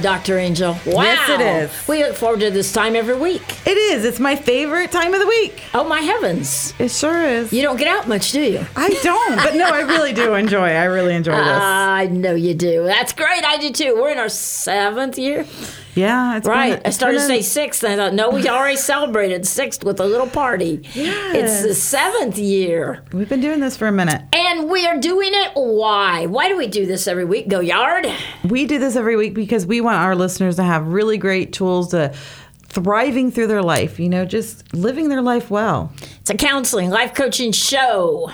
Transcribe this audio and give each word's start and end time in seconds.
Dr. 0.00 0.38
Angel. 0.38 0.72
Wow. 0.86 1.02
Yes, 1.02 1.28
it 1.28 1.40
is. 1.40 1.88
We 1.88 2.02
look 2.04 2.14
forward 2.16 2.40
to 2.40 2.50
this 2.50 2.72
time 2.72 2.96
every 2.96 3.14
week. 3.18 3.42
It 3.66 3.76
is. 3.76 4.04
It's 4.04 4.18
my 4.20 4.34
favorite 4.36 4.90
time 4.90 5.14
of 5.14 5.20
the 5.20 5.26
week. 5.26 5.62
Oh, 5.74 5.84
my 5.88 6.00
heavens. 6.00 6.74
It 6.78 6.90
sure 6.90 7.22
is. 7.22 7.52
You 7.52 7.62
don't 7.62 7.76
get 7.76 7.88
out 7.88 8.08
much, 8.08 8.32
do 8.32 8.40
you? 8.40 8.66
I 8.76 8.88
don't, 9.02 9.36
but 9.36 9.54
no, 9.54 9.66
I 9.68 9.80
really 9.82 10.12
do 10.12 10.34
enjoy. 10.34 10.68
I 10.70 10.84
really 10.84 11.14
enjoy 11.14 11.32
this. 11.36 11.40
Ah, 11.62 11.94
I 11.94 12.06
know 12.06 12.34
you 12.34 12.54
do. 12.54 12.84
That's 12.84 13.12
great. 13.12 13.44
I 13.44 13.56
do 13.58 13.70
too. 13.70 13.94
We're 14.00 14.10
in 14.10 14.18
our 14.18 14.28
seventh 14.28 15.18
year. 15.18 15.46
Yeah, 15.94 16.36
it's 16.36 16.46
been- 16.46 16.52
Right. 16.56 16.72
I 16.84 16.88
it's 16.88 16.96
started 16.96 17.18
to 17.18 17.26
say 17.26 17.42
sixth, 17.42 17.82
and 17.84 17.92
I 18.00 18.04
thought, 18.04 18.14
no, 18.14 18.30
we 18.30 18.48
already 18.48 18.76
celebrated 18.92 19.46
sixth 19.46 19.84
with 19.84 20.00
a 20.00 20.04
little 20.06 20.26
party. 20.26 20.82
It's 20.94 21.62
the 21.62 21.74
seventh 21.74 22.38
year. 22.38 23.02
We've 23.12 23.28
been 23.28 23.40
doing 23.40 23.60
this 23.60 23.76
for 23.76 23.86
a 23.88 23.92
minute. 23.92 24.22
And 24.32 24.70
we 24.70 24.86
are 24.86 24.98
doing 24.98 25.30
it. 25.32 25.52
Why? 25.54 26.26
Why 26.26 26.48
do 26.48 26.56
we 26.56 26.66
do 26.66 26.86
this 26.86 27.06
every 27.08 27.24
week? 27.24 27.48
Go 27.48 27.60
Yard? 27.60 28.06
We 28.48 28.66
do 28.66 28.78
this 28.78 28.96
every 28.96 29.16
week 29.16 29.34
because 29.34 29.66
we 29.66 29.80
want 29.80 29.98
our 29.98 30.14
listeners 30.16 30.56
to 30.56 30.62
have 30.62 30.86
really 30.88 31.18
great 31.18 31.52
tools 31.52 31.90
to 31.90 32.12
thriving 32.64 33.30
through 33.32 33.48
their 33.48 33.62
life. 33.62 33.98
You 33.98 34.08
know, 34.08 34.24
just 34.24 34.72
living 34.74 35.08
their 35.08 35.22
life 35.22 35.50
well. 35.50 35.92
It's 36.20 36.30
a 36.30 36.34
counseling, 36.36 36.90
life 36.90 37.14
coaching 37.14 37.52
show. 37.52 38.30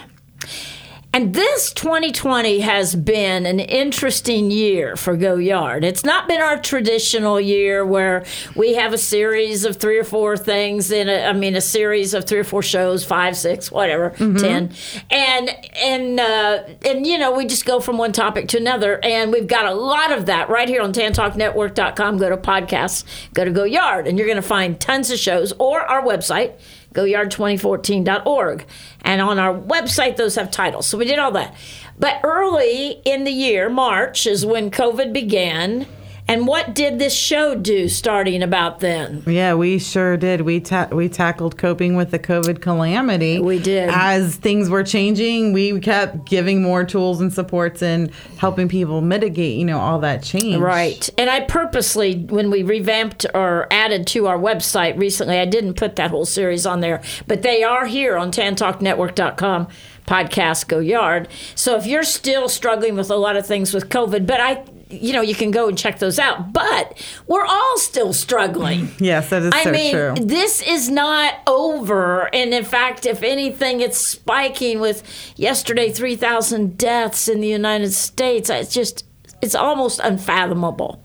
And 1.16 1.32
this 1.32 1.72
2020 1.72 2.60
has 2.60 2.94
been 2.94 3.46
an 3.46 3.58
interesting 3.58 4.50
year 4.50 4.96
for 4.96 5.16
Go 5.16 5.36
Yard. 5.36 5.82
It's 5.82 6.04
not 6.04 6.28
been 6.28 6.42
our 6.42 6.60
traditional 6.60 7.40
year 7.40 7.86
where 7.86 8.26
we 8.54 8.74
have 8.74 8.92
a 8.92 8.98
series 8.98 9.64
of 9.64 9.76
three 9.76 9.98
or 9.98 10.04
four 10.04 10.36
things 10.36 10.90
in 10.90 11.08
a, 11.08 11.24
I 11.24 11.32
mean, 11.32 11.56
a 11.56 11.62
series 11.62 12.12
of 12.12 12.26
three 12.26 12.40
or 12.40 12.44
four 12.44 12.62
shows, 12.62 13.02
five, 13.02 13.34
six, 13.34 13.72
whatever, 13.72 14.10
ten, 14.10 14.72
and 15.10 15.48
and 15.74 16.20
uh, 16.20 16.64
and 16.84 17.06
you 17.06 17.16
know 17.16 17.34
we 17.34 17.46
just 17.46 17.64
go 17.64 17.80
from 17.80 17.96
one 17.96 18.12
topic 18.12 18.48
to 18.48 18.58
another, 18.58 19.02
and 19.02 19.32
we've 19.32 19.46
got 19.46 19.64
a 19.64 19.74
lot 19.74 20.12
of 20.12 20.26
that 20.26 20.50
right 20.50 20.68
here 20.68 20.82
on 20.82 20.92
TanTalkNetwork.com. 20.92 22.18
Go 22.18 22.28
to 22.28 22.36
podcasts, 22.36 23.04
go 23.32 23.42
to 23.42 23.50
Go 23.50 23.64
Yard, 23.64 24.06
and 24.06 24.18
you're 24.18 24.28
going 24.28 24.36
to 24.36 24.42
find 24.42 24.78
tons 24.78 25.10
of 25.10 25.18
shows 25.18 25.54
or 25.58 25.80
our 25.80 26.02
website 26.02 26.60
goyard2014.org. 26.96 28.66
And 29.02 29.20
on 29.20 29.38
our 29.38 29.54
website, 29.54 30.16
those 30.16 30.34
have 30.34 30.50
titles. 30.50 30.86
So 30.86 30.98
we 30.98 31.04
did 31.04 31.18
all 31.18 31.32
that. 31.32 31.54
But 31.98 32.20
early 32.24 33.00
in 33.04 33.24
the 33.24 33.30
year, 33.30 33.68
March, 33.68 34.26
is 34.26 34.44
when 34.44 34.70
COVID 34.70 35.12
began. 35.12 35.86
And 36.28 36.46
what 36.46 36.74
did 36.74 36.98
this 36.98 37.14
show 37.14 37.54
do 37.54 37.88
starting 37.88 38.42
about 38.42 38.80
then? 38.80 39.22
Yeah, 39.26 39.54
we 39.54 39.78
sure 39.78 40.16
did. 40.16 40.40
We 40.40 40.60
ta- 40.60 40.88
we 40.90 41.08
tackled 41.08 41.56
coping 41.56 41.94
with 41.94 42.10
the 42.10 42.18
COVID 42.18 42.60
calamity. 42.60 43.38
We 43.38 43.60
did. 43.60 43.90
As 43.90 44.34
things 44.34 44.68
were 44.68 44.82
changing, 44.82 45.52
we 45.52 45.78
kept 45.80 46.26
giving 46.26 46.62
more 46.62 46.84
tools 46.84 47.20
and 47.20 47.32
supports 47.32 47.80
and 47.80 48.12
helping 48.38 48.68
people 48.68 49.00
mitigate, 49.02 49.56
you 49.56 49.64
know, 49.64 49.78
all 49.78 50.00
that 50.00 50.24
change. 50.24 50.56
Right. 50.56 51.08
And 51.16 51.30
I 51.30 51.40
purposely, 51.40 52.24
when 52.24 52.50
we 52.50 52.64
revamped 52.64 53.26
or 53.32 53.68
added 53.70 54.06
to 54.08 54.26
our 54.26 54.38
website 54.38 54.98
recently, 54.98 55.38
I 55.38 55.44
didn't 55.44 55.74
put 55.74 55.94
that 55.96 56.10
whole 56.10 56.26
series 56.26 56.66
on 56.66 56.80
there, 56.80 57.02
but 57.28 57.42
they 57.42 57.62
are 57.62 57.86
here 57.86 58.16
on 58.16 58.32
tantalknetwork.com 58.32 59.68
podcast 60.06 60.68
go 60.68 60.78
yard. 60.78 61.28
So 61.54 61.76
if 61.76 61.86
you're 61.86 62.04
still 62.04 62.48
struggling 62.48 62.96
with 62.96 63.10
a 63.10 63.16
lot 63.16 63.36
of 63.36 63.46
things 63.46 63.74
with 63.74 63.88
COVID, 63.88 64.26
but 64.26 64.40
I 64.40 64.64
you 64.88 65.12
know, 65.12 65.20
you 65.20 65.34
can 65.34 65.50
go 65.50 65.68
and 65.68 65.76
check 65.76 65.98
those 65.98 66.18
out. 66.18 66.52
But 66.52 67.02
we're 67.26 67.44
all 67.44 67.78
still 67.78 68.12
struggling. 68.12 68.88
Yes, 68.98 69.30
that 69.30 69.42
is 69.42 69.52
I 69.52 69.64
so 69.64 69.70
mean, 69.72 69.92
true. 69.92 70.14
this 70.18 70.62
is 70.62 70.88
not 70.88 71.34
over. 71.46 72.34
And 72.34 72.52
in 72.54 72.64
fact, 72.64 73.04
if 73.06 73.22
anything, 73.22 73.80
it's 73.80 73.98
spiking 73.98 74.80
with 74.80 75.02
yesterday 75.36 75.90
3,000 75.90 76.78
deaths 76.78 77.28
in 77.28 77.40
the 77.40 77.48
United 77.48 77.92
States. 77.92 78.48
It's 78.50 78.72
just, 78.72 79.04
it's 79.42 79.54
almost 79.54 80.00
unfathomable. 80.02 81.04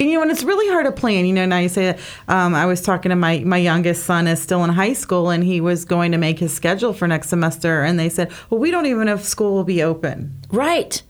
And, 0.00 0.08
you 0.08 0.14
know, 0.14 0.22
and 0.22 0.30
it's 0.30 0.44
really 0.44 0.68
hard 0.68 0.86
to 0.86 0.92
plan. 0.92 1.26
You 1.26 1.32
know, 1.32 1.44
now 1.44 1.58
you 1.58 1.68
say 1.68 1.86
that. 1.86 1.98
Um, 2.28 2.54
I 2.54 2.66
was 2.66 2.82
talking 2.82 3.10
to 3.10 3.16
my 3.16 3.40
my 3.40 3.56
youngest 3.56 4.04
son 4.04 4.28
is 4.28 4.40
still 4.40 4.62
in 4.62 4.70
high 4.70 4.92
school, 4.92 5.28
and 5.28 5.42
he 5.42 5.60
was 5.60 5.84
going 5.84 6.12
to 6.12 6.18
make 6.18 6.38
his 6.38 6.54
schedule 6.54 6.92
for 6.92 7.08
next 7.08 7.30
semester, 7.30 7.82
and 7.82 7.98
they 7.98 8.08
said, 8.08 8.30
"Well, 8.48 8.60
we 8.60 8.70
don't 8.70 8.86
even 8.86 9.06
know 9.06 9.14
if 9.14 9.24
school 9.24 9.54
will 9.54 9.64
be 9.64 9.82
open." 9.82 10.36
Right. 10.50 11.02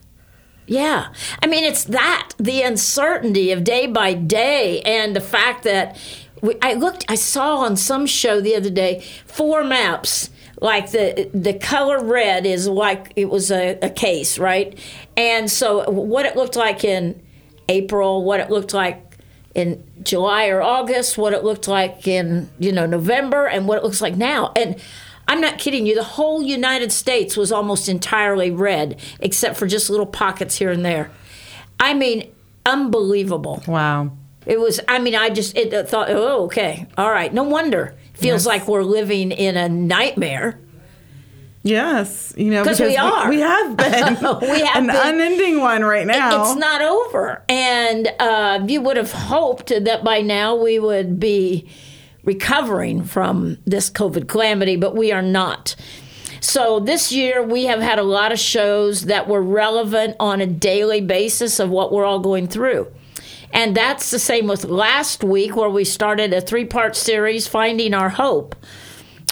Yeah. 0.68 1.08
I 1.42 1.46
mean, 1.46 1.64
it's 1.64 1.84
that 1.84 2.32
the 2.36 2.62
uncertainty 2.62 3.50
of 3.52 3.64
day 3.64 3.86
by 3.86 4.12
day 4.12 4.82
and 4.82 5.16
the 5.16 5.20
fact 5.20 5.64
that 5.64 5.98
we, 6.42 6.56
I 6.60 6.74
looked, 6.74 7.06
I 7.08 7.14
saw 7.14 7.58
on 7.58 7.76
some 7.76 8.06
show 8.06 8.40
the 8.40 8.54
other 8.54 8.70
day 8.70 9.02
four 9.26 9.64
maps. 9.64 10.30
Like 10.60 10.90
the 10.90 11.30
the 11.32 11.54
color 11.54 12.02
red 12.02 12.44
is 12.44 12.66
like 12.66 13.12
it 13.14 13.30
was 13.30 13.52
a, 13.52 13.78
a 13.80 13.88
case, 13.90 14.40
right? 14.40 14.76
And 15.16 15.48
so 15.48 15.88
what 15.88 16.26
it 16.26 16.34
looked 16.34 16.56
like 16.56 16.82
in 16.82 17.22
April, 17.68 18.24
what 18.24 18.40
it 18.40 18.50
looked 18.50 18.74
like 18.74 19.18
in 19.54 19.84
July 20.02 20.48
or 20.48 20.60
August, 20.60 21.16
what 21.16 21.32
it 21.32 21.44
looked 21.44 21.68
like 21.68 22.08
in 22.08 22.50
you 22.58 22.72
know 22.72 22.86
November, 22.86 23.46
and 23.46 23.68
what 23.68 23.78
it 23.78 23.84
looks 23.84 24.00
like 24.00 24.16
now. 24.16 24.52
And 24.56 24.74
I'm 25.28 25.40
not 25.40 25.58
kidding 25.58 25.86
you. 25.86 25.94
The 25.94 26.02
whole 26.02 26.42
United 26.42 26.90
States 26.90 27.36
was 27.36 27.52
almost 27.52 27.88
entirely 27.88 28.50
red, 28.50 28.98
except 29.20 29.56
for 29.58 29.66
just 29.66 29.90
little 29.90 30.06
pockets 30.06 30.56
here 30.56 30.70
and 30.70 30.84
there. 30.84 31.10
I 31.78 31.94
mean, 31.94 32.32
unbelievable. 32.66 33.62
Wow. 33.68 34.12
It 34.46 34.58
was. 34.58 34.80
I 34.88 34.98
mean, 34.98 35.14
I 35.14 35.28
just 35.28 35.54
it, 35.56 35.88
thought, 35.88 36.08
oh, 36.10 36.44
okay, 36.46 36.86
all 36.96 37.10
right. 37.10 37.32
No 37.32 37.42
wonder. 37.42 37.94
Feels 38.14 38.42
Yes. 38.42 38.46
like 38.46 38.66
we're 38.66 38.82
living 38.82 39.30
in 39.30 39.56
a 39.56 39.68
nightmare. 39.68 40.58
Yes, 41.62 42.32
you 42.36 42.50
know 42.50 42.62
because 42.62 42.80
we 42.80 42.96
are. 42.96 43.28
We, 43.28 43.40
have 43.40 43.76
been. 43.76 44.16
We 44.40 44.60
have 44.60 44.76
an 44.76 44.86
been. 44.86 44.96
unending 44.96 45.60
one 45.60 45.84
right 45.84 46.06
now. 46.06 46.42
It's 46.42 46.56
not 46.58 46.80
over. 46.80 47.42
And 47.48 48.08
uh, 48.18 48.64
you 48.66 48.80
would 48.80 48.96
have 48.96 49.12
hoped 49.12 49.68
that 49.68 50.02
by 50.02 50.20
now 50.22 50.54
we 50.54 50.78
would 50.78 51.20
be 51.20 51.68
recovering 52.28 53.02
from 53.02 53.56
this 53.64 53.88
COVID 53.88 54.28
calamity, 54.28 54.76
but 54.76 54.94
we 54.94 55.10
are 55.10 55.22
not. 55.22 55.74
So 56.40 56.78
this 56.78 57.10
year 57.10 57.42
we 57.42 57.64
have 57.64 57.80
had 57.80 57.98
a 57.98 58.02
lot 58.02 58.32
of 58.32 58.38
shows 58.38 59.06
that 59.06 59.28
were 59.28 59.40
relevant 59.40 60.14
on 60.20 60.42
a 60.42 60.46
daily 60.46 61.00
basis 61.00 61.58
of 61.58 61.70
what 61.70 61.90
we're 61.90 62.04
all 62.04 62.18
going 62.18 62.46
through. 62.46 62.92
And 63.50 63.74
that's 63.74 64.10
the 64.10 64.18
same 64.18 64.46
with 64.46 64.66
last 64.66 65.24
week 65.24 65.56
where 65.56 65.70
we 65.70 65.84
started 65.84 66.34
a 66.34 66.42
three 66.42 66.66
part 66.66 66.96
series, 66.96 67.48
Finding 67.48 67.94
Our 67.94 68.10
Hope. 68.10 68.54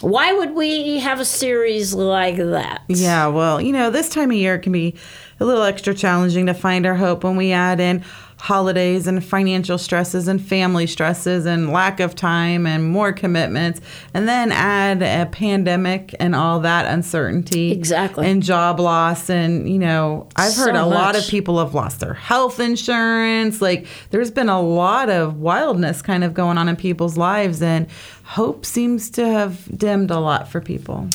Why 0.00 0.32
would 0.32 0.54
we 0.54 0.98
have 1.00 1.20
a 1.20 1.25
series 1.26 1.93
like 1.93 2.37
that? 2.37 2.82
Yeah, 2.88 3.26
well, 3.26 3.60
you 3.60 3.72
know, 3.72 3.90
this 3.90 4.08
time 4.08 4.31
of 4.31 4.37
year 4.38 4.54
it 4.54 4.60
can 4.60 4.72
be 4.72 4.94
a 5.38 5.44
little 5.44 5.64
extra 5.64 5.94
challenging 5.94 6.46
to 6.46 6.54
find 6.54 6.87
our 6.87 6.94
hope 6.94 7.25
when 7.25 7.37
we 7.37 7.52
add 7.52 7.78
in 7.78 8.02
holidays 8.46 9.08
and 9.08 9.25
financial 9.25 9.76
stresses 9.76 10.28
and 10.28 10.40
family 10.40 10.87
stresses 10.87 11.46
and 11.46 11.72
lack 11.72 11.98
of 11.98 12.14
time 12.14 12.64
and 12.64 12.88
more 12.88 13.12
commitments 13.12 13.81
and 14.14 14.28
then 14.28 14.52
add 14.52 15.02
a 15.02 15.26
pandemic 15.32 16.14
and 16.20 16.32
all 16.32 16.60
that 16.60 16.87
uncertainty 16.87 17.72
Exactly. 17.72 18.25
and 18.25 18.44
job 18.44 18.78
loss 18.78 19.28
and 19.28 19.69
you 19.69 19.81
know 19.81 20.28
i've 20.37 20.54
heard 20.54 20.76
So 20.76 20.84
a 20.84 20.87
lot 20.87 21.16
of 21.16 21.26
people 21.26 21.58
have 21.58 21.75
lost 21.75 21.98
their 21.98 22.14
health 22.14 22.60
insurance 22.60 23.60
like 23.60 23.88
there's 24.10 24.31
been 24.31 24.48
a 24.48 24.62
lot 24.62 25.10
of 25.10 25.40
wildness 25.40 26.00
kind 26.00 26.22
of 26.22 26.32
going 26.32 26.56
on 26.56 26.69
in 26.69 26.76
people's 26.76 27.16
lives 27.16 27.60
and 27.60 27.88
hope 28.22 28.64
seems 28.64 29.10
to 29.10 29.26
have 29.28 29.76
dimmed 29.76 30.12
a 30.12 30.20
lot 30.20 30.46
for 30.48 30.60
people 30.60 31.08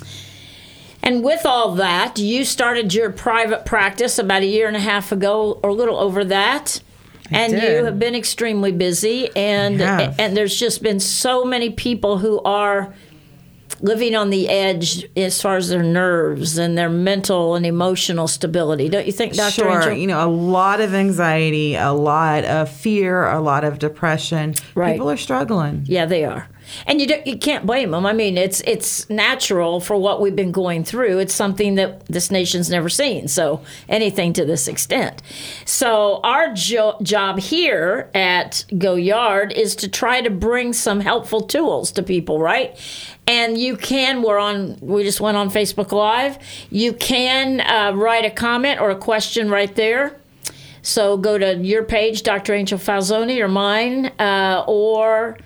And 1.03 1.23
with 1.23 1.45
all 1.47 1.73
that, 1.75 2.19
you 2.19 2.45
started 2.45 2.93
your 2.93 3.09
private 3.11 3.65
practice 3.65 4.19
about 4.19 4.43
a 4.43 4.45
year 4.45 4.67
and 4.67 4.77
a 4.77 4.79
half 4.91 5.11
ago, 5.11 5.59
or 5.63 5.69
a 5.71 5.73
little 5.73 5.97
over 5.97 6.23
that. 6.25 6.79
And 7.31 7.53
did. 7.53 7.77
you 7.77 7.85
have 7.85 7.99
been 7.99 8.15
extremely 8.15 8.71
busy, 8.71 9.29
and 9.35 9.81
and 9.81 10.35
there's 10.35 10.57
just 10.57 10.83
been 10.83 10.99
so 10.99 11.45
many 11.45 11.69
people 11.69 12.17
who 12.19 12.41
are 12.41 12.93
living 13.81 14.15
on 14.15 14.29
the 14.29 14.47
edge 14.49 15.07
as 15.17 15.41
far 15.41 15.57
as 15.57 15.69
their 15.69 15.83
nerves 15.83 16.57
and 16.57 16.77
their 16.77 16.89
mental 16.89 17.55
and 17.55 17.65
emotional 17.65 18.27
stability. 18.27 18.89
Don't 18.89 19.05
you 19.05 19.11
think, 19.11 19.33
Dr. 19.33 19.51
Sure. 19.51 19.77
Angel? 19.77 19.93
You 19.93 20.07
know, 20.07 20.23
a 20.23 20.29
lot 20.29 20.81
of 20.81 20.93
anxiety, 20.93 21.75
a 21.75 21.91
lot 21.91 22.45
of 22.45 22.69
fear, 22.69 23.27
a 23.27 23.41
lot 23.41 23.63
of 23.63 23.79
depression. 23.79 24.53
Right. 24.75 24.93
People 24.93 25.09
are 25.09 25.17
struggling. 25.17 25.85
Yeah, 25.87 26.05
they 26.05 26.25
are. 26.25 26.47
And 26.85 27.01
you 27.01 27.07
don't, 27.07 27.25
you 27.25 27.38
can't 27.38 27.65
blame 27.65 27.91
them. 27.91 28.06
I 28.06 28.13
mean, 28.13 28.38
it's 28.38 28.62
it's 28.62 29.09
natural 29.09 29.79
for 29.79 29.97
what 29.97 30.21
we've 30.21 30.35
been 30.35 30.51
going 30.51 30.83
through. 30.83 31.19
It's 31.19 31.33
something 31.33 31.75
that 31.75 32.06
this 32.07 32.31
nation's 32.31 32.69
never 32.69 32.89
seen. 32.89 33.27
So 33.27 33.62
anything 33.89 34.33
to 34.33 34.45
this 34.45 34.68
extent. 34.68 35.21
So 35.65 36.19
our 36.23 36.53
jo- 36.53 36.97
job 37.01 37.39
here 37.39 38.09
at 38.13 38.65
Go 38.77 38.95
Yard 38.95 39.53
is 39.53 39.75
to 39.77 39.88
try 39.88 40.21
to 40.21 40.29
bring 40.29 40.73
some 40.73 41.00
helpful 41.00 41.41
tools 41.41 41.91
to 41.94 42.03
people, 42.03 42.39
right? 42.39 42.77
And 43.27 43.57
you 43.57 43.77
can. 43.77 44.21
We're 44.21 44.39
on. 44.39 44.77
We 44.81 45.03
just 45.03 45.21
went 45.21 45.38
on 45.38 45.50
Facebook 45.50 45.91
Live. 45.91 46.38
You 46.69 46.94
can 46.94 47.62
uh, 47.62 47.95
write 47.95 48.25
a 48.25 48.31
comment 48.31 48.81
or 48.81 48.89
a 48.89 48.95
question 48.95 49.50
right 49.50 49.74
there. 49.75 50.17
So 50.81 51.17
go 51.17 51.38
to 51.38 51.57
your 51.57 51.83
page, 51.83 52.24
Dr. 52.24 52.53
Angel 52.53 52.79
Falzoni, 52.79 53.39
or 53.39 53.47
mine, 53.47 54.07
uh, 54.19 54.63
or 54.67 55.38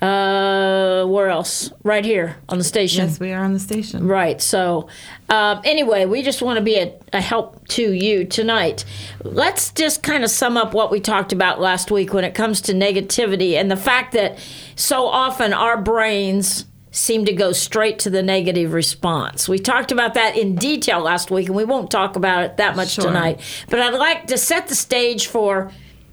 uh, 0.00 1.04
where 1.06 1.28
else? 1.28 1.72
Right 1.82 2.04
here 2.04 2.36
on 2.48 2.58
the 2.58 2.64
station. 2.64 3.06
Yes, 3.06 3.18
we 3.18 3.32
are 3.32 3.44
on 3.44 3.52
the 3.52 3.58
station. 3.58 4.06
Right. 4.06 4.40
So, 4.40 4.88
um, 5.28 5.60
anyway, 5.64 6.06
we 6.06 6.22
just 6.22 6.40
want 6.42 6.56
to 6.58 6.62
be 6.64 6.76
a, 6.76 6.94
a 7.12 7.20
help 7.20 7.66
to 7.68 7.92
you 7.92 8.24
tonight. 8.24 8.84
Let's 9.22 9.72
just 9.72 10.02
kind 10.02 10.22
of 10.24 10.30
sum 10.30 10.56
up 10.56 10.72
what 10.74 10.90
we 10.90 11.00
talked 11.00 11.32
about 11.32 11.60
last 11.60 11.90
week 11.90 12.12
when 12.12 12.24
it 12.24 12.34
comes 12.34 12.60
to 12.62 12.72
negativity 12.72 13.54
and 13.54 13.70
the 13.70 13.76
fact 13.76 14.12
that 14.12 14.38
so 14.76 15.06
often 15.06 15.52
our 15.52 15.80
brains 15.80 16.64
seem 16.90 17.24
to 17.26 17.32
go 17.32 17.52
straight 17.52 17.98
to 18.00 18.10
the 18.10 18.22
negative 18.22 18.72
response. 18.72 19.48
We 19.48 19.58
talked 19.58 19.92
about 19.92 20.14
that 20.14 20.36
in 20.36 20.54
detail 20.54 21.00
last 21.00 21.30
week, 21.30 21.46
and 21.48 21.54
we 21.56 21.64
won't 21.64 21.90
talk 21.90 22.16
about 22.16 22.44
it 22.44 22.56
that 22.56 22.76
much 22.76 22.92
Sure. 22.92 23.04
tonight. 23.04 23.40
But 23.68 23.80
I'd 23.80 23.94
like 23.94 24.26
to 24.28 24.38
set 24.38 24.68
the 24.68 24.74
stage 24.74 25.26
for 25.26 25.70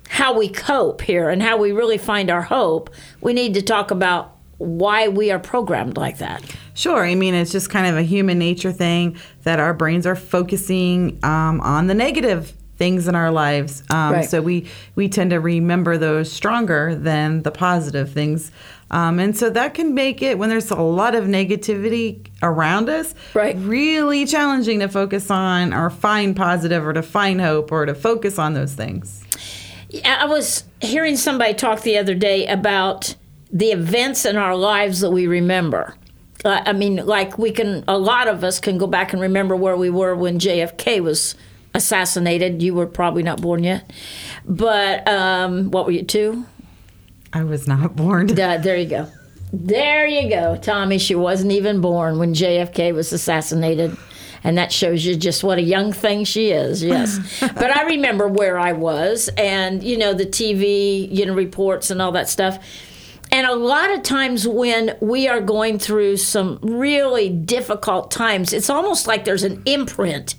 how 0.10 0.38
we 0.38 0.50
cope 0.50 1.02
here 1.02 1.30
and 1.30 1.42
how 1.42 1.58
we 1.58 1.72
really 1.72 1.98
find 1.98 2.30
our 2.30 2.42
hope. 2.44 2.90
We 3.22 3.34
need 3.34 3.54
to 3.56 3.62
talk 3.62 3.92
about 3.92 4.36
why 4.58 5.08
we 5.10 5.32
are 5.32 5.40
programmed 5.40 5.98
like 5.98 6.20
that. 6.20 6.42
Sure. 6.74 7.06
I 7.06 7.16
mean, 7.16 7.34
it's 7.34 7.52
just 7.52 7.70
kind 7.70 7.88
of 7.88 7.98
a 7.98 8.02
human 8.04 8.38
nature 8.40 8.72
thing 8.72 9.18
that 9.44 9.60
our 9.60 9.74
brains 9.74 10.06
are 10.06 10.16
focusing 10.16 11.20
um, 11.24 11.60
on 11.62 11.88
the 11.88 11.94
negative 11.94 12.54
things 12.78 13.08
in 13.08 13.16
our 13.16 13.32
lives. 13.32 13.84
Um, 13.90 14.14
Right. 14.14 14.30
So 14.30 14.42
we 14.42 14.70
we 14.96 15.08
tend 15.10 15.32
to 15.32 15.40
remember 15.40 15.98
those 15.98 16.32
stronger 16.32 16.94
than 16.96 17.44
the 17.44 17.52
positive 17.52 18.12
things. 18.12 18.52
Um, 18.92 19.20
and 19.20 19.36
so 19.36 19.50
that 19.50 19.74
can 19.74 19.94
make 19.94 20.22
it 20.22 20.38
when 20.38 20.50
there's 20.50 20.70
a 20.72 20.76
lot 20.76 21.16
of 21.16 21.24
negativity 21.26 22.26
around 22.44 22.88
us, 22.88 23.16
Right. 23.34 23.56
really 23.60 24.26
challenging 24.26 24.80
to 24.82 24.88
focus 24.88 25.32
on 25.32 25.74
or 25.74 25.90
find 25.90 26.36
positive 26.36 26.86
or 26.86 26.94
to 26.94 27.02
find 27.02 27.42
hope 27.42 27.72
or 27.72 27.86
to 27.86 27.96
focus 27.96 28.38
on 28.38 28.54
those 28.54 28.74
things. 28.74 29.24
I 30.04 30.26
was 30.26 30.64
hearing 30.82 31.18
somebody 31.18 31.54
talk 31.54 31.82
the 31.82 31.98
other 31.98 32.16
day 32.16 32.48
about 32.48 33.16
the 33.52 33.68
events 33.68 34.26
in 34.26 34.36
our 34.36 34.56
lives 34.56 35.00
that 35.02 35.12
we 35.12 35.28
remember. 35.28 35.96
Uh, 36.44 36.62
I 36.66 36.74
mean, 36.74 36.98
like 36.98 37.38
we 37.38 37.52
can, 37.52 37.84
a 37.88 37.98
lot 37.98 38.28
of 38.28 38.44
us 38.44 38.60
can 38.60 38.78
go 38.78 38.88
back 38.88 39.14
and 39.14 39.22
remember 39.22 39.56
where 39.56 39.78
we 39.78 39.90
were 39.90 40.16
when 40.16 40.40
JFK 40.40 41.02
was 41.02 41.36
assassinated. 41.74 42.62
You 42.62 42.74
were 42.74 42.86
probably 42.86 43.24
not 43.24 43.42
born 43.42 43.64
yet, 43.64 43.92
but 44.46 45.08
um, 45.08 45.72
what 45.72 45.86
were 45.86 45.92
you 45.92 46.04
two? 46.04 46.46
I 47.34 47.44
was 47.44 47.68
not 47.68 47.96
born. 47.96 48.32
Uh, 48.40 48.58
there 48.58 48.78
you 48.78 48.88
go. 48.88 49.08
There 49.52 50.06
you 50.06 50.30
go, 50.30 50.58
Tommy. 50.58 50.98
She 50.98 51.16
wasn't 51.16 51.52
even 51.52 51.82
born 51.82 52.20
when 52.20 52.34
JFK 52.34 52.94
was 52.94 53.14
assassinated. 53.14 53.96
And 54.46 54.58
that 54.60 54.72
shows 54.72 55.04
you 55.04 55.16
just 55.16 55.44
what 55.44 55.58
a 55.58 55.62
young 55.62 55.92
thing 55.92 56.24
she 56.24 56.52
is, 56.52 56.84
yes. 56.84 57.20
but 57.42 57.76
I 57.76 57.84
remember 57.88 58.28
where 58.28 58.60
I 58.60 58.74
was 58.74 59.28
and, 59.38 59.84
you 59.84 59.98
know, 59.98 60.14
the 60.14 60.26
TV, 60.28 61.12
you 61.12 61.26
know, 61.26 61.34
reports 61.34 61.90
and 61.90 62.00
all 62.02 62.12
that 62.12 62.30
stuff. 62.30 62.60
And 63.32 63.48
a 63.48 63.56
lot 63.56 63.90
of 63.92 64.04
times 64.04 64.48
when 64.48 64.96
we 65.02 65.28
are 65.28 65.42
going 65.42 65.80
through 65.80 66.18
some 66.18 66.60
really 66.62 67.28
difficult 67.28 68.12
times, 68.12 68.54
it's 68.54 68.70
almost 68.70 69.08
like 69.08 69.26
there's 69.26 69.44
an 69.44 69.64
imprint 69.66 70.36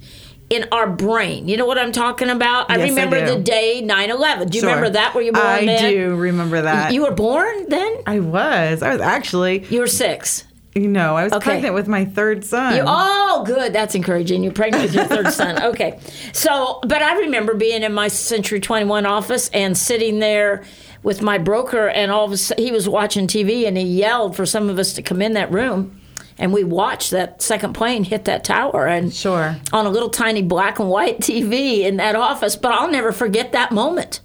in 0.49 0.67
our 0.71 0.89
brain. 0.89 1.49
You 1.49 1.57
know 1.57 1.67
what 1.67 1.77
I'm 1.77 1.91
talking 1.91 2.31
about? 2.31 2.71
I 2.71 2.77
Yes, 2.77 2.87
I 2.87 2.89
remember 2.91 3.27
do. 3.27 3.35
the 3.35 3.41
day 3.43 3.81
9 3.81 4.11
11. 4.11 4.49
Do 4.49 4.57
you 4.57 4.63
Sure. 4.63 4.71
remember 4.71 4.91
that? 4.91 5.17
Were 5.17 5.21
you 5.23 5.33
born 5.33 5.45
I 5.45 5.67
then? 5.67 5.93
do 5.93 6.15
remember 6.15 6.63
that. 6.63 6.93
You 6.95 7.03
were 7.03 7.11
born 7.11 7.69
then? 7.69 7.97
I 8.07 8.21
was. 8.21 8.83
I 8.85 8.93
was 8.93 9.01
actually, 9.01 9.67
You 9.69 9.81
were 9.81 9.89
six. 9.89 10.45
You 10.77 10.89
know, 10.89 11.17
I 11.17 11.25
was 11.25 11.33
Okay. 11.33 11.45
pregnant 11.45 11.75
with 11.75 11.89
my 11.89 12.05
third 12.05 12.45
son. 12.45 12.77
You, 12.77 12.83
oh, 12.87 13.43
good. 13.47 13.73
That's 13.73 13.95
encouraging. 13.95 14.43
You're 14.45 14.53
pregnant 14.53 14.85
with 14.85 14.95
your 14.95 15.05
third 15.05 15.33
son. 15.33 15.57
Okay. 15.67 15.99
So, 16.33 16.81
but 16.87 17.03
I 17.03 17.19
remember 17.21 17.55
being 17.55 17.83
in 17.83 17.93
my 17.95 18.09
Century 18.09 18.61
21 18.61 19.07
office 19.07 19.49
and 19.51 19.77
sitting 19.77 20.19
there 20.19 20.65
with 21.03 21.23
my 21.23 21.39
broker, 21.39 21.89
and 21.89 22.11
all 22.11 22.25
of 22.25 22.33
a 22.33 22.37
sudden 22.37 22.63
he 22.65 22.73
was 22.73 22.89
watching 22.89 23.27
TV 23.27 23.67
and 23.67 23.77
he 23.77 23.85
yelled 23.85 24.37
for 24.37 24.45
some 24.45 24.69
of 24.69 24.79
us 24.79 24.93
to 24.95 25.03
come 25.03 25.23
in 25.23 25.33
that 25.33 25.51
room. 25.51 25.99
And 26.39 26.53
we 26.53 26.63
watched 26.65 27.13
that 27.13 27.41
second 27.41 27.73
plane 27.73 28.05
hit 28.05 28.27
that 28.27 28.45
tower 28.45 28.87
and 28.87 29.13
Sure. 29.15 29.57
on 29.73 29.87
a 29.87 29.89
little 29.89 30.11
tiny 30.11 30.43
black 30.43 30.79
and 30.79 30.91
white 30.91 31.21
TV 31.21 31.81
in 31.85 31.97
that 31.97 32.15
office. 32.15 32.55
But 32.57 32.73
I'll 32.73 32.91
never 32.91 33.11
forget 33.13 33.53
that 33.53 33.73
moment 33.73 34.21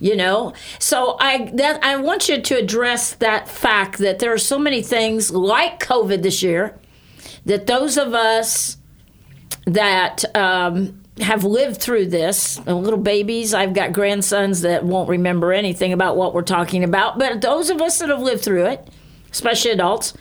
you 0.00 0.16
know? 0.16 0.52
So 0.78 1.16
i 1.20 1.50
that 1.54 1.82
i 1.84 1.96
want 1.96 2.28
you 2.28 2.40
to 2.40 2.54
address 2.56 3.14
that 3.14 3.48
fact 3.48 3.98
that 3.98 4.18
there 4.18 4.32
are 4.32 4.38
so 4.38 4.58
many 4.58 4.82
things 4.82 5.30
like 5.30 5.80
covid 5.80 6.22
this 6.22 6.42
year 6.42 6.78
that 7.46 7.66
those 7.66 7.96
of 7.96 8.14
us 8.14 8.76
that 9.66 10.24
um, 10.36 11.00
have 11.20 11.44
lived 11.44 11.80
through 11.80 12.06
this 12.06 12.58
little 12.66 12.98
babies 12.98 13.52
i've 13.54 13.74
got 13.74 13.92
grandsons 13.92 14.62
that 14.62 14.84
won't 14.84 15.08
remember 15.08 15.52
anything 15.52 15.92
about 15.92 16.16
what 16.16 16.34
we're 16.34 16.42
talking 16.42 16.82
about 16.82 17.18
but 17.18 17.40
those 17.40 17.70
of 17.70 17.80
us 17.80 17.98
that 17.98 18.08
have 18.08 18.22
lived 18.22 18.42
through 18.42 18.64
it 18.64 18.88
especially 19.30 19.70
adults 19.70 20.14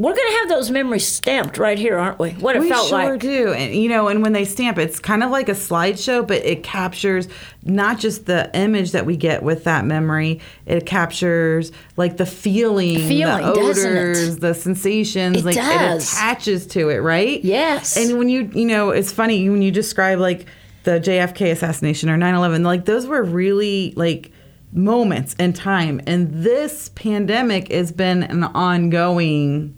we're 0.00 0.14
going 0.14 0.32
to 0.32 0.38
have 0.38 0.48
those 0.48 0.70
memories 0.70 1.06
stamped 1.06 1.58
right 1.58 1.78
here 1.78 1.98
aren't 1.98 2.18
we 2.18 2.30
what 2.30 2.56
it 2.56 2.60
we 2.60 2.70
felt 2.70 2.88
sure 2.88 2.98
like 2.98 3.22
We 3.22 3.28
sure 3.28 3.44
do, 3.46 3.52
and 3.52 3.74
you 3.74 3.90
know, 3.90 4.08
and 4.08 4.22
when 4.22 4.32
they 4.32 4.46
stamp, 4.46 4.78
it's 4.78 4.98
kind 4.98 5.22
of 5.22 5.30
like 5.30 5.50
a 5.50 5.52
slideshow, 5.52 6.26
but 6.26 6.42
it 6.42 6.62
captures 6.62 7.28
not 7.64 7.98
just 7.98 8.24
the 8.24 8.50
image 8.54 8.92
that 8.92 9.04
we 9.04 9.18
get 9.18 9.42
with 9.42 9.64
that 9.64 9.84
memory. 9.84 10.40
It 10.64 10.86
captures 10.86 11.70
like 11.98 12.16
the 12.16 12.24
feeling, 12.24 12.96
feeling, 12.96 13.44
the 13.44 13.52
odors, 13.52 14.38
the 14.38 14.54
sensations. 14.54 15.36
It 15.36 15.44
like 15.44 15.56
does. 15.56 16.02
it 16.02 16.16
attaches 16.16 16.66
to 16.68 16.88
it, 16.88 16.98
right? 16.98 17.44
Yes. 17.44 17.98
And 17.98 18.18
when 18.18 18.30
you, 18.30 18.50
you 18.54 18.64
know, 18.64 18.90
it's 18.90 19.12
funny 19.12 19.50
when 19.50 19.60
you 19.60 19.70
describe 19.70 20.18
like 20.18 20.46
the 20.84 20.92
JFK 20.92 21.52
assassination 21.52 22.08
or 22.08 22.16
9/11, 22.16 22.64
like 22.64 22.86
those 22.86 23.06
were 23.06 23.22
really 23.22 23.92
like 23.96 24.32
moments 24.72 25.34
in 25.34 25.52
time, 25.52 26.00
and 26.06 26.32
this 26.32 26.88
pandemic 26.90 27.70
has 27.70 27.92
been 27.92 28.22
an 28.22 28.44
ongoing 28.44 29.76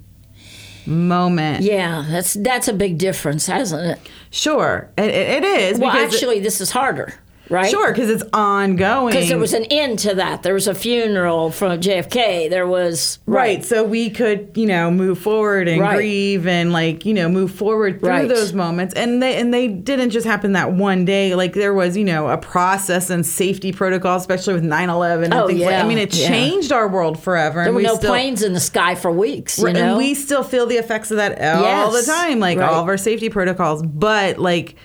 moment. 0.87 1.63
yeah 1.65 2.05
that's 2.09 2.35
that's 2.35 2.69
a 2.69 2.73
big 2.73 2.99
difference 2.99 3.47
hasn't 3.47 3.83
it 3.87 3.99
Sure, 4.31 4.89
it, 4.99 5.05
it 5.11 5.45
is. 5.45 5.79
well 5.79 5.91
because 5.93 6.13
it- 6.13 6.17
actually 6.17 6.41
this 6.41 6.61
is 6.61 6.71
harder 6.71 7.15
right 7.49 7.71
sure, 7.71 7.93
because 7.93 8.09
it's 8.11 8.23
ongoing. 8.33 9.13
Because 9.15 9.29
there 9.29 9.39
was 9.39 9.53
an 9.53 9.65
end 9.65 9.99
to 10.01 10.15
that. 10.15 10.43
There 10.43 10.55
was 10.55 10.67
a 10.69 10.75
funeral 10.75 11.51
from 11.51 11.81
JFK. 11.81 12.49
There 12.51 12.67
was 12.67 13.19
right, 13.27 13.65
so 13.65 13.85
we 13.85 14.11
could, 14.11 14.51
you 14.55 14.67
know, 14.67 14.91
move 14.91 15.19
forward 15.19 15.69
and 15.69 15.81
Right. 15.81 15.97
grieve 15.97 16.47
and 16.47 16.73
like, 16.73 17.05
you 17.05 17.15
know, 17.15 17.29
move 17.29 17.51
forward 17.51 18.01
through 18.01 18.09
Right. 18.09 18.29
those 18.29 18.53
moments. 18.53 18.95
And 18.95 19.23
they 19.23 19.37
and 19.37 19.53
they 19.53 19.69
didn't 19.69 20.11
just 20.11 20.27
happen 20.27 20.53
that 20.53 20.73
one 20.73 21.05
day. 21.05 21.35
Like 21.35 21.53
there 21.55 21.75
was, 21.75 21.97
you 21.97 22.05
know, 22.05 22.29
a 22.29 22.39
process 22.39 23.11
and 23.11 23.25
safety 23.27 23.73
protocol, 23.73 24.17
especially 24.17 24.55
with 24.55 24.65
9/11 24.65 25.25
and 25.25 25.35
Oh, 25.35 25.47
things 25.47 25.61
like. 25.61 25.71
yeah, 25.71 25.83
I 25.85 25.87
mean, 25.87 25.99
it 25.99 26.15
yeah. 26.15 26.29
changed 26.29 26.73
our 26.73 26.89
world 26.89 27.19
forever. 27.23 27.65
There 27.65 27.73
were 27.73 27.79
we 27.79 27.85
no 27.85 27.97
still, 27.97 28.11
planes 28.11 28.43
in 28.43 28.53
the 28.53 28.61
sky 28.61 28.95
for 28.95 29.11
weeks. 29.11 29.59
You 29.59 29.73
know? 29.73 29.81
And 29.81 29.97
we 29.99 30.15
still 30.15 30.43
feel 30.43 30.67
the 30.67 30.77
effects 30.77 31.11
of 31.11 31.17
that 31.19 31.41
all 31.43 31.91
the 31.91 32.03
time, 32.03 32.41
like 32.41 32.59
right. 32.59 32.69
all 32.71 32.83
of 32.83 32.89
our 32.89 32.97
safety 32.97 33.29
protocols. 33.29 33.83
But 33.83 34.39
like, 34.39 34.77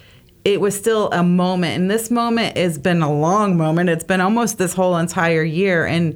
it 0.48 0.62
was 0.62 0.78
still 0.78 1.10
a 1.12 1.24
moment, 1.24 1.76
and 1.76 1.92
this 1.92 2.10
moment 2.10 2.58
has 2.58 2.78
been 2.78 3.02
a 3.02 3.14
long 3.14 3.58
moment. 3.58 3.90
It's 3.90 4.06
been 4.06 4.22
almost 4.22 4.58
this 4.58 4.74
whole 4.74 4.96
entire 4.96 5.44
year, 5.44 5.86
and 5.86 6.16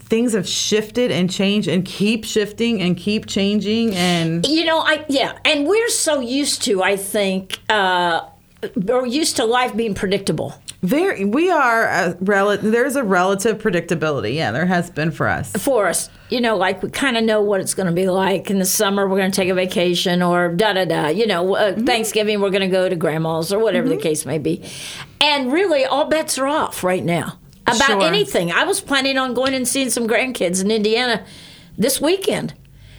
things 0.00 0.32
have 0.32 0.48
shifted 0.48 1.12
and 1.12 1.30
changed, 1.30 1.68
and 1.68 1.84
keep 1.84 2.24
shifting 2.24 2.82
and 2.82 2.96
keep 2.96 3.26
changing. 3.26 3.94
And 3.94 4.44
you 4.48 4.64
know, 4.64 4.80
I 4.80 5.04
yeah, 5.08 5.38
and 5.44 5.64
we're 5.64 5.90
so 5.90 6.18
used 6.18 6.62
to, 6.62 6.82
I 6.82 6.96
think, 6.96 7.60
uh, 7.68 8.22
we're 8.74 9.06
used 9.06 9.36
to 9.36 9.44
life 9.44 9.76
being 9.76 9.94
predictable. 9.94 10.54
There, 10.82 11.26
we 11.26 11.48
are 11.50 11.84
a 11.86 12.16
rel- 12.20 12.56
There's 12.58 12.96
a 12.96 13.04
relative 13.04 13.58
predictability. 13.58 14.34
Yeah, 14.34 14.50
there 14.50 14.66
has 14.66 14.90
been 14.90 15.12
for 15.12 15.28
us. 15.28 15.52
for 15.52 15.86
us. 15.86 16.10
You 16.28 16.40
know, 16.40 16.56
like 16.56 16.82
we 16.82 16.90
kind 16.90 17.16
of 17.16 17.22
know 17.24 17.40
what 17.40 17.60
it's 17.60 17.74
going 17.74 17.86
to 17.86 17.92
be 17.92 18.08
like 18.08 18.50
in 18.50 18.58
the 18.58 18.64
summer. 18.64 19.06
We're 19.08 19.18
going 19.18 19.30
to 19.30 19.36
take 19.36 19.48
a 19.48 19.54
vacation, 19.54 20.22
or 20.22 20.48
da 20.48 20.72
da 20.72 20.84
da. 20.84 21.08
You 21.08 21.26
know, 21.26 21.54
uh, 21.54 21.74
Thanksgiving 21.76 22.40
we're 22.40 22.50
going 22.50 22.62
to 22.62 22.66
go 22.68 22.88
to 22.88 22.96
grandma's, 22.96 23.52
or 23.52 23.58
whatever 23.60 23.88
the 23.88 23.96
case 23.96 24.26
may 24.26 24.38
be. 24.38 24.64
And 25.20 25.52
really, 25.52 25.84
all 25.84 26.06
bets 26.06 26.36
are 26.38 26.46
off 26.48 26.82
right 26.82 27.04
now 27.04 27.38
about 27.66 27.86
Sure. 27.86 28.02
anything. 28.02 28.50
I 28.50 28.64
was 28.64 28.80
planning 28.80 29.16
on 29.18 29.34
going 29.34 29.54
and 29.54 29.68
seeing 29.68 29.88
some 29.90 30.08
grandkids 30.08 30.64
in 30.64 30.70
Indiana 30.70 31.24
this 31.78 32.00
weekend 32.00 32.54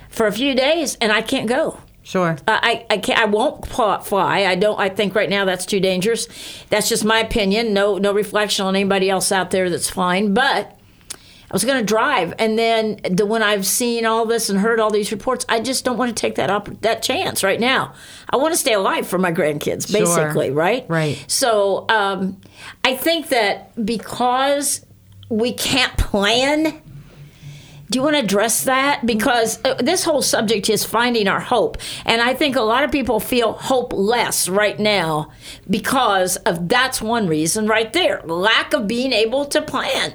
for 0.10 0.26
a 0.26 0.32
few 0.32 0.56
days, 0.56 0.96
and 1.02 1.12
I 1.12 1.22
can't 1.22 1.50
go. 1.50 1.80
Sure. 2.04 2.38
I, 2.48 2.86
I 2.90 2.98
can't. 2.98 3.18
I 3.20 3.26
won't 3.26 3.66
fly. 3.66 4.44
I 4.46 4.56
don't. 4.56 4.78
I 4.80 4.90
think 4.90 5.16
right 5.16 5.30
now 5.30 5.46
that's 5.46 5.66
too 5.66 5.80
dangerous. 5.80 6.28
That's 6.70 6.90
just 6.90 7.06
my 7.06 7.20
opinion. 7.20 7.74
No, 7.74 7.98
no 7.98 8.14
reflection 8.14 8.66
on 8.66 8.76
anybody 8.76 9.10
else 9.10 9.32
out 9.32 9.52
there 9.52 9.70
that's 9.70 9.90
flying. 9.90 10.34
But 10.34 10.78
I 11.12 11.54
was 11.54 11.64
going 11.64 11.80
to 11.80 11.86
drive, 11.86 12.34
and 12.40 12.60
then 12.60 13.00
the, 13.10 13.26
when 13.26 13.42
I've 13.42 13.66
seen 13.66 14.06
all 14.06 14.26
this 14.26 14.50
and 14.50 14.60
heard 14.60 14.82
all 14.82 14.92
these 14.92 15.12
reports, 15.14 15.46
I 15.48 15.62
just 15.62 15.86
don't 15.86 15.98
want 15.98 16.10
to 16.10 16.20
take 16.20 16.36
that 16.36 16.50
op- 16.50 16.82
that 16.82 17.04
chance 17.04 17.42
right 17.42 17.60
now. 17.60 17.94
I 18.30 18.36
want 18.36 18.54
to 18.54 18.58
stay 18.60 18.74
alive 18.74 19.08
for 19.08 19.18
my 19.18 19.32
grandkids, 19.32 19.90
Sure. 19.90 20.00
basically, 20.02 20.52
right? 20.52 20.86
Right. 20.90 21.24
So 21.28 21.86
um, 21.88 22.42
I 22.84 22.96
think 22.98 23.30
that 23.30 23.74
because 23.86 24.86
we 25.30 25.54
can't 25.54 25.96
plan. 25.98 26.82
Do 27.94 28.00
you 28.00 28.04
want 28.04 28.16
to 28.16 28.24
address 28.24 28.64
that? 28.64 29.06
Because 29.06 29.64
uh, 29.64 29.76
this 29.76 30.04
whole 30.04 30.24
subject 30.24 30.68
is 30.68 30.84
finding 30.84 31.28
our 31.28 31.40
hope. 31.40 31.78
And 32.08 32.24
I 32.24 32.34
think 32.34 32.56
a 32.56 32.62
lot 32.64 32.84
of 32.84 32.92
people 32.92 33.20
feel 33.20 33.54
hopeless 33.54 34.50
right 34.50 34.80
now 34.80 35.30
because 35.70 36.38
of 36.38 36.68
that's 36.68 37.04
one 37.04 37.28
reason 37.28 37.68
right 37.68 37.94
there 37.94 38.24
lack 38.24 38.74
of 38.74 38.88
being 38.88 39.14
able 39.14 39.46
to 39.46 39.62
plan 39.62 40.12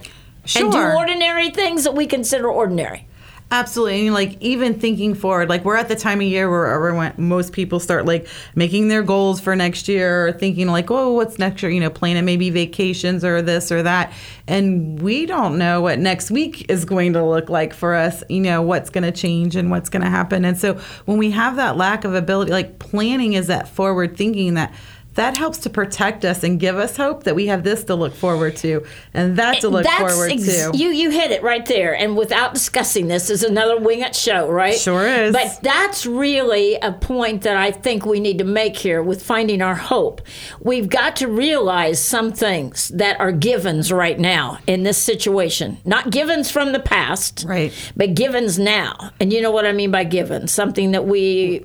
and 0.57 0.73
do 0.73 0.77
ordinary 0.77 1.51
things 1.51 1.85
that 1.85 1.95
we 1.95 2.09
consider 2.09 2.49
ordinary. 2.49 3.07
Absolutely. 3.51 4.07
And 4.07 4.15
like 4.15 4.37
even 4.43 4.79
thinking 4.79 5.15
forward, 5.15 5.49
like 5.49 5.65
we're 5.65 5.77
at 5.77 5.89
the 5.89 5.97
time 5.97 6.21
of 6.21 6.27
year 6.27 6.51
where 6.51 6.67
everyone, 6.67 7.15
most 7.17 7.55
people 7.55 7.81
start 7.81 8.05
like 8.05 8.29
making 8.55 8.89
their 8.89 9.03
goals 9.03 9.41
for 9.41 9.57
next 9.57 9.89
year 9.89 10.29
or 10.29 10.33
thinking 10.33 10.67
like, 10.67 10.91
oh, 10.91 11.15
what's 11.15 11.39
next 11.39 11.63
year? 11.63 11.73
You 11.73 11.81
know, 11.81 11.89
planning 11.89 12.27
maybe 12.27 12.51
vacations 12.51 13.25
or 13.25 13.41
this 13.41 13.73
or 13.73 13.83
that. 13.85 14.13
And 14.47 15.01
we 15.01 15.25
don't 15.25 15.57
know 15.57 15.81
what 15.81 15.99
next 15.99 16.31
week 16.31 16.71
is 16.71 16.85
going 16.85 17.15
to 17.15 17.25
look 17.25 17.49
like 17.49 17.73
for 17.73 17.95
us, 17.95 18.23
you 18.29 18.41
know, 18.41 18.61
what's 18.61 18.91
going 18.91 19.05
to 19.05 19.13
change 19.13 19.57
and 19.57 19.71
what's 19.71 19.89
going 19.89 20.03
to 20.03 20.11
happen. 20.11 20.45
And 20.45 20.59
so 20.59 20.75
when 21.07 21.17
we 21.17 21.31
have 21.31 21.57
that 21.57 21.79
lack 21.79 22.05
of 22.05 22.15
ability, 22.15 22.53
like 22.53 22.79
planning 22.79 23.33
is 23.33 23.47
that 23.47 23.67
forward 23.67 24.15
thinking 24.15 24.55
that 24.55 24.75
that 25.19 25.37
helps 25.37 25.59
to 25.59 25.69
protect 25.69 26.25
us 26.25 26.45
and 26.45 26.61
give 26.61 26.77
us 26.77 26.97
hope 26.97 27.25
that 27.25 27.35
we 27.35 27.49
have 27.49 27.65
this 27.65 27.83
to 27.83 27.97
look 27.97 28.15
forward 28.15 28.55
to 28.55 28.87
and 29.13 29.37
that 29.37 29.61
to 29.61 29.69
look 29.69 29.85
forward 29.85 30.31
to. 30.31 30.71
You 30.73 30.91
you 30.91 31.11
hit 31.11 31.33
it 31.33 31.43
right 31.43 31.67
there. 31.67 31.93
And 31.93 32.17
without 32.17 32.55
discussing 32.55 33.09
this 33.09 33.29
is 33.29 33.43
another 33.43 33.81
wing 33.81 34.01
it 34.01 34.15
show, 34.15 34.49
right? 34.49 34.77
Sure 34.77 35.05
is. 35.05 35.33
But 35.33 35.59
that's 35.61 36.07
really 36.07 36.77
a 36.77 36.93
point 36.93 37.43
that 37.43 37.57
I 37.57 37.73
think 37.73 38.07
we 38.07 38.21
need 38.21 38.39
to 38.39 38.45
make 38.45 38.77
here 38.77 39.03
with 39.03 39.21
finding 39.21 39.61
our 39.61 39.75
hope. 39.75 40.23
We've 40.61 40.89
got 40.89 41.17
to 41.17 41.27
realize 41.27 42.01
some 42.03 42.31
things 42.31 42.87
that 42.91 43.19
are 43.19 43.33
givens 43.33 43.91
right 43.91 44.21
now 44.21 44.61
in 44.69 44.85
this 44.85 44.99
situation. 44.99 45.79
Not 45.85 46.11
givens 46.11 46.49
from 46.49 46.71
the 46.71 46.81
past, 46.81 47.45
Right. 47.45 47.73
But 47.97 48.15
givens 48.15 48.57
now. 48.57 49.11
And 49.19 49.33
you 49.33 49.43
know 49.43 49.51
what 49.51 49.67
I 49.67 49.73
mean 49.73 49.91
by 49.91 50.05
givens? 50.05 50.53
Something 50.53 50.93
that 50.93 51.07
we 51.07 51.65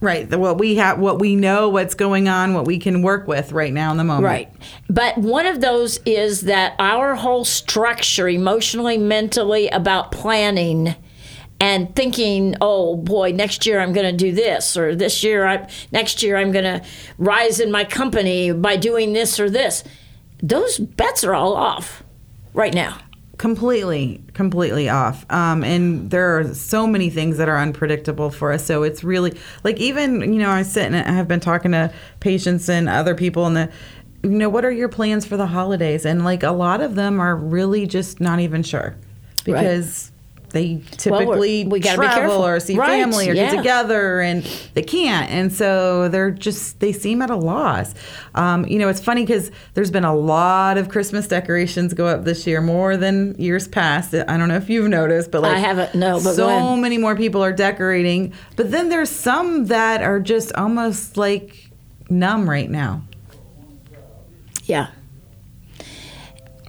Right. 0.00 0.34
What 0.34 0.58
we 0.58 0.76
have, 0.76 0.98
what 0.98 1.18
we 1.18 1.36
know, 1.36 1.68
what's 1.68 1.94
going 1.94 2.26
on, 2.26 2.54
what 2.54 2.64
we 2.64 2.78
can 2.78 3.02
work 3.02 3.28
with 3.28 3.52
right 3.52 3.72
now 3.72 3.90
in 3.90 3.98
the 3.98 4.04
moment. 4.04 4.24
Right. 4.24 4.52
But 4.88 5.18
one 5.18 5.46
of 5.46 5.60
those 5.60 6.00
is 6.06 6.42
that 6.42 6.74
our 6.78 7.14
whole 7.16 7.44
structure, 7.44 8.26
emotionally, 8.26 8.96
mentally, 8.96 9.68
about 9.68 10.10
planning 10.10 10.94
and 11.60 11.94
thinking, 11.94 12.56
oh 12.62 12.96
boy, 12.96 13.32
next 13.32 13.66
year 13.66 13.80
I'm 13.80 13.92
going 13.92 14.06
to 14.10 14.16
do 14.16 14.32
this, 14.32 14.74
or 14.78 14.96
this 14.96 15.22
year, 15.22 15.46
I, 15.46 15.68
next 15.92 16.22
year 16.22 16.38
I'm 16.38 16.52
going 16.52 16.64
to 16.64 16.82
rise 17.18 17.60
in 17.60 17.70
my 17.70 17.84
company 17.84 18.52
by 18.52 18.76
doing 18.76 19.12
this 19.12 19.38
or 19.38 19.50
this. 19.50 19.84
Those 20.42 20.78
bets 20.78 21.22
are 21.22 21.34
all 21.34 21.54
off 21.54 22.02
right 22.54 22.72
now. 22.72 22.96
Completely, 23.40 24.22
completely 24.34 24.90
off. 24.90 25.24
Um, 25.30 25.64
and 25.64 26.10
there 26.10 26.38
are 26.38 26.52
so 26.52 26.86
many 26.86 27.08
things 27.08 27.38
that 27.38 27.48
are 27.48 27.56
unpredictable 27.56 28.30
for 28.30 28.52
us. 28.52 28.66
So 28.66 28.82
it's 28.82 29.02
really 29.02 29.32
like 29.64 29.78
even 29.78 30.20
you 30.34 30.38
know 30.40 30.50
I 30.50 30.60
sit 30.60 30.84
and 30.84 30.94
I 30.94 31.10
have 31.12 31.26
been 31.26 31.40
talking 31.40 31.72
to 31.72 31.90
patients 32.20 32.68
and 32.68 32.86
other 32.86 33.14
people 33.14 33.46
and 33.46 33.56
the. 33.56 33.70
You 34.22 34.28
know, 34.28 34.50
what 34.50 34.66
are 34.66 34.70
your 34.70 34.90
plans 34.90 35.24
for 35.24 35.38
the 35.38 35.46
holidays? 35.46 36.04
And 36.04 36.22
like 36.22 36.42
a 36.42 36.50
lot 36.50 36.82
of 36.82 36.96
them 36.96 37.18
are 37.18 37.34
really 37.34 37.86
just 37.86 38.20
not 38.20 38.40
even 38.40 38.62
sure 38.62 38.94
because 39.44 40.12
they 40.50 40.74
Well, 40.74 40.82
typically 40.92 41.64
we 41.64 41.80
gotta 41.80 42.00
be 42.00 42.06
travel 42.06 42.22
careful. 42.28 42.44
or 42.46 42.60
see 42.60 42.76
Right, 42.76 42.88
family 42.88 43.28
or 43.30 43.32
yeah. 43.34 43.50
get 43.50 43.56
together 43.56 44.20
and 44.20 44.42
they 44.74 44.82
can't 44.82 45.30
and 45.30 45.52
so 45.52 46.08
they're 46.08 46.30
just 46.30 46.80
they 46.80 46.92
seem 46.92 47.22
at 47.22 47.30
a 47.30 47.36
loss 47.36 47.94
um, 48.34 48.66
you 48.66 48.78
know 48.78 48.88
it's 48.88 49.00
funny 49.00 49.22
because 49.24 49.50
there's 49.74 49.90
been 49.90 50.04
a 50.04 50.14
lot 50.14 50.78
of 50.78 50.88
christmas 50.88 51.26
decorations 51.28 51.94
go 51.94 52.06
up 52.06 52.24
this 52.24 52.46
year 52.46 52.60
more 52.60 52.96
than 52.96 53.34
years 53.40 53.66
past 53.68 54.14
i 54.14 54.36
don't 54.36 54.48
know 54.48 54.56
if 54.56 54.68
you've 54.70 54.88
noticed 54.88 55.30
but 55.30 55.42
like 55.42 55.56
I 55.56 55.58
haven't, 55.58 55.94
no, 55.94 56.20
but 56.22 56.34
so 56.34 56.76
many 56.76 56.98
more 56.98 57.16
people 57.16 57.42
are 57.42 57.52
decorating 57.52 58.32
but 58.56 58.70
then 58.70 58.88
there's 58.88 59.10
some 59.10 59.66
that 59.66 60.02
are 60.02 60.20
just 60.20 60.52
almost 60.54 61.16
like 61.16 61.70
numb 62.08 62.48
right 62.48 62.70
now 62.70 63.02
Yeah. 64.64 64.88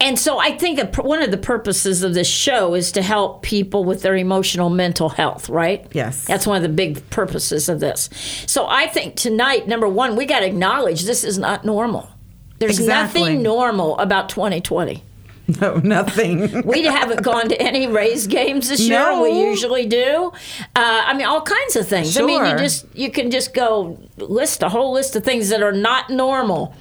And 0.02 0.18
so 0.18 0.40
I 0.40 0.58
think 0.58 0.80
a, 0.80 1.02
one 1.04 1.22
of 1.22 1.30
the 1.30 1.38
purposes 1.38 2.02
of 2.02 2.16
this 2.16 2.28
show 2.28 2.74
is 2.74 2.92
to 2.94 3.04
help 3.04 3.44
people 3.44 3.84
with 3.86 4.02
their 4.02 4.16
emotional 4.16 4.70
mental 4.72 5.10
health, 5.10 5.48
right? 5.48 5.86
Yes. 5.94 6.26
That's 6.26 6.48
one 6.48 6.58
of 6.58 6.64
the 6.64 6.70
big 6.70 7.08
purposes 7.12 7.70
of 7.70 7.80
this. 7.80 8.10
So 8.48 8.66
I 8.68 8.88
think 8.88 9.16
tonight, 9.16 9.68
number 9.68 9.88
one, 9.88 10.16
we 10.16 10.26
got 10.26 10.40
to 10.40 10.48
acknowledge 10.48 11.04
this 11.04 11.24
is 11.24 11.38
not 11.38 11.64
normal. 11.64 12.10
There's 12.58 12.80
Exactly. 12.80 13.22
nothing 13.22 13.44
normal 13.44 13.98
about 14.00 14.30
2020. 14.30 15.04
no 15.62 15.76
nothing 15.78 16.62
We 16.66 16.84
haven't 16.84 17.24
gone 17.24 17.50
to 17.50 17.62
any 17.62 17.88
Rays 17.88 18.28
games 18.28 18.70
this 18.70 18.82
year. 18.82 19.22
We 19.22 19.32
usually 19.32 19.86
do. 19.86 20.32
Uh, 20.76 21.04
I 21.06 21.14
mean, 21.14 21.28
all 21.28 21.42
kinds 21.42 21.76
of 21.76 21.88
things. 21.88 22.18
I 22.18 22.22
mean, 22.22 22.46
you 22.46 22.58
just 22.58 22.86
you 22.96 23.12
can 23.12 23.32
just 23.32 23.54
go 23.54 24.00
list 24.18 24.64
a 24.64 24.70
whole 24.70 24.94
list 24.94 25.16
of 25.16 25.24
things 25.24 25.50
that 25.50 25.62
are 25.62 25.72
not 25.72 26.10
normal. 26.10 26.76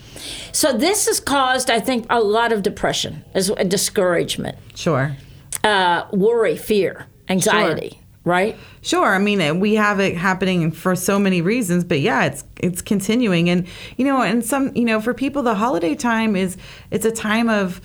So 0.53 0.73
this 0.73 1.07
has 1.07 1.21
caused, 1.21 1.71
I 1.71 1.81
think, 1.81 2.07
a 2.11 2.21
lot 2.21 2.53
of 2.53 2.63
depression, 2.63 3.25
as 3.35 3.51
discouragement, 3.69 4.59
sure 4.75 5.17
uh, 5.65 6.07
worry, 6.13 6.57
fear, 6.57 7.07
anxiety. 7.29 7.99
Right? 8.23 8.57
Sure. 8.83 9.15
I 9.15 9.19
mean, 9.19 9.61
we 9.61 9.77
have 9.77 9.99
it 9.99 10.15
happening 10.15 10.73
for 10.73 10.95
so 10.95 11.19
many 11.19 11.41
reasons, 11.41 11.85
but 11.85 12.01
yeah, 12.01 12.25
it's 12.25 12.45
it's 12.59 12.83
continuing, 12.83 13.49
and 13.49 13.67
you 13.97 14.05
know, 14.05 14.21
and 14.21 14.45
some, 14.45 14.77
you 14.77 14.85
know, 14.85 15.01
for 15.01 15.15
people, 15.15 15.43
the 15.43 15.55
holiday 15.55 15.95
time 15.95 16.37
is 16.37 16.59
it's 16.91 17.07
a 17.07 17.11
time 17.11 17.49
of 17.49 17.81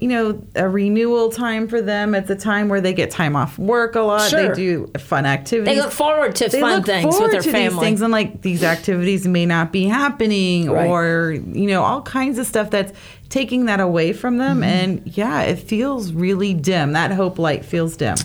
you 0.00 0.08
know 0.08 0.42
a 0.54 0.68
renewal 0.68 1.30
time 1.30 1.68
for 1.68 1.82
them 1.82 2.14
it's 2.14 2.30
a 2.30 2.34
time 2.36 2.68
where 2.68 2.80
they 2.80 2.92
get 2.94 3.10
time 3.10 3.36
off 3.36 3.58
work 3.58 3.94
a 3.94 4.00
lot 4.00 4.30
Sure. 4.30 4.48
they 4.48 4.54
do 4.54 4.86
fun 4.98 5.26
activities 5.26 5.74
They 5.74 5.80
look 5.80 5.92
forward 5.92 6.34
to 6.36 6.48
they 6.48 6.60
fun 6.60 6.82
things 6.82 7.18
with 7.20 7.30
their 7.32 7.42
to 7.42 7.50
family. 7.52 7.68
these 7.68 7.78
things 7.80 8.02
and 8.02 8.10
like 8.10 8.40
these 8.42 8.62
activities 8.64 9.26
may 9.26 9.44
not 9.46 9.72
be 9.72 9.84
happening 9.84 10.70
Right. 10.70 10.86
or 10.88 11.32
you 11.32 11.66
know 11.66 11.82
all 11.82 12.02
kinds 12.02 12.38
of 12.38 12.46
stuff 12.46 12.70
that's 12.70 12.92
taking 13.28 13.66
that 13.66 13.78
away 13.80 14.12
from 14.12 14.38
them 14.38 14.60
Mm-hmm. 14.60 14.64
and 14.64 15.16
yeah 15.16 15.42
it 15.42 15.56
feels 15.56 16.12
really 16.12 16.54
dim 16.54 16.92
that 16.92 17.12
hope 17.12 17.38
light 17.38 17.64
feels 17.64 17.96
dim 17.96 18.16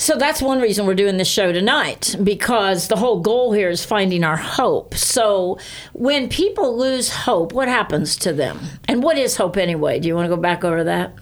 So 0.00 0.16
that's 0.16 0.40
one 0.40 0.60
reason 0.62 0.86
we're 0.86 0.94
doing 0.94 1.18
this 1.18 1.28
show 1.28 1.52
tonight 1.52 2.16
because 2.24 2.88
the 2.88 2.96
whole 2.96 3.20
goal 3.20 3.52
here 3.52 3.68
is 3.68 3.84
finding 3.84 4.24
our 4.24 4.38
hope. 4.38 4.94
So 4.94 5.58
when 5.92 6.30
people 6.30 6.78
lose 6.78 7.10
hope, 7.10 7.52
what 7.52 7.68
happens 7.68 8.16
to 8.16 8.32
them? 8.32 8.60
And 8.88 9.02
what 9.02 9.18
is 9.18 9.36
hope 9.36 9.58
anyway? 9.58 10.00
Do 10.00 10.08
you 10.08 10.14
want 10.14 10.24
to 10.24 10.34
go 10.34 10.40
back 10.40 10.64
over 10.64 10.84
that? 10.84 11.12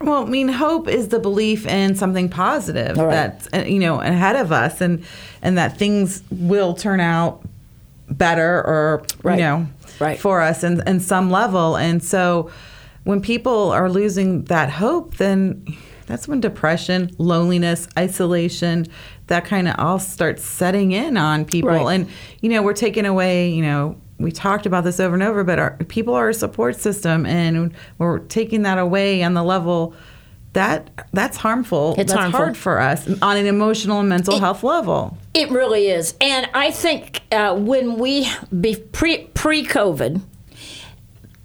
Well, 0.00 0.24
I 0.26 0.30
mean, 0.30 0.48
hope 0.48 0.88
is 0.88 1.08
the 1.08 1.18
belief 1.18 1.66
in 1.66 1.96
something 1.96 2.30
positive 2.30 2.96
right. 2.96 3.10
that's 3.10 3.48
uh, 3.52 3.66
you 3.66 3.78
know 3.78 4.00
ahead 4.00 4.36
of 4.36 4.52
us, 4.52 4.80
and 4.80 5.04
and 5.42 5.58
that 5.58 5.76
things 5.76 6.22
will 6.30 6.72
turn 6.72 7.00
out 7.00 7.42
better, 8.08 8.56
or 8.56 9.02
Right. 9.22 9.38
you 9.38 9.44
know, 9.44 9.66
Right. 10.00 10.18
for 10.18 10.40
us 10.40 10.64
in 10.64 10.82
in 10.88 10.98
some 11.00 11.30
level. 11.30 11.76
And 11.76 12.02
so, 12.02 12.50
when 13.04 13.20
people 13.20 13.70
are 13.70 13.90
losing 13.90 14.44
that 14.44 14.70
hope, 14.70 15.18
then 15.18 15.64
that's 16.06 16.28
when 16.28 16.40
depression, 16.40 17.14
loneliness, 17.18 17.88
isolation, 17.98 18.86
that 19.26 19.44
kind 19.44 19.68
of 19.68 19.74
all 19.78 19.98
starts 19.98 20.42
setting 20.44 20.92
in 20.92 21.16
on 21.16 21.44
people. 21.44 21.70
Right. 21.70 21.94
And 21.94 22.08
you 22.40 22.50
know, 22.50 22.62
we're 22.62 22.74
taking 22.74 23.06
away, 23.06 23.50
you 23.50 23.62
know. 23.62 23.96
We 24.16 24.30
talked 24.30 24.64
about 24.64 24.84
this 24.84 25.00
over 25.00 25.14
and 25.14 25.24
over, 25.24 25.42
but 25.42 25.58
our 25.58 25.76
people 25.88 26.14
are 26.14 26.28
a 26.28 26.34
support 26.34 26.76
system, 26.76 27.26
and 27.26 27.74
we're 27.98 28.20
taking 28.20 28.62
that 28.62 28.78
away 28.78 29.24
on 29.24 29.34
the 29.34 29.42
level 29.42 29.94
that 30.54 31.08
that's 31.12 31.36
harmful. 31.36 31.94
It's 31.98 32.12
that's 32.12 32.12
harmful. 32.12 32.38
hard 32.38 32.56
for 32.56 32.80
us 32.80 33.06
on 33.20 33.36
an 33.36 33.46
emotional 33.46 34.00
and 34.00 34.08
mental 34.08 34.40
health 34.40 34.62
level. 34.62 35.18
It 35.34 35.50
really 35.50 35.88
is. 35.88 36.14
And 36.20 36.48
I 36.54 36.70
think 36.70 37.22
uh, 37.30 37.54
when 37.56 37.98
we, 37.98 38.28
be 38.58 38.76
pre 38.76 39.24
pre 39.34 39.64
COVID, 39.64 40.22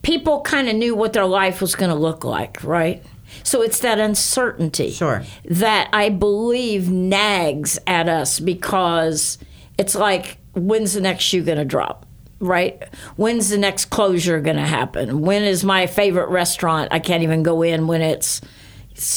people 0.02 0.42
kind 0.42 0.70
of 0.70 0.76
knew 0.76 0.96
what 0.96 1.14
their 1.14 1.26
life 1.26 1.60
was 1.60 1.76
going 1.76 1.90
to 1.90 1.96
look 1.98 2.24
like, 2.24 2.64
right? 2.64 3.04
So 3.50 3.64
it's 3.64 3.80
that 3.80 3.98
uncertainty 4.00 4.92
Sure. 4.92 5.24
that 5.46 5.90
I 5.92 6.10
believe 6.10 6.88
nags 6.92 7.80
at 7.88 8.08
us 8.08 8.40
because 8.40 9.40
it's 9.76 9.96
like, 9.96 10.38
when's 10.54 10.94
the 10.94 11.02
next 11.02 11.24
shoe 11.24 11.42
going 11.42 11.58
to 11.58 11.66
drop? 11.66 12.06
Right? 12.40 12.84
When's 13.16 13.50
the 13.50 13.58
next 13.58 13.86
closure 13.86 14.40
going 14.40 14.58
to 14.58 14.62
happen? 14.62 15.22
When 15.22 15.42
is 15.42 15.64
my 15.64 15.88
favorite 15.88 16.30
restaurant? 16.30 16.90
I 16.92 17.00
can't 17.00 17.24
even 17.24 17.42
go 17.42 17.64
in 17.64 17.88
when 17.88 18.02
it's 18.04 18.40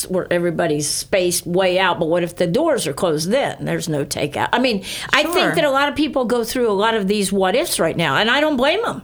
where 0.08 0.32
everybody's 0.32 0.88
spaced 0.88 1.46
way 1.46 1.78
out. 1.78 1.98
But 1.98 2.06
what 2.06 2.22
if 2.22 2.36
the 2.36 2.46
doors 2.46 2.86
are 2.86 2.94
closed 2.94 3.30
then? 3.30 3.66
There's 3.66 3.86
no 3.86 4.02
takeout. 4.02 4.48
I 4.54 4.60
mean, 4.60 4.82
I 5.12 5.24
think 5.24 5.56
that 5.56 5.64
a 5.64 5.70
lot 5.70 5.90
of 5.90 5.94
people 5.94 6.24
go 6.24 6.42
through 6.42 6.70
a 6.70 6.72
lot 6.72 6.94
of 6.94 7.06
these 7.06 7.30
what 7.34 7.54
ifs 7.54 7.78
right 7.78 7.96
now, 7.98 8.16
and 8.16 8.30
I 8.30 8.40
don't 8.40 8.56
blame 8.56 8.80
them 8.80 9.02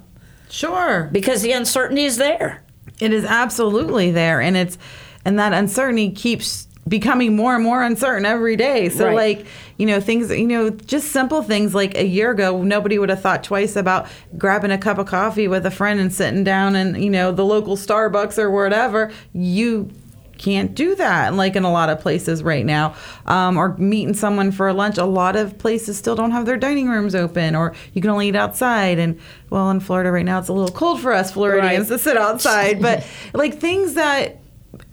Sure. 0.49 1.11
because 1.13 1.43
the 1.43 1.53
uncertainty 1.53 2.07
is 2.07 2.17
there. 2.17 2.63
It 2.99 3.13
is 3.13 3.27
absolutely 3.27 4.11
there, 4.11 4.41
and 4.41 4.57
it's 4.57 4.79
and 5.25 5.39
that 5.39 5.53
uncertainty 5.53 6.11
keeps 6.11 6.67
becoming 6.89 7.37
more 7.37 7.55
and 7.55 7.63
more 7.63 7.83
uncertain 7.83 8.25
every 8.25 8.57
day. 8.57 8.89
So 8.89 9.05
Right. 9.07 9.15
like, 9.15 9.47
you 9.77 9.85
know, 9.85 10.01
things, 10.01 10.31
you 10.31 10.47
know, 10.47 10.71
just 10.71 11.13
simple 11.13 11.43
things 11.43 11.75
like 11.75 11.95
a 11.99 12.07
year 12.07 12.31
ago, 12.31 12.63
nobody 12.63 12.99
would 12.99 13.11
have 13.11 13.21
thought 13.21 13.45
twice 13.45 13.77
about 13.77 14.07
grabbing 14.39 14.71
a 14.71 14.79
cup 14.79 14.97
of 14.97 15.07
coffee 15.07 15.49
with 15.49 15.67
a 15.67 15.71
friend 15.71 16.01
and 16.01 16.11
sitting 16.11 16.45
down 16.45 16.75
and, 16.75 17.03
you 17.05 17.11
know, 17.11 17.31
the 17.31 17.45
local 17.45 17.77
Starbucks 17.77 18.39
or 18.39 18.51
whatever. 18.51 19.11
You 19.35 19.91
can't 20.39 20.73
do 20.77 20.95
that 20.95 21.27
And 21.27 21.37
like 21.37 21.57
in 21.57 21.65
a 21.65 21.71
lot 21.73 21.91
of 21.91 21.99
places 22.01 22.45
right 22.45 22.65
now 22.65 22.95
um, 23.27 23.57
or 23.57 23.77
meeting 23.77 24.15
someone 24.15 24.53
for 24.53 24.73
lunch 24.73 24.97
a 24.97 25.05
lot 25.05 25.35
of 25.35 25.59
places 25.59 25.99
still 25.99 26.15
don't 26.15 26.31
have 26.31 26.47
their 26.47 26.57
dining 26.57 26.89
rooms 26.89 27.17
open 27.17 27.57
or 27.57 27.75
you 27.93 28.01
can 28.01 28.09
only 28.09 28.29
eat 28.29 28.37
outside 28.37 29.01
and 29.01 29.19
well 29.51 29.69
in 29.71 29.81
florida 29.81 30.13
right 30.13 30.25
now 30.25 30.39
it's 30.39 30.47
a 30.47 30.53
little 30.53 30.71
cold 30.71 31.01
for 31.01 31.13
us 31.13 31.33
floridians 31.33 31.91
Right. 31.91 31.97
to 31.97 31.99
sit 31.99 32.17
outside 32.17 32.81
but 32.81 33.05
like 33.35 33.59
things 33.59 33.95
that 33.95 34.39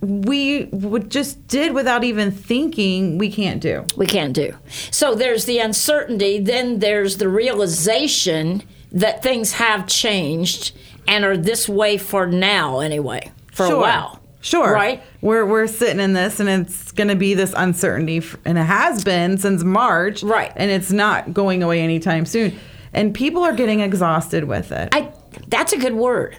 we 0.00 0.64
would 0.72 1.10
just 1.10 1.48
did 1.48 1.72
without 1.72 2.04
even 2.04 2.30
thinking 2.30 3.18
we 3.18 3.30
can't 3.30 3.60
do 3.60 3.84
we 3.96 4.06
can't 4.06 4.34
do. 4.34 4.54
So 4.90 5.14
there's 5.14 5.46
the 5.46 5.58
uncertainty, 5.58 6.38
then 6.38 6.80
there's 6.80 7.16
the 7.16 7.28
realization 7.28 8.62
that 8.92 9.22
things 9.22 9.54
have 9.54 9.86
changed 9.86 10.72
and 11.08 11.24
are 11.24 11.36
this 11.36 11.68
way 11.68 11.98
for 11.98 12.26
now 12.26 12.80
anyway, 12.80 13.30
for 13.52 13.66
a 13.66 13.78
while. 13.78 14.20
Sure. 14.40 14.72
Right? 14.72 15.02
We're 15.22 15.44
we're 15.44 15.66
sitting 15.66 15.98
in 15.98 16.12
this, 16.12 16.38
and 16.38 16.48
it's 16.48 16.92
going 16.92 17.08
to 17.08 17.16
be 17.16 17.34
this 17.34 17.52
uncertainty, 17.56 18.22
and 18.44 18.56
it 18.56 18.62
has 18.62 19.02
been 19.02 19.38
since 19.38 19.64
March. 19.64 20.22
Right. 20.22 20.52
And 20.54 20.70
it's 20.70 20.92
not 20.92 21.34
going 21.34 21.64
away 21.64 21.80
anytime 21.80 22.26
soon. 22.26 22.56
And 22.92 23.12
people 23.12 23.42
are 23.42 23.52
getting 23.52 23.80
exhausted 23.80 24.44
with 24.44 24.70
it. 24.70 24.90
I 24.92 25.12
that's 25.48 25.72
a 25.72 25.78
good 25.78 25.94
word. 25.94 26.38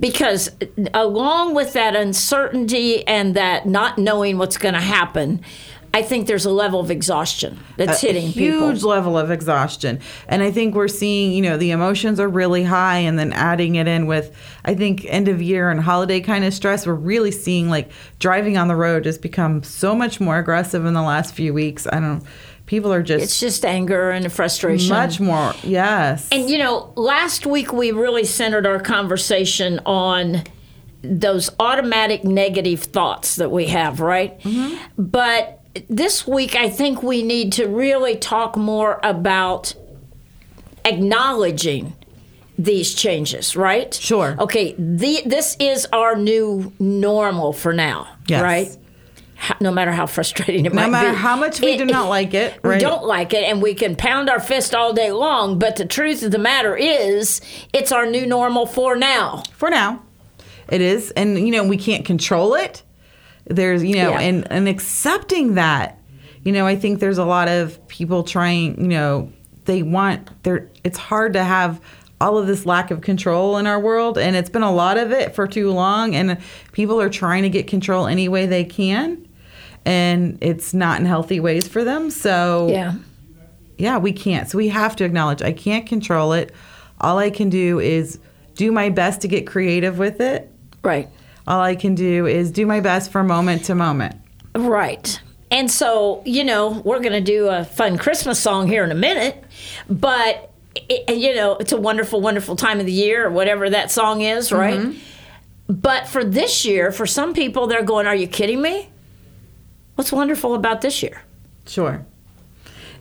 Because 0.00 0.50
along 0.94 1.54
with 1.54 1.72
that 1.72 1.96
uncertainty 1.96 3.06
and 3.06 3.34
that 3.34 3.66
not 3.66 3.98
knowing 3.98 4.38
what's 4.38 4.58
going 4.58 4.74
to 4.74 4.80
happen, 4.80 5.42
I 5.96 6.02
think 6.02 6.26
there's 6.26 6.44
a 6.44 6.50
level 6.50 6.78
of 6.78 6.90
exhaustion 6.90 7.58
that's 7.78 8.02
a 8.02 8.06
hitting 8.08 8.28
huge 8.28 8.74
people. 8.76 8.90
level 8.90 9.16
of 9.16 9.30
exhaustion 9.30 9.98
and 10.28 10.42
i 10.42 10.50
think 10.50 10.74
we're 10.74 10.88
seeing 10.88 11.32
you 11.32 11.40
know 11.40 11.56
the 11.56 11.70
emotions 11.70 12.20
are 12.20 12.28
really 12.28 12.62
high 12.64 12.98
and 12.98 13.18
then 13.18 13.32
adding 13.32 13.76
it 13.76 13.88
in 13.88 14.06
with 14.06 14.36
i 14.66 14.74
think 14.74 15.06
end 15.06 15.26
of 15.26 15.40
year 15.40 15.70
and 15.70 15.80
holiday 15.80 16.20
kind 16.20 16.44
of 16.44 16.52
stress 16.52 16.86
we're 16.86 16.92
really 16.92 17.30
seeing 17.30 17.70
like 17.70 17.90
driving 18.18 18.58
on 18.58 18.68
the 18.68 18.76
road 18.76 19.04
just 19.04 19.22
become 19.22 19.62
so 19.62 19.94
much 19.94 20.20
more 20.20 20.38
aggressive 20.38 20.84
in 20.84 20.92
the 20.92 21.00
last 21.00 21.34
few 21.34 21.54
weeks 21.54 21.86
i 21.86 21.98
don't 21.98 22.22
people 22.66 22.92
are 22.92 23.02
just 23.02 23.22
It's 23.24 23.40
just 23.40 23.64
anger 23.64 24.10
and 24.10 24.30
frustration. 24.32 24.90
much 24.90 25.20
more 25.20 25.54
yes 25.62 26.28
And 26.32 26.50
you 26.50 26.58
know, 26.58 26.92
last 26.96 27.46
week 27.46 27.72
we 27.72 27.92
really 27.92 28.24
centered 28.24 28.66
our 28.66 28.80
conversation 28.80 29.80
on 29.86 30.42
those 31.02 31.50
automatic 31.60 32.24
negative 32.24 32.82
thoughts 32.82 33.36
that 33.36 33.50
we 33.52 33.66
have, 33.66 34.00
right? 34.00 34.40
Mm-hmm. 34.40 34.76
But 34.98 35.60
this 35.88 36.26
week 36.26 36.56
I 36.56 36.68
think 36.68 37.02
we 37.02 37.22
need 37.22 37.52
to 37.52 37.66
really 37.68 38.16
talk 38.16 38.56
more 38.56 38.98
about 39.04 39.74
acknowledging 40.84 41.94
these 42.58 42.94
changes, 42.94 43.54
right? 43.56 43.92
Sure. 43.94 44.34
Okay, 44.38 44.74
the, 44.78 45.22
this 45.26 45.56
is 45.60 45.86
our 45.92 46.16
new 46.16 46.72
normal 46.78 47.52
for 47.52 47.72
now, 47.72 48.08
Yes. 48.28 48.42
right? 48.42 48.76
No 49.60 49.70
matter 49.70 49.92
how 49.92 50.06
frustrating 50.06 50.66
it 50.66 50.72
might 50.74 50.86
be. 50.86 50.90
no 50.90 50.92
matter 50.92 51.12
how 51.12 51.36
much 51.36 51.60
we 51.60 51.76
do 51.76 51.84
not 51.84 52.08
like 52.08 52.34
it 52.34 52.58
We 52.64 52.78
don't 52.78 53.04
like 53.04 53.32
it, 53.34 53.44
and 53.44 53.60
we 53.62 53.74
can 53.74 53.94
pound 53.96 54.28
our 54.30 54.40
fist 54.40 54.74
all 54.74 54.92
day 54.92 55.12
long. 55.12 55.58
But 55.58 55.76
the 55.76 55.84
truth 55.86 56.22
of 56.22 56.30
the 56.32 56.38
matter 56.38 56.76
is, 56.76 57.40
it's 57.72 57.92
our 57.92 58.06
new 58.06 58.26
normal 58.26 58.66
for 58.66 58.96
now. 58.96 59.42
for 59.52 59.70
now 59.70 60.02
it 60.68 60.80
is 60.80 61.12
and 61.12 61.38
you 61.38 61.52
know 61.52 61.62
we 61.64 61.76
can't 61.76 62.04
control 62.04 62.54
it 62.56 62.82
there's 63.44 63.84
you 63.84 63.94
know 63.94 64.10
Yeah. 64.10 64.20
and 64.20 64.50
and 64.50 64.66
accepting 64.68 65.54
that 65.54 65.96
you 66.42 66.50
know 66.50 66.66
i 66.66 66.74
think 66.74 66.98
there's 66.98 67.18
a 67.18 67.24
lot 67.24 67.46
of 67.46 67.86
people 67.86 68.24
trying 68.24 68.80
you 68.80 68.88
know 68.88 69.30
they 69.66 69.82
want 69.84 70.28
they're 70.42 70.68
it's 70.82 70.98
hard 70.98 71.34
to 71.34 71.44
have 71.44 71.80
all 72.20 72.36
of 72.36 72.48
this 72.48 72.66
lack 72.66 72.90
of 72.90 73.00
control 73.00 73.58
in 73.58 73.66
our 73.68 73.78
world 73.78 74.18
and 74.18 74.34
it's 74.34 74.50
been 74.50 74.64
a 74.64 74.72
lot 74.72 74.96
of 74.98 75.12
it 75.12 75.36
for 75.36 75.46
too 75.46 75.70
long 75.70 76.16
and 76.16 76.36
people 76.72 77.00
are 77.00 77.10
trying 77.10 77.44
to 77.44 77.48
get 77.48 77.68
control 77.68 78.08
any 78.08 78.28
way 78.28 78.46
they 78.46 78.64
can 78.64 79.24
and 79.86 80.36
it's 80.42 80.74
not 80.74 81.00
in 81.00 81.06
healthy 81.06 81.40
ways 81.40 81.66
for 81.66 81.84
them 81.84 82.10
so 82.10 82.68
Yeah. 82.68 82.94
yeah, 83.78 83.96
we 83.98 84.12
can't. 84.12 84.48
So 84.50 84.58
we 84.58 84.68
have 84.68 84.96
to 84.96 85.04
acknowledge 85.04 85.40
I 85.40 85.52
can't 85.52 85.86
control 85.86 86.32
it. 86.34 86.52
All 87.00 87.18
I 87.18 87.30
can 87.30 87.48
do 87.48 87.78
is 87.80 88.18
do 88.54 88.72
my 88.72 88.88
best 88.90 89.20
to 89.22 89.28
get 89.28 89.46
creative 89.46 89.98
with 89.98 90.20
it. 90.20 90.50
Right. 90.82 91.08
All 91.46 91.60
I 91.60 91.76
can 91.76 91.94
do 91.94 92.26
is 92.26 92.50
do 92.50 92.66
my 92.66 92.80
best 92.80 93.12
from 93.12 93.28
moment 93.28 93.64
to 93.66 93.74
moment. 93.74 94.16
Right. 94.54 95.20
And 95.50 95.70
so, 95.70 96.22
you 96.24 96.42
know, 96.42 96.82
we're 96.84 96.98
going 96.98 97.12
to 97.12 97.20
do 97.20 97.46
a 97.48 97.64
fun 97.64 97.98
Christmas 97.98 98.40
song 98.40 98.66
here 98.66 98.82
in 98.82 98.90
a 98.90 98.96
minute, 98.96 99.44
but, 99.88 100.50
it, 100.74 101.16
you 101.16 101.34
know, 101.34 101.56
it's 101.58 101.70
a 101.72 101.76
wonderful, 101.80 102.20
wonderful 102.20 102.56
time 102.56 102.80
of 102.80 102.86
the 102.86 102.92
year 102.92 103.26
or 103.26 103.30
whatever 103.30 103.70
that 103.70 103.90
song 103.92 104.22
is, 104.22 104.50
right? 104.50 104.80
Mm-hmm. 104.80 104.98
But 105.72 106.08
for 106.08 106.24
this 106.24 106.64
year, 106.64 106.90
for 106.90 107.06
some 107.06 107.32
people, 107.32 107.66
they're 107.68 107.84
going, 107.84 108.06
Are 108.06 108.14
you 108.16 108.26
kidding 108.26 108.60
me? 108.60 108.88
What's 109.96 110.12
wonderful 110.12 110.54
about 110.54 110.80
this 110.82 111.02
year? 111.02 111.22
Sure. 111.66 112.06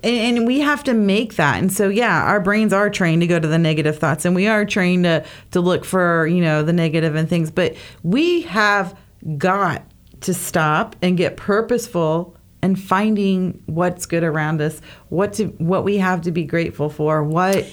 And, 0.04 0.38
and 0.38 0.48
we 0.48 0.60
have 0.62 0.84
to 0.86 0.94
make 0.94 1.36
that. 1.36 1.60
And 1.60 1.72
so, 1.72 1.90
yeah, 1.90 2.24
our 2.24 2.40
brains 2.40 2.74
are 2.74 2.90
trained 2.90 3.22
to 3.22 3.28
go 3.28 3.40
to 3.40 3.48
the 3.48 3.58
negative 3.58 4.00
thoughts 4.00 4.26
and 4.26 4.34
we 4.36 4.48
are 4.48 4.66
trained 4.66 5.04
to, 5.04 5.24
to 5.52 5.62
look 5.62 5.86
for, 5.86 6.26
you 6.28 6.42
know, 6.42 6.64
the 6.64 6.74
negative 6.74 7.16
and 7.16 7.30
things. 7.30 7.52
But 7.52 7.76
we 8.04 8.42
have 8.44 8.98
got 9.38 9.84
to 10.22 10.34
stop 10.34 10.96
and 11.02 11.18
get 11.18 11.38
purposeful 11.38 12.36
and 12.62 12.80
finding 12.80 13.62
what's 13.68 14.06
good 14.06 14.24
around 14.24 14.62
us, 14.62 14.82
what 15.10 15.34
to 15.34 15.46
what 15.60 15.84
we 15.84 15.98
have 15.98 16.22
to 16.22 16.32
be 16.32 16.44
grateful 16.46 16.90
for, 16.90 17.24
what 17.24 17.66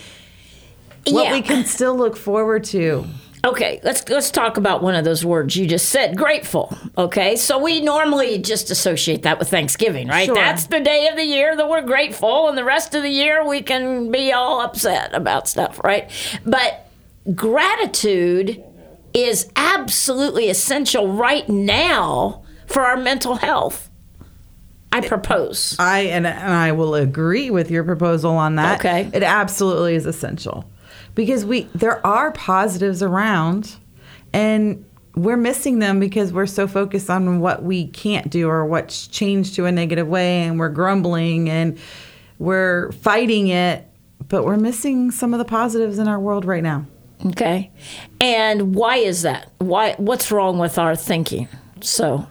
what 1.06 1.24
Yeah. 1.24 1.32
we 1.32 1.42
can 1.42 1.64
still 1.64 1.96
look 1.96 2.16
forward 2.16 2.64
to. 2.64 3.06
Okay, 3.44 3.80
let's 3.82 4.08
let's 4.08 4.30
talk 4.30 4.56
about 4.56 4.84
one 4.84 4.94
of 4.94 5.04
those 5.04 5.24
words 5.24 5.56
you 5.56 5.66
just 5.66 5.88
said, 5.88 6.16
grateful. 6.16 6.76
Okay, 6.96 7.34
so 7.34 7.58
we 7.58 7.80
normally 7.80 8.38
just 8.38 8.70
associate 8.70 9.22
that 9.24 9.40
with 9.40 9.48
Thanksgiving, 9.48 10.06
right? 10.06 10.26
Sure. 10.26 10.34
That's 10.34 10.66
the 10.66 10.78
day 10.78 11.08
of 11.08 11.16
the 11.16 11.24
year 11.24 11.56
that 11.56 11.68
we're 11.68 11.82
grateful, 11.82 12.48
and 12.48 12.56
the 12.56 12.64
rest 12.64 12.94
of 12.94 13.02
the 13.02 13.10
year 13.10 13.46
we 13.46 13.60
can 13.60 14.12
be 14.12 14.32
all 14.32 14.60
upset 14.60 15.12
about 15.12 15.48
stuff, 15.48 15.80
right? 15.82 16.08
But 16.46 16.88
gratitude 17.34 18.62
is 19.12 19.50
absolutely 19.56 20.48
essential 20.48 21.12
right 21.12 21.48
now 21.48 22.44
for 22.66 22.82
our 22.82 22.96
mental 22.96 23.34
health. 23.34 23.90
I 24.92 25.00
propose. 25.00 25.74
I 25.78 26.00
and, 26.00 26.26
and 26.26 26.52
I 26.52 26.72
will 26.72 26.94
agree 26.94 27.50
with 27.50 27.70
your 27.70 27.82
proposal 27.82 28.32
on 28.32 28.56
that. 28.56 28.78
Okay. 28.78 29.10
It 29.12 29.22
absolutely 29.22 29.94
is 29.94 30.06
essential. 30.06 30.64
Because 31.14 31.44
we 31.44 31.62
there 31.74 32.04
are 32.06 32.32
positives 32.32 33.02
around 33.02 33.76
and 34.32 34.84
we're 35.14 35.36
missing 35.36 35.78
them 35.78 36.00
because 36.00 36.32
we're 36.32 36.46
so 36.46 36.66
focused 36.66 37.10
on 37.10 37.40
what 37.40 37.62
we 37.62 37.86
can't 37.88 38.30
do 38.30 38.48
or 38.48 38.64
what's 38.64 39.06
changed 39.06 39.54
to 39.56 39.66
a 39.66 39.72
negative 39.72 40.08
way 40.08 40.42
and 40.42 40.58
we're 40.58 40.70
grumbling 40.70 41.50
and 41.50 41.78
we're 42.38 42.90
fighting 42.92 43.48
it, 43.48 43.86
but 44.28 44.44
we're 44.44 44.56
missing 44.56 45.10
some 45.10 45.34
of 45.34 45.38
the 45.38 45.44
positives 45.44 45.98
in 45.98 46.08
our 46.08 46.18
world 46.18 46.44
right 46.44 46.62
now. 46.62 46.86
Okay, 47.26 47.70
and 48.20 48.74
why 48.74 48.96
is 48.96 49.22
that? 49.22 49.52
Why? 49.58 49.94
What's 49.96 50.32
wrong 50.32 50.58
with 50.58 50.78
our 50.78 50.96
thinking? 50.96 51.48
So. 51.80 52.26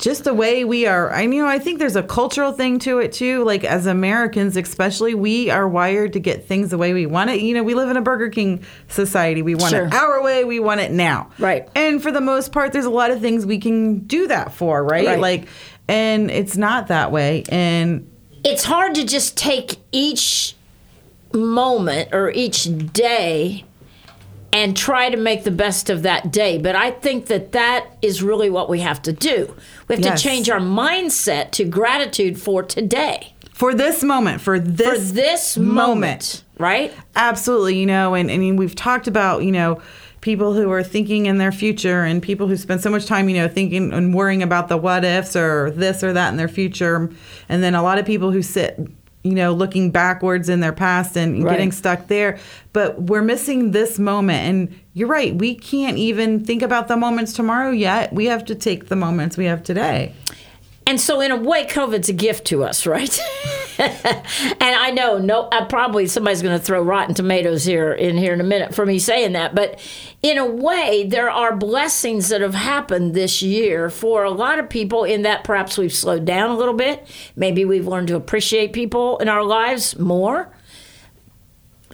Just 0.00 0.24
the 0.24 0.32
way 0.34 0.64
we 0.64 0.86
are 0.86 1.12
i 1.12 1.20
you 1.20 1.28
know 1.42 1.46
i 1.46 1.58
think 1.58 1.78
there's 1.78 1.94
a 1.94 2.02
cultural 2.02 2.52
thing 2.52 2.78
to 2.78 2.98
it 2.98 3.12
too 3.12 3.44
like 3.44 3.62
as 3.64 3.86
americans 3.86 4.56
especially 4.56 5.14
we 5.14 5.50
are 5.50 5.68
wired 5.68 6.12
to 6.14 6.18
get 6.18 6.46
things 6.46 6.70
the 6.70 6.78
way 6.78 6.94
we 6.94 7.04
want 7.04 7.28
it 7.28 7.40
you 7.40 7.52
know 7.54 7.62
we 7.62 7.74
live 7.74 7.90
in 7.90 7.96
a 7.98 8.00
burger 8.02 8.30
king 8.30 8.64
society 8.88 9.42
we 9.42 9.54
want 9.54 9.70
Sure. 9.70 9.86
it 9.86 9.94
our 9.94 10.22
way 10.22 10.42
we 10.44 10.58
want 10.58 10.80
it 10.80 10.90
now 10.90 11.30
Right. 11.38 11.68
and 11.74 12.02
for 12.02 12.10
the 12.10 12.20
most 12.22 12.50
part 12.50 12.72
there's 12.72 12.86
a 12.86 12.90
lot 12.90 13.10
of 13.10 13.20
things 13.20 13.44
we 13.44 13.58
can 13.58 13.98
do 14.00 14.26
that 14.28 14.52
for 14.54 14.82
right, 14.82 15.06
Right. 15.06 15.20
like 15.20 15.48
and 15.86 16.30
it's 16.30 16.56
not 16.56 16.88
that 16.88 17.12
way 17.12 17.44
and 17.50 18.10
it's 18.42 18.64
hard 18.64 18.94
to 18.94 19.04
just 19.04 19.36
take 19.36 19.76
each 19.92 20.56
moment 21.34 22.08
or 22.12 22.30
each 22.30 22.68
day 22.92 23.64
and 24.52 24.76
try 24.76 25.10
to 25.10 25.16
make 25.16 25.44
the 25.44 25.50
best 25.50 25.90
of 25.90 26.02
that 26.02 26.32
day. 26.32 26.58
But 26.58 26.74
I 26.74 26.90
think 26.90 27.26
that 27.26 27.52
that 27.52 27.86
is 28.02 28.22
really 28.22 28.50
what 28.50 28.68
we 28.68 28.80
have 28.80 29.00
to 29.02 29.12
do. 29.12 29.54
We 29.88 29.96
have 29.96 30.04
Yes. 30.04 30.20
to 30.22 30.28
change 30.28 30.50
our 30.50 30.60
mindset 30.60 31.50
to 31.52 31.64
gratitude 31.64 32.40
for 32.40 32.62
today, 32.62 33.32
for 33.52 33.74
this 33.74 34.02
moment 34.02 34.40
for 34.40 34.56
for 34.56 34.58
this 34.58 35.12
this 35.12 35.56
moment, 35.58 36.44
right? 36.58 36.92
Absolutely, 37.14 37.78
you 37.78 37.86
know, 37.86 38.14
and 38.14 38.30
I 38.30 38.38
mean, 38.38 38.56
we've 38.56 38.74
talked 38.74 39.06
about, 39.06 39.42
you 39.44 39.52
know, 39.52 39.80
people 40.20 40.52
who 40.52 40.70
are 40.70 40.82
thinking 40.82 41.26
in 41.26 41.38
their 41.38 41.52
future 41.52 42.02
and 42.04 42.22
people 42.22 42.46
who 42.46 42.56
spend 42.56 42.82
so 42.82 42.90
much 42.90 43.06
time, 43.06 43.28
you 43.28 43.36
know, 43.36 43.48
thinking 43.48 43.92
and 43.92 44.12
worrying 44.14 44.42
about 44.42 44.68
the 44.68 44.76
what 44.76 45.04
ifs 45.04 45.34
or 45.36 45.70
this 45.70 46.02
or 46.04 46.12
that 46.12 46.28
in 46.28 46.36
their 46.36 46.48
future. 46.48 47.10
And 47.48 47.62
then 47.62 47.74
a 47.74 47.82
lot 47.82 47.98
of 47.98 48.04
people 48.04 48.30
who 48.30 48.42
sit 48.42 48.78
you 49.22 49.32
know, 49.34 49.52
looking 49.52 49.90
backwards 49.90 50.48
in 50.48 50.60
their 50.60 50.72
past 50.72 51.16
and 51.16 51.44
Right. 51.44 51.52
getting 51.52 51.72
stuck 51.72 52.08
there. 52.08 52.38
But 52.72 53.02
we're 53.02 53.22
missing 53.22 53.72
this 53.72 53.98
moment. 53.98 54.48
And 54.48 54.68
you're 54.94 55.08
right, 55.08 55.34
we 55.34 55.54
can't 55.54 55.98
even 55.98 56.44
think 56.44 56.62
about 56.62 56.88
the 56.88 56.96
moments 56.96 57.32
tomorrow 57.32 57.70
yet. 57.70 58.12
We 58.12 58.26
have 58.26 58.44
to 58.46 58.54
take 58.54 58.88
the 58.88 58.96
moments 58.96 59.36
we 59.36 59.44
have 59.44 59.62
today. 59.62 60.12
And 60.90 61.00
so, 61.00 61.20
in 61.20 61.30
a 61.30 61.36
way, 61.36 61.66
COVID's 61.66 62.08
a 62.08 62.12
gift 62.12 62.48
to 62.48 62.64
us, 62.64 62.84
right? 62.84 63.16
and 63.78 63.94
I 64.60 64.90
know, 64.90 65.18
no, 65.18 65.42
uh, 65.42 65.64
probably 65.66 66.08
somebody's 66.08 66.42
going 66.42 66.58
to 66.58 66.64
throw 66.64 66.82
rotten 66.82 67.14
tomatoes 67.14 67.64
here 67.64 67.92
in 67.92 68.18
here 68.18 68.32
in 68.32 68.40
a 68.40 68.44
minute 68.44 68.74
for 68.74 68.84
me 68.84 68.98
saying 68.98 69.34
that. 69.34 69.54
But 69.54 69.78
in 70.20 70.36
a 70.36 70.44
way, 70.44 71.06
there 71.08 71.30
are 71.30 71.54
blessings 71.54 72.28
that 72.30 72.40
have 72.40 72.56
happened 72.56 73.14
this 73.14 73.40
year 73.40 73.88
for 73.88 74.24
a 74.24 74.32
lot 74.32 74.58
of 74.58 74.68
people. 74.68 75.04
In 75.04 75.22
that, 75.22 75.44
perhaps 75.44 75.78
we've 75.78 75.92
slowed 75.92 76.24
down 76.24 76.50
a 76.50 76.56
little 76.56 76.74
bit. 76.74 77.06
Maybe 77.36 77.64
we've 77.64 77.86
learned 77.86 78.08
to 78.08 78.16
appreciate 78.16 78.72
people 78.72 79.16
in 79.18 79.28
our 79.28 79.44
lives 79.44 79.96
more. 79.96 80.52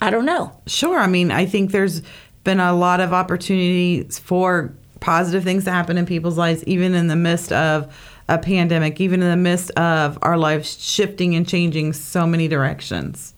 I 0.00 0.09
don't 0.09 0.24
know. 0.24 0.59
Sure. 0.66 0.98
I 0.98 1.06
mean, 1.06 1.30
I 1.30 1.44
think 1.44 1.70
there's 1.70 2.00
been 2.44 2.61
a 2.61 2.72
lot 2.72 3.00
of 3.00 3.12
opportunities 3.12 4.18
for 4.18 4.72
positive 5.00 5.44
things 5.44 5.64
to 5.64 5.70
happen 5.70 5.98
in 5.98 6.06
people's 6.06 6.38
lives, 6.38 6.64
even 6.64 6.94
in 6.94 7.09
the 7.09 7.16
midst 7.16 7.52
of 7.52 7.94
a 8.28 8.38
pandemic, 8.38 9.00
even 9.00 9.22
in 9.22 9.30
the 9.30 9.36
midst 9.36 9.70
of 9.72 10.18
our 10.22 10.36
lives 10.36 10.82
shifting 10.82 11.34
and 11.34 11.48
changing 11.48 11.92
so 11.92 12.26
many 12.26 12.48
directions. 12.48 13.34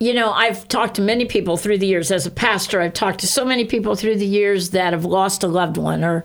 You 0.00 0.14
know, 0.14 0.30
I've 0.30 0.68
talked 0.68 0.94
to 0.96 1.02
many 1.02 1.24
people 1.24 1.56
through 1.56 1.78
the 1.78 1.86
years 1.86 2.12
as 2.12 2.24
a 2.24 2.30
pastor. 2.30 2.80
I've 2.80 2.92
talked 2.92 3.18
to 3.20 3.26
so 3.26 3.44
many 3.44 3.64
people 3.64 3.96
through 3.96 4.16
the 4.16 4.26
years 4.26 4.70
that 4.70 4.92
have 4.92 5.04
lost 5.04 5.42
a 5.42 5.48
loved 5.48 5.76
one, 5.76 6.04
or, 6.04 6.24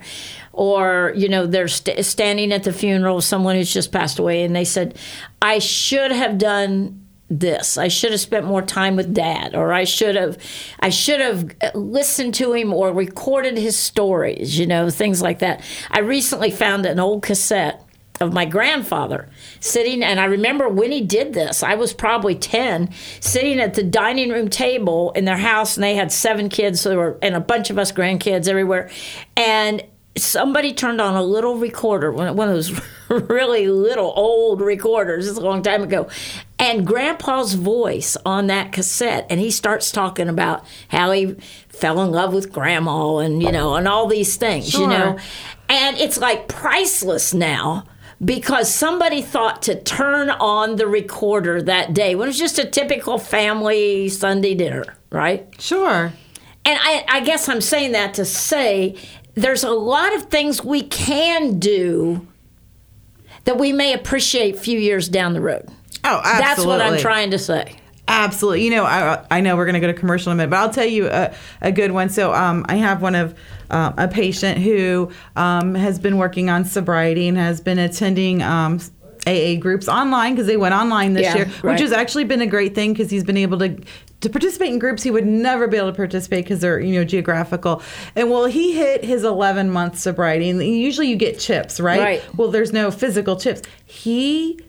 or 0.51 1.11
you 1.15 1.27
know, 1.27 1.47
they're 1.47 1.67
st- 1.67 2.05
standing 2.05 2.51
at 2.53 2.63
the 2.63 2.71
funeral 2.71 3.17
of 3.17 3.23
someone 3.23 3.55
who's 3.55 3.73
just 3.73 3.91
passed 3.91 4.19
away, 4.19 4.43
and 4.43 4.55
they 4.55 4.65
said, 4.65 4.95
"I 5.41 5.57
should 5.59 6.11
have 6.11 6.37
done." 6.37 7.02
This. 7.39 7.77
I 7.77 7.87
should 7.87 8.11
have 8.11 8.19
spent 8.19 8.45
more 8.45 8.61
time 8.61 8.95
with 8.95 9.13
dad 9.13 9.55
or 9.55 9.73
i 9.73 9.83
should 9.83 10.15
have 10.15 10.37
i 10.79 10.89
should 10.89 11.19
have 11.19 11.51
listened 11.73 12.33
to 12.35 12.53
him 12.53 12.73
or 12.73 12.91
recorded 12.91 13.57
his 13.57 13.77
stories 13.77 14.57
you 14.57 14.67
know 14.67 14.89
things 14.89 15.21
like 15.21 15.39
that. 15.39 15.61
I 15.91 15.99
recently 15.99 16.51
found 16.51 16.85
an 16.85 16.99
old 16.99 17.23
cassette 17.23 17.83
of 18.21 18.31
my 18.31 18.45
grandfather 18.45 19.27
sitting 19.59 20.03
and 20.03 20.19
I 20.19 20.25
remember 20.25 20.69
when 20.69 20.91
he 20.91 21.01
did 21.01 21.33
this 21.33 21.63
I 21.63 21.75
was 21.75 21.93
probably 21.93 22.35
10 22.35 22.91
sitting 23.19 23.59
at 23.59 23.73
the 23.73 23.83
dining 23.83 24.29
room 24.29 24.49
table 24.49 25.11
in 25.11 25.25
their 25.25 25.37
house 25.37 25.75
and 25.75 25.83
they 25.83 25.95
had 25.95 26.11
seven 26.11 26.49
kids 26.49 26.81
so 26.81 26.89
there 26.89 26.97
were 26.97 27.17
and 27.21 27.35
a 27.35 27.39
bunch 27.39 27.69
of 27.69 27.77
us 27.77 27.91
grandkids 27.91 28.47
everywhere. 28.47 28.89
And 29.35 29.83
somebody 30.15 30.73
turned 30.73 31.01
on 31.01 31.15
a 31.15 31.23
little 31.23 31.57
recorder 31.57 32.11
one 32.11 32.35
one 32.35 32.47
of 32.47 32.53
those 32.53 32.79
really 33.09 33.67
little 33.67 34.13
old 34.15 34.61
recorders 34.61 35.27
it's 35.27 35.37
a 35.37 35.41
long 35.41 35.63
time 35.63 35.81
ago 35.81 36.07
and 36.63 36.87
grandpa's 36.87 37.55
voice 37.55 38.15
on 38.25 38.47
that 38.47 38.71
cassette 38.71 39.25
and 39.29 39.39
he 39.39 39.51
starts 39.51 39.91
talking 39.91 40.29
about 40.29 40.65
how 40.89 41.11
he 41.11 41.35
fell 41.67 42.01
in 42.01 42.11
love 42.11 42.33
with 42.33 42.51
grandma 42.51 43.17
and 43.17 43.43
you 43.43 43.51
know 43.51 43.75
and 43.75 43.87
all 43.87 44.07
these 44.07 44.37
things 44.37 44.73
you 44.73 44.87
know 44.87 45.17
and 45.67 45.97
it's 45.97 46.19
like 46.19 46.47
priceless 46.47 47.33
now 47.33 47.83
because 48.23 48.73
somebody 48.73 49.21
thought 49.21 49.61
to 49.63 49.75
turn 49.75 50.29
on 50.29 50.75
the 50.77 50.87
recorder 50.87 51.61
that 51.61 51.93
day 51.93 52.15
when 52.15 52.27
it 52.27 52.29
was 52.29 52.39
just 52.39 52.59
a 52.59 52.65
typical 52.65 53.17
family 53.17 54.07
Sunday 54.09 54.55
dinner, 54.55 54.85
right? 55.09 55.47
Sure. 55.59 56.13
And 56.65 56.79
I, 56.81 57.05
I 57.09 57.19
guess 57.21 57.49
I'm 57.49 57.61
saying 57.61 57.91
that 57.91 58.13
to 58.15 58.25
say 58.25 58.95
there's 59.33 59.63
a 59.63 59.71
lot 59.71 60.15
of 60.15 60.23
things 60.23 60.63
we 60.63 60.83
can 60.83 61.59
do 61.59 62.27
that 63.43 63.57
we 63.57 63.73
may 63.73 63.93
appreciate 63.93 64.55
a 64.55 64.59
few 64.59 64.79
years 64.79 65.09
down 65.09 65.33
the 65.33 65.41
road. 65.41 65.67
Oh, 66.03 66.21
absolutely. 66.23 66.43
That's 66.43 66.65
what 66.65 66.81
I'm 66.81 66.99
trying 66.99 67.31
to 67.31 67.39
say. 67.39 67.75
Absolutely. 68.07 68.65
You 68.65 68.71
know, 68.71 68.83
I, 68.83 69.25
I 69.31 69.39
know 69.41 69.55
we're 69.55 69.65
going 69.65 69.75
to 69.75 69.79
go 69.79 69.87
to 69.87 69.93
commercial 69.93 70.31
in 70.31 70.35
a 70.35 70.37
minute, 70.37 70.49
but 70.49 70.57
I'll 70.57 70.69
tell 70.73 70.85
you 70.85 71.07
a, 71.07 71.33
a 71.61 71.71
good 71.71 71.91
one. 71.91 72.09
So 72.09 72.33
um, 72.33 72.65
I 72.67 72.75
have 72.75 73.01
one 73.01 73.15
of 73.15 73.33
uh, 73.69 73.93
a 73.97 74.07
patient 74.09 74.59
who 74.59 75.09
um, 75.37 75.73
has 75.75 75.99
been 75.99 76.17
working 76.17 76.49
on 76.49 76.65
sobriety 76.65 77.27
and 77.29 77.37
has 77.37 77.61
been 77.61 77.79
attending 77.79 78.41
um, 78.43 78.79
AA 79.25 79.55
groups 79.57 79.87
online 79.87 80.33
because 80.33 80.47
they 80.47 80.57
went 80.57 80.75
online 80.75 81.13
this 81.13 81.23
Yeah, 81.23 81.35
year, 81.35 81.45
right. 81.45 81.63
which 81.63 81.79
has 81.79 81.93
actually 81.93 82.25
been 82.25 82.41
a 82.41 82.47
great 82.47 82.75
thing 82.75 82.91
because 82.91 83.09
he's 83.09 83.23
been 83.23 83.37
able 83.37 83.57
to 83.59 83.77
to 84.19 84.29
participate 84.29 84.71
in 84.71 84.79
groups 84.79 85.03
he 85.03 85.11
would 85.11 85.25
never 85.25 85.67
be 85.67 85.75
able 85.75 85.89
to 85.91 85.95
participate 85.95 86.45
because 86.45 86.61
they're 86.61 86.79
you 86.79 86.93
know 86.99 87.05
geographical. 87.05 87.81
And 88.15 88.29
well, 88.29 88.45
he 88.45 88.73
hit 88.73 89.03
his 89.03 89.23
11 89.23 89.69
month 89.69 89.97
sobriety, 89.97 90.49
and 90.49 90.61
usually 90.61 91.07
you 91.07 91.15
get 91.15 91.39
chips, 91.39 91.79
right? 91.79 91.99
Right. 91.99 92.35
Well, 92.37 92.49
there's 92.49 92.73
no 92.73 92.91
physical 92.91 93.37
chips. 93.37 93.61
He 93.85 94.59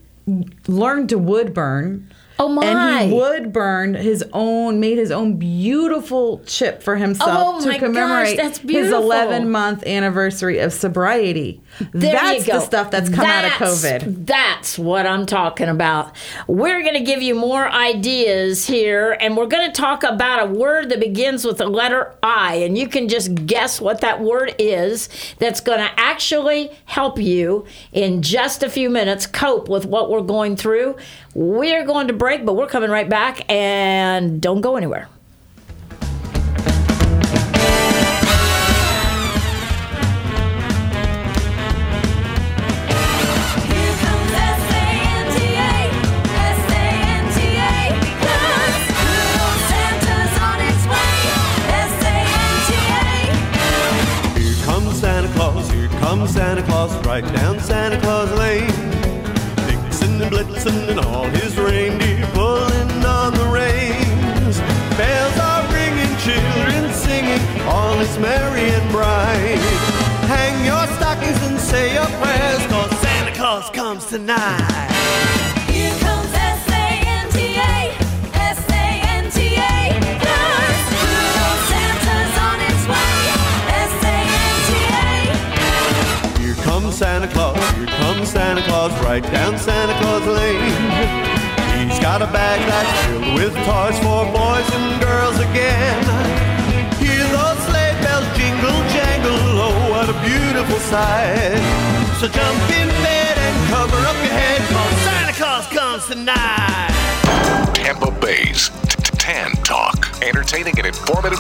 learned 0.66 1.08
to 1.10 1.18
wood 1.18 1.52
burn. 1.54 2.10
Oh, 2.38 2.48
my. 2.48 2.64
And 2.64 3.10
he 3.10 3.14
wood 3.16 3.52
burned 3.52 3.96
his 3.96 4.24
own, 4.32 4.80
made 4.80 4.98
his 4.98 5.12
own 5.12 5.36
beautiful 5.36 6.42
chip 6.46 6.82
for 6.82 6.96
himself 6.96 7.30
Oh, 7.32 7.60
to 7.60 7.66
my 7.68 7.74
gosh, 7.74 7.80
commemorate 7.80 8.40
his 8.40 8.58
beautiful. 8.58 9.02
11 9.02 9.50
month 9.50 9.86
anniversary 9.86 10.58
of 10.58 10.72
sobriety. 10.72 11.62
There 11.92 12.12
that's 12.12 12.46
the 12.46 12.60
stuff 12.60 12.90
that's 12.90 13.10
come 13.10 13.26
out 13.26 13.44
of 13.44 13.52
COVID. 13.52 14.26
That's 14.26 14.78
what 14.78 15.06
I'm 15.06 15.26
talking 15.26 15.68
about. 15.68 16.14
We're 16.46 16.82
going 16.82 16.94
to 16.94 17.02
give 17.02 17.22
you 17.22 17.34
more 17.34 17.68
ideas 17.68 18.66
here, 18.66 19.16
and 19.20 19.36
we're 19.36 19.46
going 19.46 19.66
to 19.66 19.72
talk 19.72 20.02
about 20.02 20.42
a 20.42 20.46
word 20.46 20.90
that 20.90 21.00
begins 21.00 21.44
with 21.44 21.58
the 21.58 21.66
letter 21.66 22.14
I, 22.22 22.56
and 22.56 22.78
you 22.78 22.88
can 22.88 23.08
just 23.08 23.34
guess 23.46 23.80
what 23.80 24.00
that 24.02 24.20
word 24.20 24.54
is 24.58 25.08
that's 25.38 25.60
going 25.60 25.80
to 25.80 25.90
actually 26.00 26.70
help 26.84 27.18
you 27.18 27.66
in 27.92 28.22
just 28.22 28.62
a 28.62 28.70
few 28.70 28.88
minutes 28.90 29.26
cope 29.26 29.68
with 29.68 29.86
what 29.86 30.10
we're 30.10 30.22
going 30.22 30.56
through. 30.56 30.96
We're 31.34 31.84
going 31.84 32.06
to 32.08 32.12
break, 32.12 32.44
but 32.44 32.54
we're 32.54 32.68
coming 32.68 32.90
right 32.90 33.08
back, 33.08 33.50
and 33.50 34.40
don't 34.40 34.60
go 34.60 34.76
anywhere. 34.76 35.08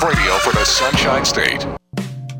Radio 0.06 0.36
for 0.38 0.52
the 0.52 0.64
Sunshine 0.64 1.24
State. 1.24 1.66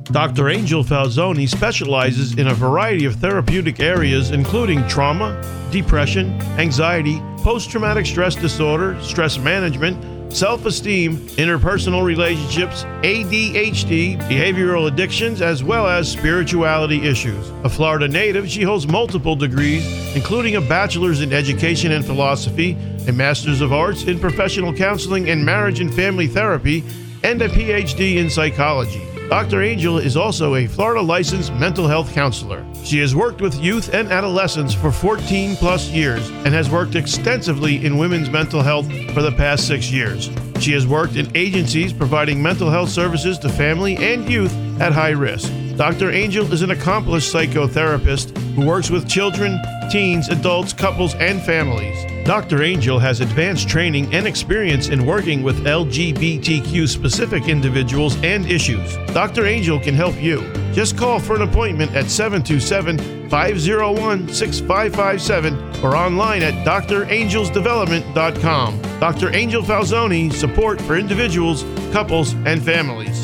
Dr. 0.05 0.51
Angel 0.51 0.85
Falzoni 0.85 1.49
specializes 1.49 2.37
in 2.37 2.49
a 2.49 2.55
variety 2.55 3.07
of 3.07 3.15
therapeutic 3.17 3.81
areas, 3.81 4.33
including 4.33 4.87
trauma, 4.87 5.41
depression, 5.71 6.33
anxiety, 6.59 7.23
post 7.39 7.71
traumatic 7.71 8.05
stress 8.05 8.35
disorder, 8.35 9.01
stress 9.03 9.39
management, 9.39 9.97
self 10.33 10.67
esteem, 10.67 11.17
interpersonal 11.39 12.05
relationships, 12.05 12.85
ADHD, 13.03 14.21
behavioral 14.29 14.87
addictions, 14.87 15.41
as 15.41 15.65
well 15.65 15.87
as 15.87 16.11
spirituality 16.11 17.09
issues. 17.09 17.49
A 17.65 17.69
Florida 17.71 18.09
native, 18.09 18.49
she 18.49 18.63
holds 18.63 18.87
multiple 18.87 19.37
degrees, 19.37 19.87
including 20.15 20.57
a 20.57 20.61
bachelor's 20.61 21.23
in 21.23 21.33
education 21.33 21.93
and 21.93 22.05
philosophy, 22.05 22.77
a 23.09 23.13
master's 23.13 23.63
of 23.63 23.73
arts 23.73 24.05
in 24.05 24.19
professional 24.19 24.73
counseling 24.73 25.31
and 25.31 25.45
marriage 25.45 25.81
and 25.81 25.95
family 25.95 26.27
therapy, 26.27 26.85
and 27.25 27.43
a 27.43 27.49
PhD 27.49 28.17
in 28.17 28.31
psychology. 28.31 29.03
Dr. 29.31 29.63
Angel 29.63 29.99
is 29.99 30.17
also 30.17 30.55
a 30.55 30.67
Florida 30.67 31.01
licensed 31.01 31.53
mental 31.55 31.89
health 31.89 32.13
counselor. 32.13 32.65
She 32.85 32.99
has 33.01 33.17
worked 33.17 33.41
with 33.41 33.55
youth 33.55 33.95
and 33.95 34.13
adolescents 34.13 34.75
for 34.75 34.93
14 34.93 35.57
plus 35.57 35.89
years 35.89 36.29
and 36.29 36.49
has 36.49 36.69
worked 36.69 36.95
extensively 36.95 37.85
in 37.85 37.97
women's 37.97 38.29
mental 38.29 38.63
health 38.63 38.87
for 39.13 39.23
the 39.23 39.33
past 39.33 39.67
six 39.67 39.91
years. 39.91 40.31
She 40.61 40.73
has 40.73 40.87
worked 40.87 41.17
in 41.17 41.35
agencies 41.35 41.93
providing 41.93 42.43
mental 42.43 42.71
health 42.71 42.91
services 42.91 43.39
to 43.39 43.49
family 43.49 43.97
and 43.97 44.29
youth 44.31 44.55
at 44.79 44.93
high 44.93 45.11
risk. 45.11 45.51
Dr. 45.77 46.11
Angel 46.13 46.51
is 46.53 46.63
an 46.63 46.71
accomplished 46.71 47.35
psychotherapist 47.35 48.39
who 48.55 48.65
works 48.65 48.91
with 48.91 49.09
children, 49.09 49.61
teens, 49.91 50.29
adults, 50.29 50.73
couples, 50.73 51.17
and 51.17 51.43
families. 51.43 51.99
Dr. 52.25 52.63
Angel 52.63 53.01
has 53.01 53.21
advanced 53.21 53.69
training 53.69 54.15
and 54.15 54.25
experience 54.27 54.89
in 54.89 55.05
working 55.05 55.43
with 55.43 55.67
LGBTQ 55.67 56.89
specific 56.89 57.49
individuals 57.49 58.17
and 58.23 58.47
issues. 58.47 58.97
Dr. 59.09 59.45
Angel 59.47 59.81
can 59.81 59.95
help 59.95 60.15
you. 60.23 60.41
Just 60.73 60.97
call 60.97 61.19
for 61.19 61.35
an 61.35 61.43
appointment 61.43 61.91
at 61.97 62.09
727 62.09 63.29
501 63.29 64.29
6557 64.29 65.85
or 65.85 65.97
online 65.97 66.43
at 66.43 66.55
drangelsdevelopment.com. 66.65 68.81
Dr. 69.01 69.35
Angel 69.35 69.63
Falzoni, 69.63 70.33
support 70.33 70.81
for 70.81 70.97
individuals, 70.97 71.65
couples, 71.93 72.35
and 72.47 72.63
families. 72.63 73.24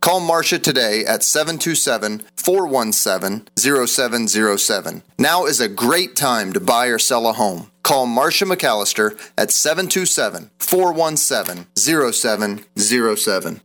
Call 0.00 0.20
Marcia 0.20 0.58
today 0.58 1.04
at 1.04 1.22
727 1.24 2.22
417 2.36 3.48
0707. 3.56 5.02
Now 5.18 5.46
is 5.46 5.60
a 5.60 5.68
great 5.68 6.14
time 6.14 6.52
to 6.52 6.60
buy 6.60 6.86
or 6.86 6.98
sell 6.98 7.26
a 7.26 7.32
home. 7.32 7.70
Call 7.82 8.06
Marcia 8.06 8.44
McAllister 8.44 9.18
at 9.36 9.50
727 9.50 10.50
417 10.58 11.66
0707. 11.76 13.60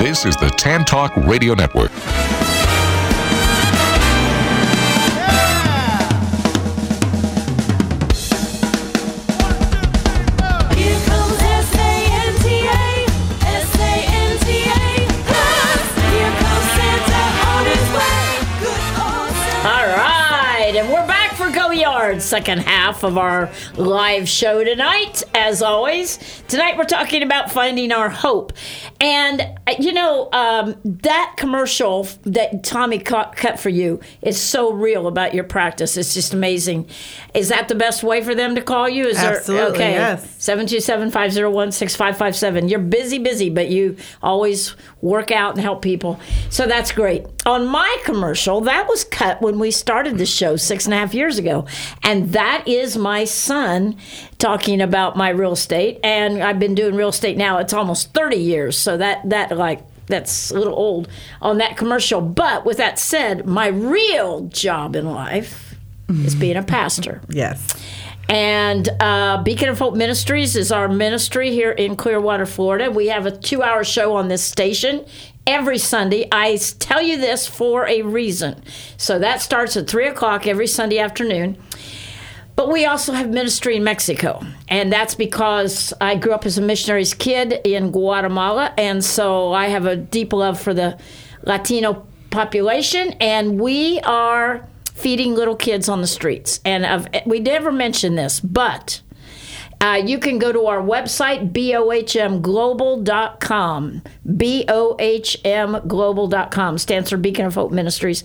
This 0.00 0.24
is 0.24 0.36
the 0.36 0.50
Tan 0.56 0.84
Talk 0.84 1.16
Radio 1.16 1.54
Network. 1.54 1.90
Yard, 22.00 22.22
second 22.22 22.60
half 22.60 23.04
of 23.04 23.18
our 23.18 23.50
live 23.76 24.26
show 24.26 24.64
tonight. 24.64 25.22
As 25.34 25.60
always, 25.60 26.18
tonight 26.48 26.78
we're 26.78 26.84
talking 26.84 27.22
about 27.22 27.52
finding 27.52 27.92
our 27.92 28.08
hope, 28.08 28.54
and 29.00 29.40
uh, 29.40 29.74
you 29.78 29.92
know 29.92 30.28
um, 30.32 30.76
that 30.84 31.34
commercial 31.36 32.06
that 32.22 32.62
Tommy 32.62 32.98
cut, 32.98 33.34
cut 33.34 33.58
for 33.58 33.70
you 33.70 34.00
is 34.22 34.40
so 34.40 34.72
real 34.72 35.06
about 35.06 35.34
your 35.34 35.44
practice. 35.44 35.96
It's 35.96 36.14
just 36.14 36.34
amazing. 36.34 36.88
Is 37.34 37.48
that 37.48 37.68
the 37.68 37.74
best 37.74 38.02
way 38.02 38.22
for 38.22 38.34
them 38.34 38.54
to 38.54 38.62
call 38.62 38.88
you? 38.88 39.06
Is 39.06 39.16
Absolutely, 39.16 39.78
there 39.78 39.90
okay? 39.90 39.94
yes. 39.94 40.26
727-501-6557. 40.38 42.70
You're 42.70 42.80
busy, 42.80 43.18
busy, 43.18 43.50
but 43.50 43.68
you 43.68 43.96
always 44.22 44.76
work 45.00 45.30
out 45.30 45.54
and 45.54 45.62
help 45.62 45.82
people. 45.82 46.20
So 46.50 46.66
that's 46.66 46.92
great. 46.92 47.24
On 47.46 47.66
my 47.66 47.96
commercial, 48.04 48.60
that 48.62 48.86
was 48.86 49.04
cut 49.04 49.40
when 49.40 49.58
we 49.58 49.70
started 49.70 50.18
the 50.18 50.26
show 50.26 50.56
six 50.56 50.84
and 50.84 50.92
a 50.92 50.98
half 50.98 51.14
years 51.14 51.38
ago. 51.38 51.64
And 52.02 52.32
that 52.32 52.64
is 52.66 52.98
my 52.98 53.24
son 53.24 53.96
talking 54.40 54.80
about 54.80 55.16
my 55.16 55.28
real 55.28 55.52
estate. 55.52 56.00
And 56.02 56.42
I've 56.42 56.58
been 56.58 56.74
doing 56.74 56.96
real 56.96 57.10
estate 57.10 57.36
now, 57.36 57.58
it's 57.58 57.72
almost 57.72 58.12
30 58.14 58.36
years. 58.36 58.76
So 58.76 58.96
that 58.96 59.28
that 59.28 59.56
like 59.56 59.82
that's 60.06 60.50
a 60.50 60.54
little 60.54 60.74
old 60.74 61.08
on 61.40 61.58
that 61.58 61.76
commercial. 61.76 62.20
But 62.20 62.64
with 62.64 62.78
that 62.78 62.98
said, 62.98 63.46
my 63.46 63.68
real 63.68 64.42
job 64.48 64.96
in 64.96 65.06
life 65.06 65.76
is 66.08 66.34
being 66.34 66.56
a 66.56 66.62
pastor. 66.62 67.20
Yes. 67.30 67.72
And 68.28 68.88
uh, 69.00 69.42
Beacon 69.42 69.68
of 69.68 69.80
Hope 69.80 69.96
Ministries 69.96 70.54
is 70.54 70.70
our 70.70 70.86
ministry 70.86 71.50
here 71.50 71.72
in 71.72 71.96
Clearwater, 71.96 72.46
Florida. 72.46 72.88
We 72.88 73.08
have 73.08 73.26
a 73.26 73.36
two 73.36 73.60
hour 73.60 73.82
show 73.82 74.14
on 74.14 74.28
this 74.28 74.44
station 74.44 75.04
every 75.48 75.78
Sunday. 75.78 76.28
I 76.30 76.56
tell 76.78 77.02
you 77.02 77.18
this 77.18 77.48
for 77.48 77.88
a 77.88 78.02
reason. 78.02 78.62
So 78.96 79.18
that 79.18 79.40
starts 79.40 79.76
at 79.76 79.88
3 79.88 80.06
o'clock 80.06 80.46
every 80.46 80.68
Sunday 80.68 80.98
afternoon. 80.98 81.56
But 82.56 82.70
we 82.70 82.84
also 82.84 83.12
have 83.12 83.30
ministry 83.30 83.76
in 83.76 83.84
Mexico. 83.84 84.44
And 84.68 84.92
that's 84.92 85.14
because 85.14 85.94
I 86.00 86.14
grew 86.16 86.32
up 86.32 86.44
as 86.44 86.58
a 86.58 86.62
missionary's 86.62 87.14
kid 87.14 87.60
in 87.64 87.90
Guatemala. 87.90 88.74
And 88.76 89.02
so 89.04 89.52
I 89.52 89.68
have 89.68 89.86
a 89.86 89.96
deep 89.96 90.32
love 90.32 90.60
for 90.60 90.74
the 90.74 90.98
Latino 91.42 92.06
population. 92.30 93.12
And 93.20 93.58
we 93.58 94.00
are 94.00 94.68
feeding 94.92 95.34
little 95.34 95.56
kids 95.56 95.88
on 95.88 96.02
the 96.02 96.06
streets. 96.06 96.60
And 96.64 96.84
I've, 96.84 97.08
we 97.26 97.40
never 97.40 97.72
mentioned 97.72 98.18
this, 98.18 98.40
but. 98.40 99.00
Uh, 99.80 100.02
you 100.04 100.18
can 100.18 100.38
go 100.38 100.52
to 100.52 100.66
our 100.66 100.82
website, 100.82 101.52
bohmglobal.com. 101.52 104.02
bohmglobal.com 104.26 106.78
stands 106.78 107.10
for 107.10 107.16
Beacon 107.16 107.46
of 107.46 107.54
Hope 107.54 107.72
Ministries. 107.72 108.24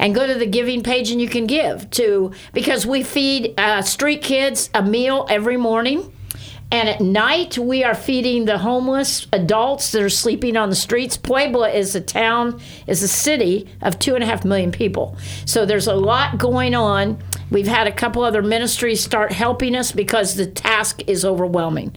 And 0.00 0.12
go 0.14 0.26
to 0.26 0.34
the 0.34 0.46
giving 0.46 0.82
page 0.82 1.12
and 1.12 1.20
you 1.20 1.28
can 1.28 1.46
give 1.46 1.88
to, 1.90 2.32
because 2.52 2.84
we 2.84 3.04
feed 3.04 3.54
uh, 3.56 3.82
street 3.82 4.22
kids 4.22 4.68
a 4.74 4.82
meal 4.82 5.26
every 5.30 5.56
morning. 5.56 6.12
And 6.72 6.88
at 6.88 7.00
night, 7.00 7.56
we 7.56 7.84
are 7.84 7.94
feeding 7.94 8.46
the 8.46 8.58
homeless 8.58 9.28
adults 9.32 9.92
that 9.92 10.02
are 10.02 10.10
sleeping 10.10 10.56
on 10.56 10.70
the 10.70 10.74
streets. 10.74 11.16
Puebla 11.16 11.70
is 11.70 11.94
a 11.94 12.00
town, 12.00 12.60
is 12.88 13.04
a 13.04 13.08
city 13.08 13.68
of 13.82 14.00
two 14.00 14.16
and 14.16 14.24
a 14.24 14.26
half 14.26 14.44
million 14.44 14.72
people. 14.72 15.16
So 15.44 15.64
there's 15.64 15.86
a 15.86 15.94
lot 15.94 16.38
going 16.38 16.74
on. 16.74 17.22
We've 17.50 17.68
had 17.68 17.86
a 17.86 17.92
couple 17.92 18.22
other 18.22 18.42
ministries 18.42 19.02
start 19.02 19.30
helping 19.30 19.76
us 19.76 19.92
because 19.92 20.34
the 20.34 20.46
task 20.46 21.02
is 21.06 21.24
overwhelming. 21.24 21.94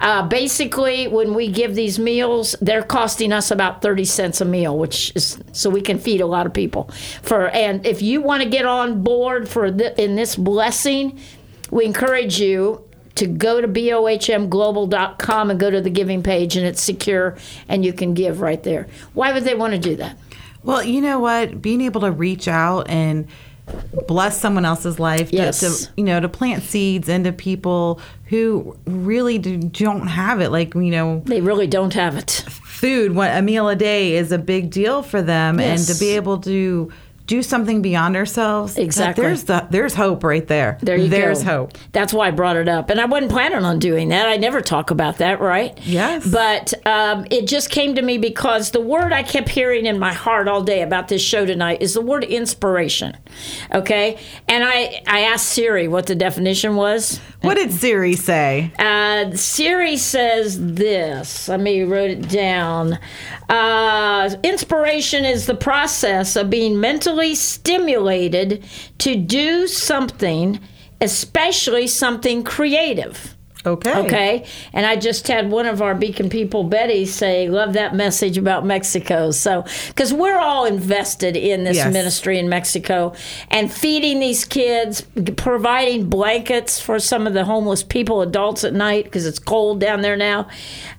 Uh, 0.00 0.26
basically, 0.26 1.06
when 1.06 1.34
we 1.34 1.48
give 1.48 1.74
these 1.74 1.98
meals, 1.98 2.56
they're 2.60 2.82
costing 2.82 3.32
us 3.32 3.50
about 3.50 3.80
30 3.80 4.04
cents 4.04 4.40
a 4.40 4.44
meal, 4.44 4.76
which 4.76 5.12
is 5.14 5.38
so 5.52 5.70
we 5.70 5.82
can 5.82 5.98
feed 5.98 6.20
a 6.20 6.26
lot 6.26 6.46
of 6.46 6.52
people. 6.52 6.90
For 7.22 7.48
And 7.48 7.86
if 7.86 8.02
you 8.02 8.20
want 8.20 8.42
to 8.42 8.48
get 8.48 8.66
on 8.66 9.02
board 9.02 9.48
for 9.48 9.66
in 9.66 10.16
this 10.16 10.34
blessing, 10.34 11.18
we 11.70 11.84
encourage 11.84 12.40
you 12.40 12.84
to 13.16 13.26
go 13.26 13.60
to 13.60 13.68
bohmglobal.com 13.68 15.50
and 15.50 15.60
go 15.60 15.70
to 15.70 15.80
the 15.80 15.90
giving 15.90 16.22
page 16.22 16.56
and 16.56 16.64
it's 16.66 16.80
secure 16.80 17.36
and 17.68 17.84
you 17.84 17.92
can 17.92 18.14
give 18.14 18.40
right 18.40 18.62
there. 18.62 18.86
Why 19.12 19.32
would 19.32 19.44
they 19.44 19.54
want 19.54 19.72
to 19.74 19.78
do 19.78 19.96
that? 19.96 20.16
Well, 20.62 20.82
you 20.82 21.00
know 21.00 21.18
what? 21.18 21.62
Being 21.62 21.80
able 21.80 22.00
to 22.02 22.10
reach 22.10 22.48
out 22.48 22.88
and 22.88 23.26
bless 24.06 24.40
someone 24.40 24.64
else's 24.64 24.98
life, 24.98 25.32
Yes. 25.32 25.60
to, 25.60 25.90
you 25.96 26.04
know, 26.04 26.20
to 26.20 26.28
plant 26.28 26.62
seeds 26.62 27.08
into 27.08 27.32
people 27.32 28.00
who 28.26 28.76
really 28.86 29.38
do, 29.38 29.58
don't 29.58 30.06
have 30.08 30.40
it. 30.40 30.50
Like, 30.50 30.74
you 30.74 30.90
know, 30.90 31.22
They 31.24 31.40
really 31.40 31.66
don't 31.66 31.94
have 31.94 32.16
it. 32.16 32.44
food, 32.64 33.14
what 33.14 33.36
a 33.36 33.42
meal 33.42 33.68
a 33.68 33.76
day 33.76 34.14
is 34.16 34.30
a 34.32 34.38
big 34.38 34.70
deal 34.70 35.02
for 35.02 35.20
them, 35.20 35.58
and 35.60 35.80
to 35.86 35.94
be 35.98 36.10
able 36.10 36.38
to 36.38 36.90
do 37.28 37.42
something 37.42 37.82
beyond 37.82 38.16
ourselves. 38.16 38.76
Exactly. 38.76 39.22
There's 39.22 39.44
the 39.44 39.66
there's 39.70 39.94
hope 39.94 40.24
right 40.24 40.46
there. 40.48 40.78
There 40.80 40.96
you 40.96 41.08
there's 41.08 41.44
go. 41.44 41.50
hope. 41.50 41.78
That's 41.92 42.12
why 42.12 42.28
I 42.28 42.30
brought 42.30 42.56
it 42.56 42.68
up. 42.68 42.88
And 42.88 42.98
I 43.00 43.04
wasn't 43.04 43.30
planning 43.30 43.64
on 43.64 43.78
doing 43.78 44.08
that. 44.08 44.28
I 44.28 44.38
never 44.38 44.62
talk 44.62 44.90
about 44.90 45.18
that, 45.18 45.38
right? 45.38 45.78
Yes. 45.86 46.26
But 46.26 46.74
um, 46.86 47.26
it 47.30 47.46
just 47.46 47.70
came 47.70 47.94
to 47.94 48.02
me 48.02 48.16
because 48.16 48.70
the 48.70 48.80
word 48.80 49.12
I 49.12 49.22
kept 49.22 49.50
hearing 49.50 49.84
in 49.84 49.98
my 49.98 50.12
heart 50.12 50.48
all 50.48 50.62
day 50.62 50.80
about 50.80 51.08
this 51.08 51.22
show 51.22 51.44
tonight 51.44 51.82
is 51.82 51.92
the 51.94 52.00
word 52.00 52.24
inspiration. 52.24 53.14
Okay? 53.74 54.18
And 54.48 54.64
I, 54.64 55.02
I 55.06 55.20
asked 55.20 55.50
Siri 55.50 55.86
what 55.86 56.06
the 56.06 56.14
definition 56.14 56.76
was. 56.76 57.20
What 57.42 57.54
did 57.54 57.72
Siri 57.72 58.14
say? 58.14 58.72
Uh, 58.78 59.32
Siri 59.36 59.98
says 59.98 60.74
this. 60.74 61.48
Let 61.48 61.60
me 61.60 61.82
wrote 61.82 62.10
it 62.10 62.28
down. 62.30 62.98
Uh, 63.48 64.30
inspiration 64.42 65.24
is 65.24 65.46
the 65.46 65.54
process 65.54 66.36
of 66.36 66.50
being 66.50 66.80
mentally 66.80 67.34
stimulated 67.34 68.62
to 68.98 69.16
do 69.16 69.66
something, 69.66 70.60
especially 71.00 71.86
something 71.86 72.44
creative. 72.44 73.34
Okay. 73.66 73.92
Okay. 74.06 74.46
And 74.72 74.86
I 74.86 74.96
just 74.96 75.26
had 75.26 75.50
one 75.50 75.66
of 75.66 75.82
our 75.82 75.94
Beacon 75.94 76.30
people, 76.30 76.62
Betty, 76.64 77.04
say, 77.04 77.48
Love 77.48 77.72
that 77.72 77.94
message 77.94 78.38
about 78.38 78.64
Mexico. 78.64 79.30
So, 79.32 79.64
because 79.88 80.12
we're 80.12 80.38
all 80.38 80.64
invested 80.64 81.36
in 81.36 81.64
this 81.64 81.76
Yes. 81.78 81.92
ministry 81.92 82.38
in 82.38 82.48
Mexico 82.48 83.12
and 83.50 83.70
feeding 83.70 84.20
these 84.20 84.44
kids, 84.44 85.02
providing 85.36 86.08
blankets 86.08 86.80
for 86.80 86.98
some 87.00 87.26
of 87.26 87.34
the 87.34 87.44
homeless 87.44 87.82
people, 87.82 88.22
adults 88.22 88.62
at 88.62 88.74
night, 88.74 89.04
because 89.04 89.26
it's 89.26 89.40
cold 89.40 89.80
down 89.80 90.02
there 90.02 90.16
now. 90.16 90.46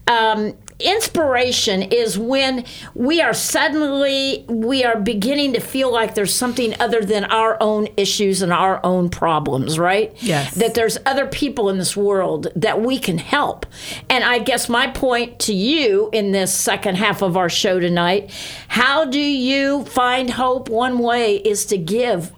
Um, 0.07 0.53
inspiration 0.79 1.81
is 1.83 2.17
when 2.17 2.65
we 2.93 3.21
are 3.21 3.33
suddenly 3.33 4.45
we 4.47 4.83
are 4.83 4.99
beginning 4.99 5.53
to 5.53 5.59
feel 5.59 5.91
like 5.91 6.15
there's 6.15 6.33
something 6.33 6.73
other 6.79 7.01
than 7.01 7.25
our 7.25 7.57
own 7.61 7.87
issues 7.97 8.41
and 8.41 8.51
our 8.53 8.79
own 8.85 9.09
problems 9.09 9.77
right 9.77 10.15
Yes. 10.21 10.55
that 10.55 10.75
there's 10.75 10.97
other 11.05 11.25
people 11.27 11.69
in 11.69 11.77
this 11.77 11.95
world 11.97 12.47
that 12.55 12.81
we 12.81 12.97
can 12.99 13.17
help. 13.17 13.65
And 14.09 14.23
I 14.23 14.39
guess 14.39 14.69
my 14.69 14.87
point 14.87 15.39
to 15.39 15.53
you 15.53 16.09
in 16.13 16.31
this 16.31 16.53
second 16.53 16.95
half 16.95 17.21
of 17.21 17.35
our 17.37 17.49
show 17.49 17.79
tonight 17.79 18.31
how 18.67 19.05
do 19.05 19.19
you 19.19 19.85
find 19.85 20.29
hope? 20.29 20.69
One 20.69 20.99
way 20.99 21.35
is 21.37 21.65
to 21.67 21.77
give, 21.77 22.31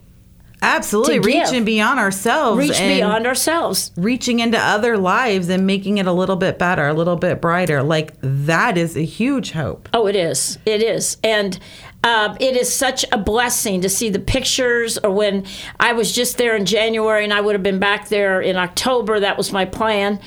Absolutely. 0.61 1.19
To 1.19 1.19
give. 1.19 1.41
Reaching 1.41 1.65
beyond 1.65 1.99
ourselves. 1.99 2.59
reach 2.59 2.77
beyond 2.77 3.25
ourselves. 3.25 3.91
reaching 3.97 4.39
into 4.39 4.57
other 4.59 4.97
lives 4.97 5.49
and 5.49 5.65
making 5.65 5.97
it 5.97 6.05
a 6.05 6.11
little 6.11 6.35
bit 6.35 6.59
better, 6.59 6.87
a 6.87 6.93
little 6.93 7.15
bit 7.15 7.41
brighter. 7.41 7.81
Like 7.81 8.13
that 8.21 8.77
is 8.77 8.95
a 8.95 9.03
huge 9.03 9.51
hope. 9.51 9.89
Oh, 9.93 10.07
it 10.07 10.15
is. 10.15 10.59
It 10.65 10.83
is. 10.83 11.17
And 11.23 11.57
uh, 12.03 12.35
it 12.39 12.55
is 12.55 12.73
such 12.73 13.05
a 13.11 13.17
blessing 13.17 13.81
to 13.81 13.89
see 13.89 14.09
the 14.09 14.19
pictures. 14.19 14.97
Or 14.99 15.11
when 15.11 15.45
I 15.79 15.93
was 15.93 16.11
just 16.11 16.37
there 16.37 16.55
in 16.55 16.65
January 16.65 17.23
and 17.23 17.33
I 17.33 17.41
would 17.41 17.53
have 17.53 17.63
been 17.63 17.79
back 17.79 18.09
there 18.09 18.41
in 18.41 18.55
October, 18.55 19.19
that 19.19 19.37
was 19.37 19.51
my 19.51 19.65
plan. 19.65 20.19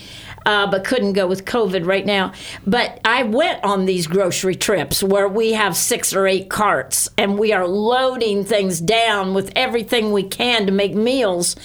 Uh, 0.47 0.67
but 0.71 0.85
couldn't 0.85 1.15
go 1.15 1.27
with 1.27 1.45
COVID 1.45 1.87
right 1.87 2.05
now. 2.05 2.33
But 2.67 3.01
I 3.05 3.23
went 3.23 3.63
on 3.65 3.87
these 3.87 4.07
grocery 4.07 4.55
trips 4.55 5.03
where 5.03 5.29
we 5.29 5.53
have 5.53 5.77
six 5.77 6.13
or 6.13 6.27
eight 6.27 6.51
carts 6.51 7.09
and 7.17 7.39
we 7.39 7.53
are 7.53 7.67
loading 7.67 8.45
things 8.45 8.81
down 8.81 9.35
with 9.35 9.53
everything 9.57 10.13
we 10.13 10.23
can 10.23 10.67
to 10.67 10.73
make 10.73 10.95
meals. 10.95 11.57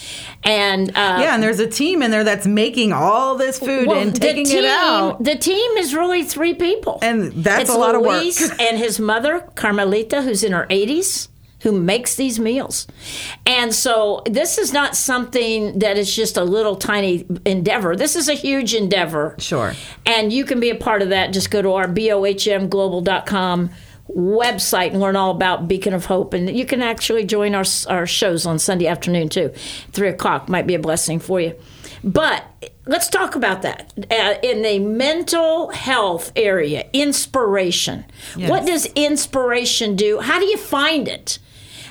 And 0.43 0.89
uh, 0.89 1.17
Yeah, 1.21 1.33
and 1.33 1.43
there's 1.43 1.59
a 1.59 1.67
team 1.67 2.01
in 2.01 2.11
there 2.11 2.23
that's 2.23 2.47
making 2.47 2.93
all 2.93 3.35
this 3.35 3.59
food 3.59 3.87
well, 3.87 3.99
and 3.99 4.15
taking 4.15 4.45
team, 4.45 4.59
it 4.59 4.65
out. 4.65 5.23
The 5.23 5.35
team 5.35 5.71
is 5.77 5.93
really 5.93 6.23
three 6.23 6.53
people. 6.53 6.99
And 7.01 7.31
that's 7.31 7.63
it's 7.63 7.69
a 7.71 7.77
lot 7.77 7.95
of 7.95 8.01
work. 8.01 8.23
And 8.59 8.77
his 8.77 8.99
mother, 8.99 9.41
Carmelita, 9.55 10.21
who's 10.21 10.43
in 10.43 10.53
her 10.53 10.65
80s, 10.69 11.27
who 11.61 11.71
makes 11.71 12.15
these 12.15 12.39
meals. 12.39 12.87
And 13.45 13.73
so 13.73 14.23
this 14.25 14.57
is 14.57 14.71
not 14.71 14.95
something 14.95 15.79
that 15.79 15.97
is 15.97 16.15
just 16.15 16.37
a 16.37 16.43
little 16.43 16.75
tiny 16.75 17.25
endeavor. 17.45 17.95
This 17.95 18.15
is 18.15 18.29
a 18.29 18.33
huge 18.33 18.73
endeavor. 18.73 19.35
Sure. 19.39 19.73
And 20.05 20.31
you 20.31 20.45
can 20.45 20.59
be 20.59 20.69
a 20.69 20.75
part 20.75 21.01
of 21.01 21.09
that. 21.09 21.33
Just 21.33 21.51
go 21.51 21.61
to 21.61 21.73
our 21.73 21.87
bohmglobal.com 21.87 23.69
website 24.09 24.91
and 24.91 24.99
learn 24.99 25.15
all 25.15 25.31
about 25.31 25.67
Beacon 25.67 25.93
of 25.93 26.05
Hope. 26.05 26.33
And 26.33 26.49
you 26.55 26.65
can 26.65 26.81
actually 26.81 27.25
join 27.25 27.53
our, 27.53 27.65
our 27.87 28.07
shows 28.07 28.45
on 28.45 28.57
Sunday 28.59 28.87
afternoon 28.87 29.29
too. 29.29 29.49
Three 29.91 30.09
o'clock 30.09 30.49
might 30.49 30.65
be 30.65 30.75
a 30.75 30.79
blessing 30.79 31.19
for 31.19 31.39
you. 31.39 31.55
But 32.03 32.43
let's 32.85 33.09
talk 33.09 33.35
about 33.35 33.61
that. 33.63 33.93
Uh, 34.09 34.35
in 34.41 34.61
the 34.61 34.79
mental 34.79 35.69
health 35.69 36.31
area, 36.35 36.87
inspiration. 36.93 38.05
What 38.35 38.65
does 38.65 38.85
inspiration 38.87 39.95
do? 39.95 40.19
How 40.19 40.39
do 40.39 40.45
you 40.45 40.57
find 40.57 41.07
it? 41.07 41.39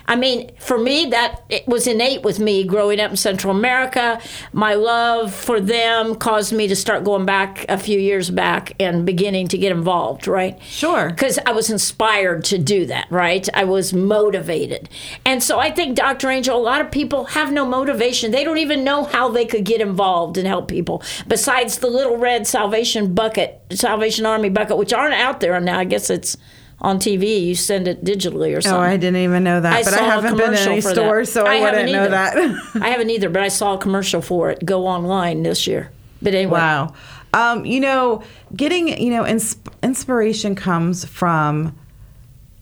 I 0.09 0.17
mean, 0.17 0.51
for 0.59 0.79
me, 0.79 1.07
that 1.07 1.45
it 1.51 1.69
was 1.69 1.87
innate 1.87 2.23
with 2.23 2.41
me 2.41 2.65
growing 2.65 2.99
up 2.99 3.11
in 3.11 3.17
Central 3.17 3.55
America. 3.55 4.21
My 4.55 4.73
love 4.73 5.35
for 5.35 5.61
them 5.61 6.15
caused 6.15 6.51
me 6.53 6.67
to 6.67 6.75
start 6.75 7.05
going 7.05 7.27
back 7.27 7.67
a 7.69 7.77
few 7.77 8.01
years 8.01 8.31
back 8.31 8.73
and 8.81 9.05
beginning 9.05 9.49
to 9.49 9.59
get 9.59 9.71
involved, 9.71 10.27
right? 10.27 10.61
Sure. 10.63 11.11
Because 11.11 11.39
I 11.45 11.53
was 11.53 11.69
inspired 11.69 12.43
to 12.47 12.57
do 12.57 12.87
that, 12.87 13.07
right? 13.11 13.47
I 13.53 13.65
was 13.65 13.93
motivated. 13.93 14.89
And 15.27 15.43
so 15.43 15.61
I 15.61 15.71
think, 15.71 15.95
Dr. 15.95 16.31
Angel, 16.31 16.57
a 16.57 16.59
lot 16.59 16.81
of 16.81 16.91
people 16.91 17.27
have 17.27 17.53
no 17.53 17.67
motivation. 17.67 18.31
They 18.31 18.45
don't 18.45 18.59
even 18.59 18.85
know 18.85 19.05
how 19.05 19.29
they 19.29 19.45
could 19.45 19.65
get 19.65 19.83
involved 19.83 20.39
and 20.39 20.47
help 20.47 20.69
people 20.69 21.03
besides 21.27 21.79
the 21.79 21.91
little 21.91 22.17
red 22.17 22.47
Salvation 22.47 23.15
bucket, 23.15 23.61
Salvation 23.73 24.25
Army 24.25 24.49
bucket, 24.49 24.79
which 24.79 24.95
aren't 24.95 25.15
out 25.15 25.41
there 25.41 25.61
now. 25.61 25.79
I 25.79 25.85
guess 25.85 26.09
it's 26.09 26.39
on 26.81 26.99
TV. 26.99 27.45
You 27.45 27.55
send 27.55 27.89
it 27.89 28.05
digitally 28.05 28.57
or 28.57 28.61
something. 28.61 28.81
Oh, 28.81 28.83
I 28.85 28.97
didn't 28.97 29.21
even 29.23 29.43
know 29.45 29.61
that, 29.61 29.85
but 29.85 29.95
I 29.95 29.97
saw 29.97 30.05
a 30.07 30.11
haven't 30.11 30.37
been 30.37 30.53
in 30.55 30.59
any 30.69 30.81
stores, 30.81 31.31
so 31.33 31.45
I, 31.47 31.57
haven't 31.57 31.87
wouldn't 31.87 31.93
know 31.93 32.05
either. 32.05 32.11
that. 32.55 32.73
I 32.83 32.89
haven't 32.91 33.11
either, 33.11 33.29
but 33.29 33.43
I 33.43 33.49
saw 33.49 33.75
a 33.75 33.79
commercial 33.79 34.23
for 34.23 34.51
it 34.51 34.65
go 34.65 34.87
online 34.87 35.43
this 35.43 35.67
year. 35.67 35.91
But 36.23 36.35
anyway, 36.35 36.53
Wow. 36.53 36.95
Um, 37.35 37.67
you 37.67 37.79
know, 37.81 38.23
getting, 38.57 38.89
you 39.01 39.11
know, 39.11 39.27
ins- 39.27 39.59
inspiration 39.83 40.55
comes 40.55 41.05
from 41.05 41.77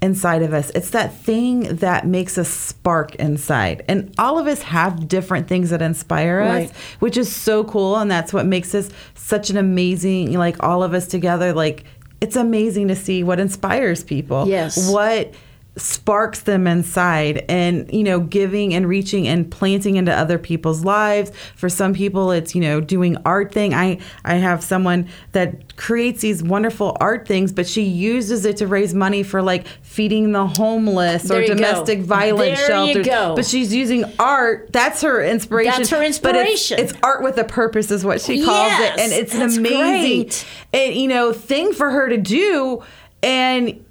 inside 0.02 0.42
of 0.42 0.52
us. 0.52 0.70
It's 0.74 0.90
that 0.90 1.14
thing 1.14 1.76
that 1.76 2.06
makes 2.06 2.36
us 2.36 2.48
spark 2.48 3.14
inside. 3.14 3.84
And 3.88 4.12
all 4.18 4.38
of 4.38 4.46
us 4.46 4.62
have 4.62 5.08
different 5.08 5.46
things 5.48 5.70
that 5.70 5.80
inspire 5.82 6.40
Right. 6.40 6.68
us, 6.70 6.76
which 6.98 7.16
is 7.16 7.34
so 7.34 7.64
cool. 7.64 7.96
And 7.96 8.10
that's 8.10 8.32
what 8.32 8.44
makes 8.44 8.74
us 8.74 8.90
such 9.14 9.50
an 9.50 9.56
amazing, 9.56 10.32
like 10.36 10.62
all 10.62 10.82
of 10.82 10.92
us 10.94 11.06
together. 11.06 11.52
Like, 11.52 11.84
it's 12.20 12.36
amazing 12.36 12.88
to 12.88 12.96
see 12.96 13.22
what 13.22 13.38
inspires 13.40 14.02
people. 14.02 14.48
Yes. 14.48 14.90
What 14.90 15.34
sparks 15.76 16.40
them 16.40 16.66
inside 16.66 17.44
and 17.50 17.92
you 17.92 18.02
know 18.02 18.18
giving 18.18 18.72
and 18.72 18.88
reaching 18.88 19.28
and 19.28 19.50
planting 19.50 19.96
into 19.96 20.12
other 20.12 20.38
people's 20.38 20.84
lives. 20.84 21.30
For 21.54 21.68
some 21.68 21.92
people 21.92 22.30
it's 22.30 22.54
you 22.54 22.62
know 22.62 22.80
doing 22.80 23.16
art 23.26 23.52
thing. 23.52 23.74
I 23.74 23.98
i 24.24 24.34
have 24.36 24.64
someone 24.64 25.08
that 25.32 25.76
creates 25.76 26.22
these 26.22 26.42
wonderful 26.42 26.96
art 27.00 27.28
things 27.28 27.52
but 27.52 27.66
she 27.66 27.82
uses 27.82 28.46
it 28.46 28.56
to 28.56 28.66
raise 28.66 28.94
money 28.94 29.22
for 29.22 29.42
like 29.42 29.66
feeding 29.82 30.32
the 30.32 30.46
homeless 30.46 31.24
There 31.24 31.38
or 31.38 31.42
you 31.42 31.48
go. 31.48 31.54
domestic 31.54 32.00
violence 32.00 32.58
There 32.66 32.84
you 32.86 32.92
shelters. 32.94 33.06
go. 33.06 33.34
but 33.36 33.44
she's 33.44 33.74
using 33.74 34.04
art. 34.18 34.72
That's 34.72 35.02
her 35.02 35.22
inspiration. 35.22 35.72
That's 35.76 35.90
her 35.90 35.96
but 36.22 36.36
it's- 36.36 36.70
it's, 36.70 36.92
art 37.02 37.22
with 37.22 37.36
a 37.38 37.44
purpose 37.44 37.90
is 37.90 38.04
what 38.04 38.20
she 38.20 38.42
calls 38.44 38.70
Yes, 38.70 38.98
it. 38.98 39.02
And 39.02 39.12
it's 39.12 39.34
an 39.34 39.42
amazing 39.42 40.30
and, 40.72 40.94
you 40.94 41.08
know 41.08 41.32
thing 41.32 41.72
for 41.72 41.90
her 41.90 42.08
to 42.08 42.16
do. 42.16 42.82
And 43.22 43.84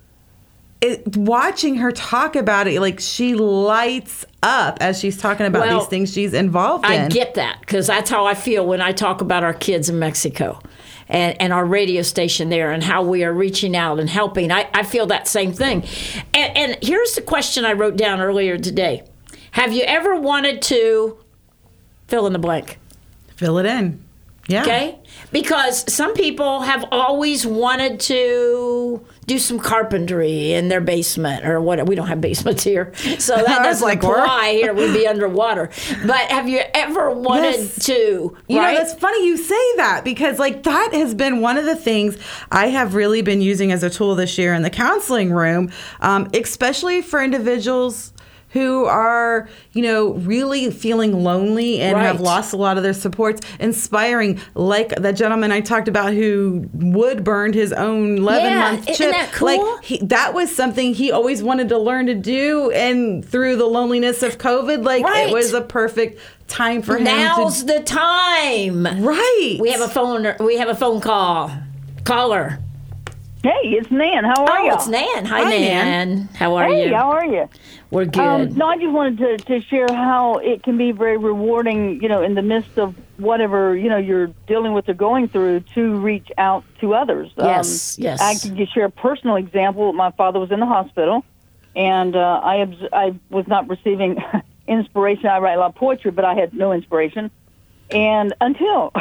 it, 0.82 1.16
watching 1.18 1.76
her 1.78 1.92
talk 1.92 2.36
about 2.36 2.68
it, 2.68 2.80
like 2.80 3.00
she 3.00 3.34
lights 3.34 4.26
up 4.44 4.78
as 4.82 5.00
she's 5.00 5.18
talking 5.18 5.46
about 5.46 5.68
Well, 5.68 5.80
these 5.80 5.88
things 5.88 6.14
she's 6.14 6.34
involved 6.34 6.86
in. 6.86 6.92
I 6.92 7.10
get 7.10 7.36
that 7.36 7.60
because 7.62 7.88
that's 7.88 8.10
how 8.10 8.26
I 8.26 8.34
feel 8.34 8.66
when 8.66 8.82
I 8.82 8.92
talk 8.92 9.22
about 9.22 9.44
our 9.44 9.54
kids 9.54 9.90
in 9.90 10.00
Mexico. 10.00 10.62
And, 11.08 11.40
and 11.40 11.54
our 11.54 11.64
radio 11.64 12.02
station 12.02 12.50
there 12.50 12.72
and 12.72 12.84
how 12.84 13.04
we 13.04 13.24
are 13.24 13.32
reaching 13.32 13.76
out 13.76 14.00
and 14.00 14.10
helping. 14.10 14.52
I, 14.52 14.68
I 14.74 14.82
feel 14.82 15.06
that 15.06 15.28
same 15.28 15.54
thing. 15.54 15.84
And, 16.34 16.58
and 16.58 16.78
here's 16.82 17.14
the 17.14 17.22
question 17.22 17.64
I 17.64 17.74
wrote 17.74 17.96
down 17.96 18.22
earlier 18.22 18.58
today 18.58 19.04
Have 19.52 19.72
you 19.72 19.84
ever 19.84 20.20
wanted 20.20 20.64
to 20.64 21.20
fill 22.08 22.26
in 22.26 22.34
the 22.34 22.40
blank? 22.40 22.80
Fill 23.36 23.60
it 23.60 23.68
in. 23.68 24.05
Yeah. 24.48 24.62
Okay? 24.62 25.00
Because 25.32 25.92
some 25.92 26.14
people 26.14 26.62
have 26.62 26.86
always 26.92 27.48
wanted 27.48 28.00
to 28.02 29.04
do 29.26 29.40
some 29.40 29.58
carpentry 29.60 30.54
in 30.54 30.68
their 30.68 30.82
basement 30.82 31.46
or 31.48 31.60
what. 31.60 31.84
We 31.88 31.96
don't 31.96 32.08
have 32.08 32.22
basements 32.22 32.64
here. 32.64 32.94
So 33.18 33.36
that 33.46 33.64
doesn't 33.64 33.84
like, 33.86 34.04
apply 34.04 34.52
here. 34.52 34.74
We'd 34.74 34.94
be 34.94 35.08
underwater. 35.16 35.72
But 36.06 36.30
have 36.32 36.48
you 36.48 36.62
ever 36.76 37.10
wanted 37.10 37.56
Yes. 37.56 37.86
to? 37.86 38.38
You 38.48 38.60
right? 38.60 38.74
know, 38.74 38.78
that's 38.78 38.94
funny 38.94 39.26
you 39.26 39.38
say 39.38 39.76
that 39.78 40.04
because, 40.04 40.38
like, 40.38 40.64
that 40.64 40.92
has 40.94 41.16
been 41.16 41.42
one 41.42 41.58
of 41.58 41.66
the 41.66 41.76
things 41.76 42.18
I 42.52 42.68
have 42.68 42.94
really 42.94 43.24
been 43.24 43.42
using 43.42 43.72
as 43.72 43.82
a 43.82 43.90
tool 43.90 44.14
this 44.16 44.38
year 44.38 44.54
in 44.54 44.62
the 44.62 44.70
counseling 44.70 45.32
room, 45.32 45.72
um, 46.02 46.30
especially 46.34 47.02
for 47.02 47.24
individuals 47.24 48.14
who 48.56 48.86
are, 48.86 49.50
you 49.74 49.82
know, 49.82 50.14
really 50.14 50.72
feeling 50.72 51.24
lonely 51.26 51.82
and 51.82 51.98
have 51.98 52.22
lost 52.22 52.54
a 52.54 52.56
lot 52.56 52.78
of 52.78 52.84
their 52.84 52.94
supports. 52.94 53.42
Inspiring, 53.60 54.40
like 54.54 54.96
the 54.96 55.12
gentleman 55.12 55.52
I 55.52 55.60
talked 55.60 55.90
about 55.90 56.14
who 56.14 56.70
wood 56.74 57.26
burned 57.26 57.54
his 57.54 57.74
own 57.74 58.18
11 58.20 58.44
Yeah, 58.54 58.60
month 58.60 58.90
isn't 58.90 58.96
chip. 58.96 59.12
that 59.12 59.34
cool? 59.34 59.48
Like, 59.76 59.84
he, 59.84 59.98
that 60.06 60.34
was 60.34 60.56
something 60.56 60.94
he 60.94 61.12
always 61.12 61.44
wanted 61.44 61.68
to 61.70 61.78
learn 61.78 62.06
to 62.06 62.16
do. 62.16 62.72
And 62.72 63.26
through 63.26 63.58
the 63.58 63.66
loneliness 63.66 64.24
of 64.24 64.38
COVID, 64.38 64.86
like, 64.86 65.04
Right. 65.04 65.28
it 65.28 65.34
was 65.34 65.52
a 65.54 65.60
perfect 65.62 66.22
time 66.48 66.82
for 66.82 66.96
him 66.96 67.04
Now's 67.04 67.60
to. 67.60 67.66
the 67.74 67.80
time. 67.82 68.86
Right. 69.04 69.58
We 69.60 69.70
have 69.72 69.82
a 69.82 69.90
phone. 69.90 70.34
We 70.40 70.56
have 70.60 70.70
a 70.70 70.76
phone 70.76 71.02
call. 71.02 71.52
Caller. 72.06 72.60
Hey, 73.44 73.52
it's 73.78 73.92
Nan. 73.92 74.24
How 74.24 74.44
are 74.44 74.58
Oh, 74.60 74.64
you? 74.66 74.74
it's 74.74 74.88
Nan. 74.88 75.26
Hi, 75.26 75.44
Hi, 75.44 75.50
Nan. 75.50 75.60
Nan. 76.16 76.30
How 76.34 76.56
are 76.56 76.68
Hey, 76.68 76.88
you? 76.88 76.96
how 76.96 77.12
are 77.12 77.26
you? 77.26 77.48
We're 77.96 78.04
good. 78.04 78.20
Um, 78.52 78.58
no, 78.58 78.68
I 78.68 78.76
just 78.76 78.92
wanted 78.92 79.18
to, 79.20 79.38
to 79.46 79.62
share 79.62 79.88
how 79.88 80.40
it 80.40 80.64
can 80.64 80.78
be 80.78 80.92
very 80.92 81.16
rewarding, 81.16 82.04
you 82.04 82.10
know, 82.10 82.22
in 82.22 82.36
the 82.36 82.42
midst 82.42 82.78
of 82.78 82.94
whatever, 83.16 83.74
you 83.74 83.88
know, 83.88 83.96
you're 83.96 84.28
dealing 84.48 84.74
with 84.74 84.90
or 84.90 84.94
going 84.94 85.30
through 85.30 85.62
to 85.76 85.96
reach 86.00 86.30
out 86.38 86.66
to 86.82 86.94
others. 86.94 87.32
Yes, 87.38 87.98
um, 87.98 88.04
yes. 88.04 88.20
I 88.22 88.36
can 88.36 88.58
just 88.58 88.74
share 88.74 88.84
a 88.84 88.92
personal 88.92 89.38
example. 89.38 89.94
My 89.94 90.12
father 90.12 90.42
was 90.42 90.52
in 90.52 90.60
the 90.60 90.66
hospital, 90.66 91.24
and 91.74 92.18
uh, 92.18 92.42
I, 92.44 92.64
obs- 92.64 92.90
I 92.92 93.18
was 93.30 93.48
not 93.48 93.70
receiving 93.70 94.22
inspiration. 94.68 95.28
I 95.28 95.40
write 95.40 95.54
a 95.54 95.60
lot 95.62 95.70
of 95.70 95.76
poetry, 95.76 96.12
but 96.12 96.26
I 96.26 96.34
had 96.34 96.54
no 96.54 96.74
inspiration. 96.74 97.32
And 97.92 98.34
until 98.42 98.92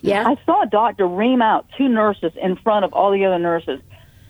Yeah. 0.00 0.26
I 0.26 0.36
saw 0.44 0.62
a 0.62 0.66
doctor 0.66 1.06
ream 1.06 1.42
out 1.42 1.66
two 1.78 1.88
nurses 1.88 2.32
in 2.42 2.56
front 2.56 2.84
of 2.84 2.92
all 2.92 3.12
the 3.12 3.24
other 3.24 3.38
nurses. 3.38 3.80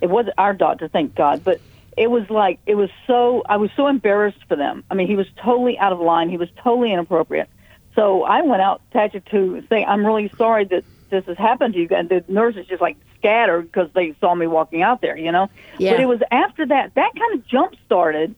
It 0.03 0.11
wasn't 0.11 0.35
our 0.37 0.53
doctor, 0.53 0.87
thank 0.89 1.15
God, 1.15 1.43
but 1.43 1.63
it 1.97 2.11
was 2.11 2.29
like 2.31 2.59
it 2.67 2.75
was 2.75 2.91
so. 3.07 3.43
I 3.49 3.57
was 3.57 3.71
so 3.77 3.87
embarrassed 3.89 4.45
for 4.49 4.57
them. 4.57 4.85
I 4.91 4.95
mean, 4.95 5.07
he 5.07 5.17
was 5.17 5.27
totally 5.43 5.79
out 5.79 5.93
of 5.93 6.01
line. 6.01 6.29
He 6.29 6.37
was 6.37 6.49
totally 6.63 6.93
inappropriate. 6.93 7.49
So 7.95 8.25
I 8.25 8.43
went 8.43 8.61
out 8.63 8.83
to 8.93 9.09
to 9.21 9.63
say, 9.69 9.85
I'm 9.85 10.05
really 10.05 10.31
sorry 10.37 10.65
that 10.67 10.85
this 11.11 11.25
has 11.25 11.39
happened 11.39 11.75
to 11.75 11.81
you. 11.81 11.89
And 11.91 12.09
the 12.09 12.23
nurses 12.29 12.67
just 12.67 12.83
like 12.83 12.97
scattered 13.19 13.63
because 13.73 13.89
they 13.95 14.15
saw 14.21 14.35
me 14.35 14.47
walking 14.47 14.83
out 14.83 15.01
there, 15.01 15.17
you 15.17 15.33
know. 15.33 15.49
Yeah. 15.79 15.93
But 15.93 16.01
it 16.01 16.07
was 16.07 16.21
after 16.31 16.67
that 16.67 16.95
that 16.95 17.13
kind 17.19 17.35
of 17.41 17.47
jump 17.47 17.75
started 17.87 18.35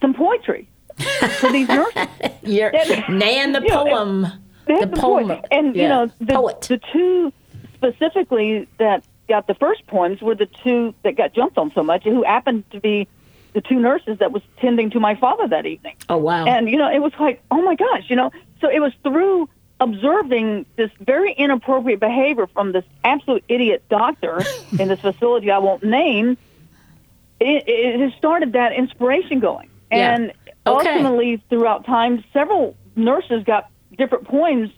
some 0.00 0.14
poetry 0.14 0.68
for 1.40 1.50
these 1.50 1.68
nurses. 1.68 2.06
You're 2.42 2.70
Nan 3.08 3.52
the 3.52 3.62
You 3.62 3.68
know, 3.68 3.84
poem. 3.84 4.22
The 4.66 4.86
the 4.86 4.96
poem. 4.96 5.28
poem. 5.28 5.40
And, 5.50 5.74
Yeah. 5.74 5.82
you 5.82 5.88
know, 5.88 6.06
the, 6.20 6.56
the 6.68 6.80
two 6.92 7.32
specifically 7.74 8.68
that 8.78 9.02
got 9.30 9.46
the 9.46 9.54
first 9.54 9.86
poems 9.86 10.20
were 10.20 10.34
the 10.34 10.44
two 10.62 10.94
that 11.04 11.16
got 11.16 11.32
jumped 11.32 11.56
on 11.56 11.72
so 11.74 11.82
much, 11.82 12.04
who 12.04 12.22
happened 12.22 12.64
to 12.72 12.80
be 12.80 13.08
the 13.54 13.60
two 13.62 13.80
nurses 13.80 14.18
that 14.18 14.30
was 14.32 14.42
tending 14.58 14.90
to 14.90 15.00
my 15.00 15.14
father 15.14 15.48
that 15.48 15.64
evening. 15.64 15.96
Oh 16.10 16.18
wow. 16.18 16.44
And, 16.46 16.68
you 16.68 16.76
know, 16.76 16.90
it 16.90 16.98
was 17.00 17.12
like, 17.18 17.42
oh 17.50 17.62
my 17.62 17.74
gosh, 17.76 18.04
you 18.08 18.16
know, 18.16 18.30
so 18.60 18.68
it 18.68 18.80
was 18.80 18.92
through 19.02 19.48
observing 19.80 20.66
this 20.76 20.90
very 21.00 21.32
inappropriate 21.32 22.00
behavior 22.00 22.46
from 22.48 22.72
this 22.72 22.84
absolute 23.02 23.42
idiot 23.48 23.82
doctor 23.88 24.42
in 24.78 24.88
this 24.88 25.00
facility 25.00 25.50
I 25.50 25.58
won't 25.58 25.82
name, 25.82 26.36
it, 27.40 27.64
it 27.66 28.00
has 28.00 28.12
started 28.18 28.52
that 28.52 28.72
inspiration 28.74 29.40
going. 29.40 29.70
Yeah. 29.90 30.14
And 30.14 30.32
Okay. 30.66 30.90
ultimately, 30.90 31.42
throughout 31.48 31.86
time, 31.86 32.22
several 32.34 32.76
nurses 32.94 33.44
got 33.44 33.70
different 33.96 34.24
poems. 34.28 34.68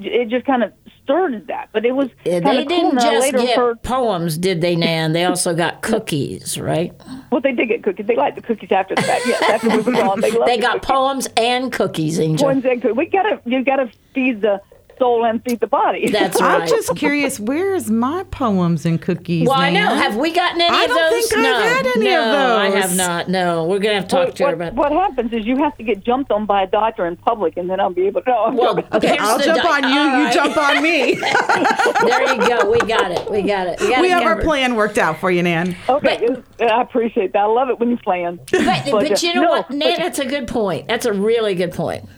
It 0.00 0.28
just 0.28 0.46
kind 0.46 0.62
of 0.62 0.72
started 1.04 1.46
that, 1.48 1.68
but 1.72 1.84
it 1.84 1.92
was 1.92 2.08
Yeah, 2.24 2.40
they 2.40 2.58
cool. 2.58 2.64
didn't 2.64 2.98
I 2.98 3.02
just 3.12 3.20
later 3.26 3.38
get 3.38 3.56
heard, 3.56 3.82
poems, 3.82 4.38
did 4.38 4.60
they, 4.60 4.76
Nan? 4.76 5.12
They 5.12 5.24
also 5.24 5.54
got 5.54 5.82
cookies, 5.82 6.58
right? 6.58 6.92
well, 7.30 7.40
they 7.40 7.52
did 7.52 7.68
get 7.68 7.82
cookies. 7.82 8.06
They 8.06 8.16
liked 8.16 8.36
the 8.36 8.42
cookies 8.42 8.70
after 8.72 8.94
the 8.94 9.02
fact. 9.02 9.26
Yes, 9.26 9.42
after 9.42 9.68
we 9.70 9.76
were 9.82 9.92
gone, 9.92 10.20
they 10.20 10.30
loved 10.32 10.48
They 10.48 10.56
the 10.56 10.62
got 10.62 10.82
poems 10.82 11.28
and 11.36 11.72
cookies, 11.72 12.18
Angel. 12.20 12.46
Poems 12.48 12.64
and 12.64 12.80
cookies. 12.80 12.96
We 12.96 13.06
gotta, 13.06 13.40
you 13.44 13.64
gotta 13.64 13.90
feed 14.14 14.40
the 14.42 14.60
soul 14.98 15.24
and 15.24 15.42
feed 15.44 15.60
the 15.60 15.66
body. 15.66 16.10
That's 16.10 16.40
right. 16.40 16.62
I'm 16.62 16.68
just 16.68 16.94
curious, 16.96 17.38
where's 17.40 17.90
my 17.90 18.24
poems 18.30 18.84
and 18.86 19.00
cookies? 19.00 19.48
well, 19.48 19.58
I 19.58 19.70
know. 19.70 19.94
Have 19.94 20.16
we 20.16 20.32
gotten 20.32 20.60
any 20.60 20.74
I 20.76 20.82
of 20.84 20.88
those? 20.88 20.96
I 20.96 21.00
don't 21.00 21.10
those? 21.12 21.28
think 21.30 21.34
I've 21.38 21.42
no, 21.42 21.68
had 21.74 21.86
any 21.96 22.04
no, 22.06 22.22
of 22.32 22.58
I 22.74 22.80
have 22.80 22.96
not. 22.96 23.28
No, 23.28 23.64
we're 23.66 23.78
gonna 23.78 23.94
have 23.94 24.04
to 24.08 24.16
talk 24.16 24.26
what, 24.28 24.36
to 24.36 24.44
her 24.44 24.56
what, 24.56 24.68
about. 24.68 24.74
what 24.74 24.92
happens 24.92 25.32
is 25.32 25.46
you 25.46 25.56
have 25.58 25.76
to 25.78 25.84
get 25.84 26.04
jumped 26.04 26.30
on 26.30 26.46
by 26.46 26.62
a 26.62 26.66
doctor 26.66 27.06
in 27.06 27.16
public, 27.16 27.56
and 27.56 27.68
then 27.70 27.80
I'll 27.80 27.90
be 27.92 28.06
able 28.06 28.22
to. 28.22 28.30
No, 28.30 28.44
I'm 28.44 28.56
Well, 28.56 28.74
joking. 28.74 28.88
Okay, 28.92 29.08
Here's 29.08 29.20
I'll 29.20 29.38
jump 29.40 29.62
di- 29.62 29.68
on 29.68 29.92
you. 29.92 29.98
all 30.00 30.24
You 30.26 30.32
jump 30.32 30.56
on 30.56 30.82
me. 30.82 31.14
there 32.04 32.34
you 32.34 32.48
go. 32.48 32.70
We 32.70 32.78
got 32.80 33.10
it. 33.10 33.30
We 33.30 33.42
got 33.42 33.66
it. 33.66 33.80
We, 33.80 33.88
got 33.90 34.00
we 34.00 34.08
it 34.08 34.10
have 34.12 34.22
our 34.24 34.40
plan 34.40 34.74
worked 34.74 34.98
out 34.98 35.18
for 35.18 35.30
you, 35.30 35.42
Nan. 35.42 35.76
okay, 35.88 36.18
it- 36.24 36.44
I 36.62 36.80
appreciate 36.82 37.32
that. 37.32 37.40
I 37.40 37.46
love 37.46 37.68
it 37.70 37.80
when 37.80 37.90
you 37.90 37.96
plan. 37.96 38.38
But, 38.52 38.84
but 38.90 39.10
uh, 39.12 39.16
you 39.26 39.34
know 39.34 39.42
no, 39.42 39.50
what, 39.50 39.70
Nan? 39.70 39.78
but- 39.80 39.98
That's 39.98 40.18
a 40.20 40.26
good 40.26 40.46
point. 40.46 40.86
That's 40.86 41.06
a 41.06 41.12
really 41.12 41.54
good 41.54 41.72
point. 41.72 42.08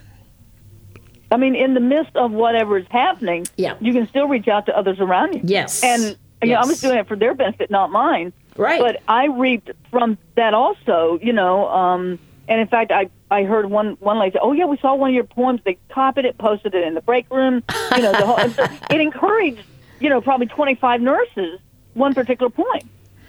I 1.35 1.37
mean, 1.37 1.57
in 1.57 1.75
the 1.75 1.81
midst 1.81 2.15
of 2.15 2.31
whatever 2.31 2.79
is 2.79 2.87
happening, 2.91 3.45
Yeah. 3.57 3.75
you 3.81 3.93
can 3.93 4.07
still 4.07 4.29
reach 4.29 4.47
out 4.47 4.67
to 4.67 4.79
others 4.79 5.01
around 5.01 5.35
you. 5.35 5.41
Yes. 5.43 5.83
And 5.83 6.17
you 6.43 6.51
know, 6.51 6.59
I 6.59 6.61
Yes. 6.61 6.69
was 6.69 6.81
doing 6.81 6.99
it 6.99 7.09
for 7.09 7.17
their 7.17 7.35
benefit, 7.35 7.73
not 7.73 7.91
mine. 7.91 8.33
Right. 8.57 8.81
But 8.81 9.01
I 9.09 9.27
reaped 9.27 9.73
from 9.91 10.17
that 10.37 10.55
also, 10.55 11.19
you 11.21 11.33
know. 11.33 11.67
Um, 11.71 12.21
and 12.47 12.61
in 12.61 12.69
fact, 12.69 12.93
I 12.93 13.09
I 13.33 13.43
heard 13.43 13.69
one 13.69 13.97
one 13.99 14.17
lady 14.21 14.35
say, 14.35 14.39
"Oh 14.41 14.53
yeah, 14.53 14.67
we 14.67 14.77
saw 14.77 14.95
one 14.95 15.11
of 15.11 15.15
your 15.15 15.25
poems. 15.25 15.61
They 15.65 15.77
copied 15.89 16.25
it, 16.25 16.39
posted 16.39 16.73
it 16.73 16.85
in 16.87 16.95
the 16.95 17.01
break 17.01 17.27
room. 17.33 17.65
You 17.97 18.03
know, 18.03 18.13
the 18.13 18.27
whole, 18.27 18.49
so 18.51 18.65
it 18.95 19.01
encouraged, 19.01 19.63
you 19.99 20.09
know, 20.09 20.21
probably 20.21 20.47
twenty 20.47 20.77
five 20.77 21.01
nurses 21.01 21.59
one 21.95 22.15
particular 22.15 22.51
point. 22.51 22.85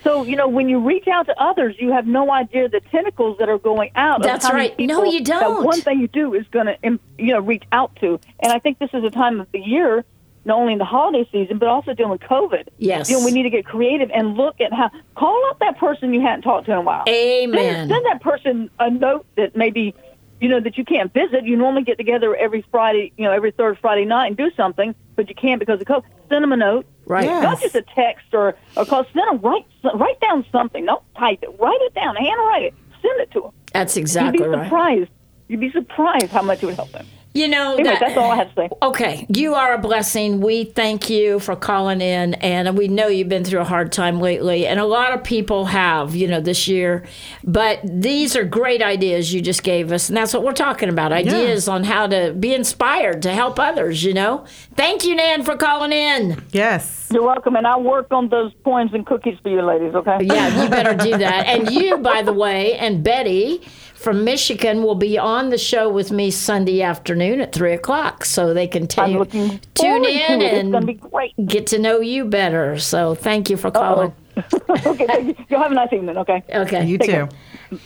So 0.06 0.24
you 0.24 0.36
know, 0.36 0.48
when 0.48 0.70
you 0.70 0.80
reach 0.80 1.08
out 1.08 1.26
to 1.26 1.42
others, 1.42 1.76
you 1.80 1.92
have 1.92 2.06
no 2.06 2.32
idea 2.32 2.70
the 2.70 2.80
tentacles 2.80 3.40
that 3.40 3.50
are 3.50 3.58
going 3.58 3.90
out. 3.96 4.22
That's 4.22 4.46
of 4.46 4.52
how 4.52 4.58
many 4.58 4.70
right. 4.70 4.80
No, 4.80 5.04
you 5.04 5.24
don't. 5.24 5.66
one 5.66 5.82
thing 5.82 6.00
you 6.00 6.08
do 6.08 6.36
is 6.36 6.46
going 6.52 6.68
to, 6.68 7.00
you 7.18 7.34
know, 7.34 7.40
reach 7.40 7.64
out 7.72 7.96
to. 8.02 8.20
And 8.40 8.54
I 8.54 8.60
think 8.60 8.78
this 8.78 8.92
is 8.94 9.04
a 9.04 9.10
time 9.10 9.42
of 9.42 9.52
the 9.52 9.60
year, 9.60 10.06
not 10.46 10.60
only 10.60 10.74
in 10.74 10.80
the 10.80 10.86
holiday 10.86 11.28
season, 11.32 11.58
but 11.58 11.68
also 11.68 11.96
dealing 11.96 12.12
with 12.12 12.22
COVID. 12.22 12.68
Yes. 12.78 13.10
You 13.10 13.18
know, 13.18 13.26
we 13.26 13.32
need 13.32 13.44
to 13.44 13.50
get 13.50 13.66
creative 13.66 14.12
and 14.14 14.36
look 14.36 14.62
at 14.62 14.72
how 14.72 14.92
call 15.16 15.44
up 15.50 15.58
that 15.60 15.80
person 15.80 16.14
you 16.14 16.22
hadn't 16.22 16.44
talked 16.44 16.68
to 16.68 16.74
in 16.74 16.78
a 16.78 16.82
while. 16.82 17.06
Amen. 17.10 17.58
Send, 17.58 17.90
send 17.90 18.06
that 18.06 18.22
person 18.22 18.70
a 18.80 18.92
note 18.92 19.26
that 19.38 19.56
maybe 19.56 19.96
you 20.40 20.50
know 20.50 20.60
that 20.60 20.78
you 20.78 20.86
can't 20.86 21.12
visit. 21.12 21.46
You 21.46 21.58
normally 21.58 21.84
get 21.84 21.98
together 21.98 22.36
every 22.36 22.64
Friday, 22.70 23.12
you 23.18 23.24
know, 23.24 23.32
every 23.32 23.52
third 23.52 23.80
Friday 23.80 24.06
night 24.06 24.28
and 24.28 24.38
do 24.38 24.52
something, 24.56 24.94
but 25.16 25.30
you 25.30 25.36
can't 25.36 25.60
because 25.60 25.82
of 25.82 25.88
COVID. 25.88 26.04
Send 26.30 26.44
them 26.44 26.52
a 26.52 26.58
note. 26.58 26.86
Right. 27.06 27.26
Yeah. 27.26 27.42
Not 27.42 27.62
just 27.62 27.76
a 27.76 27.82
text 27.82 28.34
or 28.34 28.56
or 28.76 28.86
call. 28.86 29.06
Send 29.14 29.28
them 29.28 29.40
write 29.42 29.66
write 29.96 30.20
down 30.20 30.46
something. 30.52 30.86
Don't 30.86 31.04
type 31.16 31.40
it. 31.44 31.50
Write 31.60 31.80
it 31.82 31.94
down. 31.94 32.16
Handwrite 32.16 32.64
it. 32.64 32.74
Send 33.02 33.20
it 33.22 33.32
to 33.32 33.42
them. 33.42 33.52
That's 33.74 33.98
exactly 33.98 34.40
right. 34.40 34.48
You'd 34.48 34.52
be 34.52 34.58
right. 34.58 34.66
surprised. 34.66 35.10
You'd 35.48 35.60
be 35.60 35.72
surprised 35.72 36.28
how 36.28 36.42
much 36.42 36.64
it 36.64 36.66
would 36.66 36.76
help 36.76 36.92
them. 36.92 37.06
You 37.36 37.50
know, 37.50 37.74
Anyway, 37.74 37.84
that- 37.90 38.00
that's 38.00 38.18
all 38.18 38.32
I 38.32 38.38
have 38.38 38.56
to 38.56 38.62
say. 38.62 38.70
Okay, 38.82 39.26
you 39.28 39.56
are 39.56 39.74
a 39.74 39.78
blessing. 39.78 40.40
We 40.40 40.64
thank 40.64 41.10
you 41.10 41.40
for 41.40 41.54
calling 41.58 42.00
in, 42.00 42.36
and 42.36 42.78
we 42.78 42.88
know 42.88 43.08
you've 43.10 43.28
been 43.28 43.44
through 43.44 43.60
a 43.60 43.66
hard 43.66 43.92
time 43.92 44.22
lately, 44.22 44.66
and 44.66 44.80
a 44.80 44.86
lot 44.86 45.12
of 45.14 45.22
people 45.22 45.66
have, 45.66 46.16
you 46.16 46.30
know, 46.30 46.40
this 46.40 46.66
year. 46.70 47.04
But 47.44 47.82
these 47.84 48.38
are 48.38 48.46
great 48.46 48.82
ideas 48.82 49.34
you 49.34 49.42
just 49.42 49.64
gave 49.64 49.92
us, 49.92 50.08
and 50.08 50.16
that's 50.18 50.34
what 50.34 50.44
we're 50.44 50.54
talking 50.54 50.88
about 50.88 51.12
ideas 51.12 51.68
on 51.68 51.84
how 51.84 52.08
to 52.08 52.32
be 52.32 52.54
inspired 52.54 53.22
to 53.24 53.32
help 53.34 53.60
others, 53.60 54.02
you 54.02 54.14
know. 54.14 54.46
Thank 54.76 55.04
you, 55.04 55.14
Nan, 55.14 55.44
for 55.44 55.58
calling 55.58 55.92
in. 55.92 56.42
Yes. 56.54 57.10
You're 57.12 57.24
welcome, 57.24 57.58
and 57.58 57.68
I'll 57.68 57.84
work 57.84 58.08
on 58.12 58.30
those 58.30 58.54
poems 58.64 58.92
and 58.94 59.06
cookies 59.06 59.38
for 59.44 59.50
you 59.50 59.62
ladies, 59.62 59.94
okay? 59.94 60.20
Yeah, 60.22 60.64
you 60.64 60.70
better 60.70 60.94
do 60.96 61.18
that. 61.18 61.48
And 61.48 61.70
you, 61.70 61.98
by 61.98 62.22
the 62.22 62.34
way, 62.34 62.76
and 62.78 63.04
Betty 63.04 63.62
from 64.06 64.24
Michigan 64.24 64.84
will 64.84 64.94
be 64.94 65.18
on 65.18 65.50
the 65.50 65.58
show 65.58 65.90
with 65.90 66.12
me 66.12 66.30
Sunday 66.30 66.84
afternoon 66.84 67.42
at 67.42 67.52
three 67.52 67.74
o'clock, 67.74 68.24
so 68.24 68.54
they 68.54 68.68
can 68.68 68.86
t- 68.86 69.02
I'm 69.02 69.14
looking 69.14 69.60
tune 69.74 70.06
in 70.06 70.40
to 70.40 70.46
it. 70.46 70.54
It's 70.54 70.60
and 70.60 70.72
gonna 70.72 70.86
be 70.86 70.94
great. 70.94 71.34
get 71.48 71.66
to 71.68 71.80
know 71.80 72.02
you 72.02 72.26
better. 72.26 72.78
So 72.78 73.16
thank 73.16 73.50
you 73.50 73.58
for 73.58 73.72
calling. 73.72 74.14
okay, 74.70 75.08
thank 75.08 75.40
you. 75.40 75.46
You'll 75.50 75.60
have 75.60 75.72
a 75.72 75.74
nice 75.74 75.92
evening, 75.92 76.20
okay? 76.20 76.44
Okay. 76.54 76.86
You 76.86 77.00
Take 77.00 77.10
too. 77.10 77.30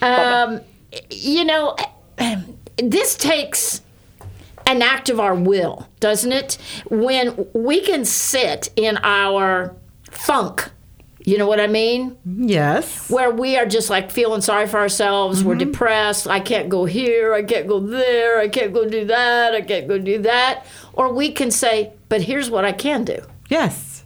Um, 0.02 0.60
you 1.08 1.46
know, 1.46 1.74
this 2.76 3.14
takes 3.14 3.80
an 4.66 4.82
act 4.82 5.08
of 5.08 5.20
our 5.20 5.34
will, 5.34 5.88
doesn't 6.00 6.32
it? 6.32 6.58
When 6.90 7.46
we 7.54 7.80
can 7.80 8.04
sit 8.04 8.68
in 8.76 8.98
our 8.98 9.74
funk, 10.10 10.70
you 11.30 11.38
know 11.38 11.46
what 11.46 11.60
I 11.60 11.66
mean? 11.66 12.16
Yes. 12.24 13.08
Where 13.10 13.30
we 13.30 13.56
are 13.56 13.66
just 13.66 13.88
like 13.90 14.10
feeling 14.10 14.40
sorry 14.40 14.66
for 14.66 14.78
ourselves, 14.78 15.42
we're 15.44 15.54
Mm-hmm. 15.54 15.70
depressed, 15.70 16.26
I 16.28 16.40
can't 16.40 16.68
go 16.68 16.84
here, 16.84 17.32
I 17.34 17.42
can't 17.42 17.66
go 17.66 17.80
there, 17.80 18.38
I 18.40 18.48
can't 18.48 18.72
go 18.74 18.88
do 18.88 19.04
that, 19.06 19.54
I 19.54 19.60
can't 19.62 19.86
go 19.88 19.98
do 19.98 20.18
that. 20.22 20.64
Or 20.92 21.12
we 21.12 21.32
can 21.32 21.50
say, 21.50 21.92
but 22.08 22.20
here's 22.22 22.50
what 22.50 22.64
I 22.64 22.72
can 22.72 23.04
do. 23.04 23.18
Yes. 23.48 24.04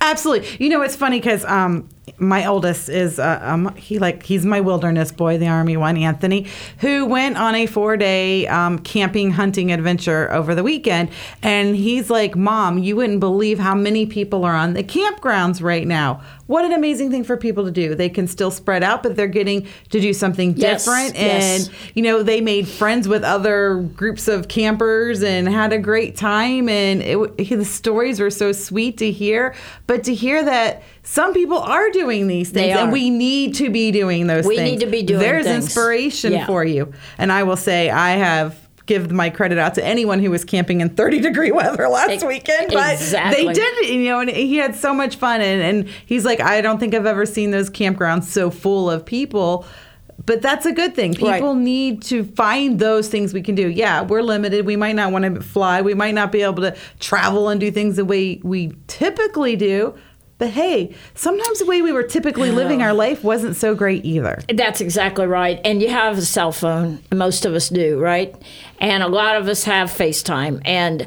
Absolutely. 0.00 0.48
You 0.62 0.68
know, 0.70 0.82
it's 0.82 0.94
funny 0.96 1.18
because 1.18 1.42
um, 1.46 1.88
my 2.18 2.44
oldest 2.44 2.90
is 2.90 3.18
uh, 3.18 3.40
um, 3.42 3.74
he 3.76 3.98
like 3.98 4.22
he's 4.22 4.44
my 4.44 4.60
wilderness 4.60 5.10
boy, 5.10 5.38
the 5.38 5.48
army 5.48 5.76
one, 5.78 5.96
Anthony, 5.96 6.46
who 6.80 7.06
went 7.06 7.38
on 7.38 7.54
a 7.54 7.64
four 7.66 7.96
day 7.96 8.46
um, 8.46 8.78
camping 8.80 9.30
hunting 9.30 9.72
adventure 9.72 10.30
over 10.32 10.54
the 10.54 10.62
weekend, 10.62 11.08
and 11.42 11.74
he's 11.76 12.10
like, 12.10 12.36
"Mom, 12.36 12.76
you 12.78 12.94
wouldn't 12.94 13.20
believe 13.20 13.58
how 13.58 13.74
many 13.74 14.04
people 14.04 14.44
are 14.44 14.54
on 14.54 14.74
the 14.74 14.84
campgrounds 14.84 15.62
right 15.62 15.86
now. 15.86 16.20
What 16.46 16.64
an 16.64 16.72
amazing 16.72 17.10
thing 17.10 17.24
for 17.24 17.36
people 17.36 17.64
to 17.64 17.70
do. 17.70 17.94
They 17.94 18.08
can 18.08 18.26
still 18.28 18.50
spread 18.50 18.82
out, 18.82 19.02
but 19.02 19.16
they're 19.16 19.26
getting 19.26 19.66
to 19.90 20.00
do 20.00 20.12
something 20.12 20.54
Yes, 20.56 20.84
different, 20.84 21.14
yes. 21.14 21.68
and 21.68 21.76
you 21.96 22.02
know 22.02 22.22
they 22.22 22.40
made 22.40 22.68
friends 22.68 23.08
with 23.08 23.24
other 23.24 23.76
groups 23.96 24.28
of 24.28 24.48
campers 24.48 25.22
and 25.22 25.48
had 25.48 25.72
a 25.72 25.78
great 25.78 26.16
time 26.16 26.68
and 26.68 27.02
it, 27.02 27.48
the 27.48 27.64
stories 27.64 28.20
were 28.20 28.30
so 28.30 28.52
sweet 28.52 28.98
to 28.98 29.10
hear 29.10 29.54
but 29.86 30.04
to 30.04 30.14
hear 30.14 30.44
that 30.44 30.82
some 31.02 31.32
people 31.34 31.58
are 31.58 31.90
doing 31.90 32.26
these 32.28 32.50
things 32.50 32.76
and 32.78 32.92
we 32.92 33.10
need 33.10 33.54
to 33.56 33.70
be 33.70 33.90
doing 33.90 34.26
those 34.26 34.46
We 34.46 34.56
things 34.56 34.70
need 34.72 34.80
to 34.80 34.90
be 34.90 35.02
doing 35.02 35.20
there's 35.20 35.44
things. 35.46 35.64
inspiration 35.64 36.32
Yeah. 36.32 36.46
for 36.46 36.64
you 36.64 36.92
and 37.18 37.32
i 37.32 37.42
will 37.42 37.56
say 37.56 37.90
i 37.90 38.10
have 38.12 38.65
give 38.86 39.10
my 39.10 39.28
credit 39.30 39.58
out 39.58 39.74
to 39.74 39.84
anyone 39.84 40.20
who 40.20 40.30
was 40.30 40.44
camping 40.44 40.80
in 40.80 40.88
30 40.88 41.20
degree 41.20 41.52
weather 41.52 41.88
last 41.88 42.26
weekend 42.26 42.72
but 42.72 42.94
exactly. 42.94 43.46
they 43.46 43.52
did 43.52 43.88
you 43.88 44.04
know 44.04 44.20
and 44.20 44.30
he 44.30 44.56
had 44.56 44.74
so 44.74 44.94
much 44.94 45.16
fun 45.16 45.40
and, 45.40 45.60
and 45.60 45.88
he's 46.06 46.24
like 46.24 46.40
i 46.40 46.60
don't 46.60 46.78
think 46.78 46.94
i've 46.94 47.06
ever 47.06 47.26
seen 47.26 47.50
those 47.50 47.68
campgrounds 47.68 48.24
so 48.24 48.50
full 48.50 48.90
of 48.90 49.04
people 49.04 49.66
but 50.24 50.40
that's 50.40 50.64
a 50.64 50.72
good 50.72 50.94
thing. 50.94 51.14
People 51.14 51.54
Right. 51.54 51.56
need 51.56 52.02
to 52.04 52.24
find 52.24 52.78
those 52.78 53.08
things 53.08 53.34
we 53.34 53.42
can 53.42 53.54
do. 53.54 53.68
Yeah, 53.68 54.02
we're 54.02 54.22
limited. 54.22 54.64
We 54.64 54.76
might 54.76 54.96
not 54.96 55.12
want 55.12 55.24
to 55.24 55.42
fly. 55.42 55.82
We 55.82 55.94
might 55.94 56.14
not 56.14 56.32
be 56.32 56.42
able 56.42 56.62
to 56.62 56.74
travel 57.00 57.48
and 57.48 57.60
do 57.60 57.70
things 57.70 57.96
the 57.96 58.04
way 58.04 58.40
we 58.42 58.72
typically 58.86 59.56
do. 59.56 59.94
But 60.38 60.50
hey, 60.50 60.94
sometimes 61.14 61.60
the 61.60 61.66
way 61.66 61.80
we 61.80 61.92
were 61.92 62.02
typically 62.02 62.50
living 62.50 62.82
our 62.82 62.92
life 62.92 63.24
wasn't 63.24 63.56
so 63.56 63.74
great 63.74 64.04
either. 64.04 64.42
That's 64.52 64.82
exactly 64.82 65.26
right. 65.26 65.60
And 65.64 65.80
you 65.80 65.88
have 65.88 66.18
a 66.18 66.22
cell 66.22 66.52
phone. 66.52 67.02
Most 67.12 67.46
of 67.46 67.54
us 67.54 67.70
do, 67.70 67.98
right? 67.98 68.34
And 68.78 69.02
a 69.02 69.08
lot 69.08 69.36
of 69.36 69.48
us 69.48 69.64
have 69.64 69.88
FaceTime. 69.88 70.60
And 70.66 71.06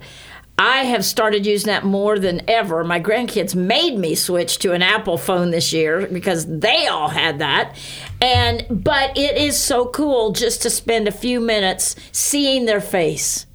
I 0.57 0.83
have 0.83 1.05
started 1.05 1.45
using 1.45 1.67
that 1.67 1.85
more 1.85 2.19
than 2.19 2.41
ever. 2.49 2.83
My 2.83 2.99
grandkids 2.99 3.55
made 3.55 3.97
me 3.97 4.13
switch 4.13 4.57
to 4.59 4.73
an 4.73 4.81
Apple 4.81 5.17
phone 5.17 5.51
this 5.51 5.71
year 5.71 6.07
because 6.07 6.45
they 6.47 6.87
all 6.87 7.07
had 7.07 7.39
that. 7.39 7.77
And 8.19 8.65
but 8.69 9.17
it 9.17 9.37
is 9.37 9.57
so 9.57 9.85
cool 9.85 10.31
just 10.31 10.61
to 10.63 10.69
spend 10.69 11.07
a 11.07 11.13
few 11.13 11.39
minutes 11.39 11.95
seeing 12.11 12.65
their 12.65 12.81
face. 12.81 13.45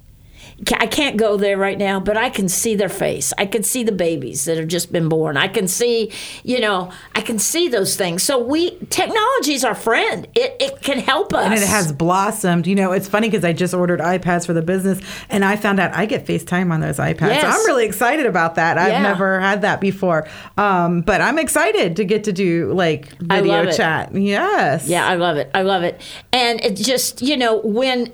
I 0.79 0.87
can't 0.87 1.17
go 1.17 1.35
there 1.37 1.57
right 1.57 1.77
now, 1.77 1.99
but 1.99 2.15
I 2.15 2.29
can 2.29 2.47
see 2.47 2.75
their 2.75 2.89
face. 2.89 3.33
I 3.37 3.45
can 3.45 3.61
see 3.61 3.83
the 3.83 3.91
babies 3.91 4.45
that 4.45 4.57
have 4.57 4.67
just 4.69 4.91
been 4.91 5.09
born. 5.09 5.35
I 5.35 5.49
can 5.49 5.67
see, 5.67 6.11
you 6.43 6.61
know, 6.61 6.91
I 7.13 7.21
can 7.21 7.39
see 7.39 7.67
those 7.67 7.97
things. 7.97 8.23
So 8.23 8.39
we 8.41 8.77
technology 8.89 9.53
is 9.53 9.65
our 9.65 9.75
friend. 9.75 10.27
It 10.33 10.55
it 10.59 10.81
can 10.81 10.99
help 10.99 11.33
us. 11.33 11.45
and 11.45 11.53
it 11.55 11.67
has 11.67 11.91
blossomed. 11.91 12.67
You 12.67 12.75
know, 12.75 12.93
it's 12.93 13.09
funny 13.09 13.27
because 13.29 13.43
I 13.43 13.51
just 13.53 13.73
ordered 13.73 13.99
iPads 13.99 14.45
for 14.45 14.53
the 14.53 14.61
business, 14.61 14.99
and 15.29 15.43
I 15.43 15.57
found 15.57 15.79
out 15.79 15.93
I 15.93 16.05
get 16.05 16.25
FaceTime 16.25 16.71
on 16.71 16.79
those 16.79 16.97
iPads. 16.99 17.21
Yes. 17.29 17.41
So 17.41 17.47
I'm 17.49 17.65
really 17.65 17.85
excited 17.85 18.25
about 18.25 18.55
that. 18.55 18.77
I've 18.77 18.89
Yeah. 18.93 19.01
never 19.03 19.39
had 19.41 19.61
that 19.63 19.81
before, 19.81 20.27
um, 20.57 21.01
but 21.01 21.19
I'm 21.19 21.37
excited 21.37 21.97
to 21.97 22.05
get 22.05 22.23
to 22.25 22.31
do 22.31 22.71
like 22.73 23.09
video 23.19 23.71
chat. 23.71 24.15
Yes. 24.15 24.87
Yeah, 24.87 25.05
I 25.05 25.15
love 25.15 25.35
it. 25.37 25.51
I 25.53 25.63
love 25.63 25.83
it. 25.83 25.99
And 26.31 26.63
it 26.63 26.75
just, 26.77 27.21
you 27.21 27.35
know, 27.35 27.57
when 27.59 28.11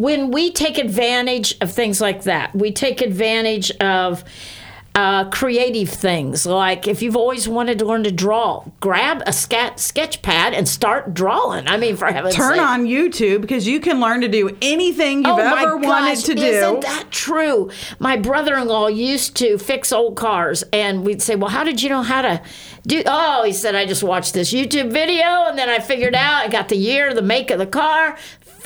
when 0.00 0.30
we 0.30 0.52
take 0.52 0.78
advantage 0.78 1.56
of 1.60 1.72
things 1.72 2.00
like 2.00 2.22
that, 2.22 2.54
we 2.54 2.70
take 2.70 3.00
advantage 3.00 3.70
of 3.78 4.22
uh, 4.94 5.28
creative 5.30 5.88
things. 5.88 6.44
Like 6.44 6.88
if 6.88 7.02
you've 7.02 7.16
always 7.16 7.48
wanted 7.48 7.78
to 7.80 7.84
learn 7.84 8.02
to 8.04 8.10
draw, 8.10 8.64
grab 8.80 9.22
a 9.26 9.32
scat, 9.32 9.78
sketch 9.78 10.22
pad 10.22 10.54
and 10.54 10.68
start 10.68 11.14
drawing. 11.14 11.68
I 11.68 11.76
mean, 11.76 11.96
for 11.96 12.06
heaven's 12.06 12.34
Turn 12.34 12.54
sake. 12.54 12.62
on 12.62 12.84
YouTube 12.84 13.40
because 13.42 13.66
you 13.66 13.78
can 13.78 14.00
learn 14.00 14.22
to 14.22 14.28
do 14.28 14.56
anything 14.60 15.18
you've 15.18 15.38
Oh 15.38 15.56
ever 15.56 15.76
wanted 15.76 16.16
gosh, 16.16 16.22
to 16.24 16.34
do. 16.34 16.42
Isn't 16.42 16.80
that 16.80 17.12
true? 17.12 17.70
My 18.00 18.16
brother-in-law 18.16 18.88
used 18.88 19.36
to 19.36 19.56
fix 19.58 19.92
old 19.92 20.16
cars, 20.16 20.64
and 20.72 21.04
we'd 21.04 21.22
say, 21.22 21.36
"Well, 21.36 21.50
how 21.50 21.62
did 21.62 21.80
you 21.80 21.90
know 21.90 22.02
how 22.02 22.22
to 22.22 22.42
do?" 22.84 23.02
Oh, 23.06 23.44
he 23.44 23.52
said, 23.52 23.76
"I 23.76 23.86
just 23.86 24.02
watched 24.02 24.34
this 24.34 24.52
YouTube 24.52 24.90
video, 24.90 25.46
and 25.46 25.56
then 25.56 25.68
I 25.68 25.78
figured 25.78 26.16
out. 26.16 26.44
I 26.46 26.48
got 26.48 26.68
the 26.70 26.76
year, 26.76 27.14
the 27.14 27.22
make 27.22 27.52
of 27.52 27.60
the 27.60 27.66
car, 27.66 28.18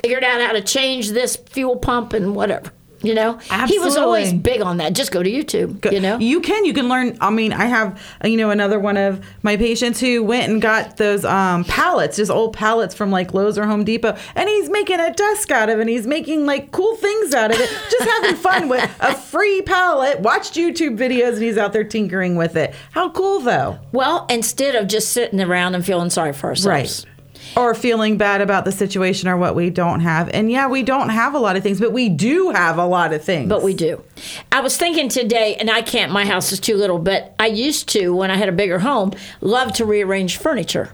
figured 0.03 0.25
out 0.25 0.41
how 0.41 0.53
to 0.53 0.63
change 0.63 1.11
this 1.11 1.37
fuel 1.37 1.77
pump 1.77 2.13
and 2.13 2.35
whatever." 2.35 2.73
You 3.03 3.15
know, 3.15 3.39
he 3.67 3.81
was 3.81 3.97
always 3.97 4.33
big 4.33 4.61
on 4.63 4.77
that. 4.77 4.93
Just 4.93 5.11
go 5.11 5.23
to 5.23 5.31
YouTube. 5.31 5.91
You 5.93 5.99
know, 5.99 6.19
you 6.19 6.41
can 6.41 6.65
you 6.65 6.73
can 6.73 6.89
learn 6.89 7.17
i 7.21 7.31
mean 7.31 7.53
i 7.53 7.65
have 7.65 8.01
you 8.25 8.37
know 8.37 8.51
another 8.51 8.79
one 8.79 8.97
of 8.97 9.25
my 9.43 9.57
patients 9.57 9.99
who 10.01 10.23
went 10.23 10.51
and 10.51 10.63
got 10.63 10.97
those 10.97 11.25
um 11.25 11.65
pallets 11.65 12.17
just 12.17 12.31
old 12.31 12.55
pallets 12.55 12.95
from 12.95 13.11
like 13.11 13.35
lowes 13.35 13.59
or 13.59 13.67
home 13.67 13.85
depot 13.85 14.17
and 14.35 14.49
he's 14.49 14.71
making 14.71 15.01
a 15.01 15.13
desk 15.13 15.51
out 15.51 15.69
of 15.69 15.79
it 15.79 15.83
and 15.83 15.91
he's 15.91 16.07
making 16.07 16.47
like 16.47 16.71
cool 16.71 16.97
things 16.97 17.35
out 17.35 17.51
of 17.51 17.59
it 17.59 17.69
just 17.91 18.09
having 18.09 18.37
fun 18.37 18.69
with 18.69 18.83
a 19.01 19.15
free 19.15 19.63
pallet 19.63 20.21
watched 20.21 20.55
youtube 20.55 20.97
videos 20.97 21.35
and 21.35 21.43
he's 21.43 21.59
out 21.59 21.73
there 21.73 21.85
tinkering 21.85 22.37
with 22.37 22.57
it 22.57 22.75
how 22.93 23.11
cool 23.11 23.41
though 23.41 23.79
well, 23.93 24.27
instead 24.31 24.75
of 24.75 24.89
just 24.89 25.13
sitting 25.13 25.41
around 25.41 25.75
and 25.75 25.85
feeling 25.85 26.11
sorry 26.11 26.33
for 26.33 26.49
ourselves. 26.49 27.05
Right. 27.05 27.12
Or 27.57 27.75
feeling 27.75 28.17
bad 28.17 28.41
about 28.41 28.65
the 28.65 28.73
situation 28.73 29.29
or 29.29 29.37
what 29.37 29.55
we 29.55 29.71
don't 29.71 30.01
have 30.01 30.29
and 30.31 30.51
yeah 30.51 30.67
we 30.67 30.83
don't 30.83 31.11
have 31.11 31.35
a 31.35 31.39
lot 31.39 31.57
of 31.57 31.63
things 31.63 31.79
but 31.81 31.93
we 31.93 32.09
do 32.09 32.51
have 32.51 32.79
a 32.79 32.85
lot 32.87 33.13
of 33.13 33.23
things 33.25 33.49
But 33.49 33.63
we 33.63 33.75
do. 33.75 34.03
I 34.51 34.61
was 34.61 34.77
thinking 34.77 35.09
today, 35.09 35.57
and 35.57 35.71
I 35.71 35.83
can't, 35.83 36.13
my 36.13 36.25
house 36.25 36.53
is 36.53 36.61
too 36.61 36.77
little, 36.77 36.99
but 36.99 37.35
I 37.39 37.47
used 37.47 37.89
to, 37.91 38.15
when 38.15 38.31
I 38.31 38.37
had 38.37 38.49
a 38.49 38.53
bigger 38.53 38.79
home, 38.79 39.13
love 39.41 39.73
to 39.75 39.85
rearrange 39.85 40.37
furniture, 40.39 40.93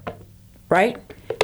right? 0.69 0.97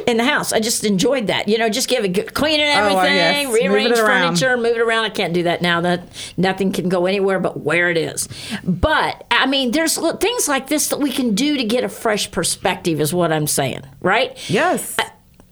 In 0.07 0.17
the 0.19 0.25
house. 0.25 0.53
I 0.53 0.61
just 0.61 0.85
enjoyed 0.85 1.29
that. 1.29 1.49
You 1.49 1.59
know, 1.59 1.69
just 1.69 1.89
give 1.89 2.05
it, 2.05 2.09
good- 2.09 2.35
cleaning 2.35 2.67
Oh, 2.67 2.99
everything. 2.99 3.47
Move 3.49 3.57
it 3.57 3.63
rearrange 3.63 3.99
around. 3.99 4.37
furniture, 4.37 4.57
move 4.57 4.77
it 4.77 4.81
around. 4.81 5.05
I 5.05 5.09
can't 5.11 5.33
do 5.33 5.45
that 5.45 5.63
now. 5.63 5.81
That 5.81 6.09
nothing 6.37 6.73
can 6.73 6.89
go 6.89 7.07
anywhere 7.07 7.39
but 7.41 7.61
where 7.61 7.91
it 7.91 7.97
is. 7.97 8.29
But, 8.63 9.25
I 9.31 9.47
mean, 9.47 9.71
there's 9.71 9.97
things 10.19 10.49
like 10.49 10.69
this 10.69 10.89
that 10.89 10.99
we 11.01 11.11
can 11.11 11.35
do 11.35 11.57
to 11.57 11.65
get 11.65 11.85
a 11.85 11.89
fresh 11.89 12.31
perspective, 12.31 13.01
is 13.01 13.15
what 13.15 13.33
I'm 13.33 13.47
saying, 13.47 13.83
right? 14.01 14.39
yes 14.51 14.97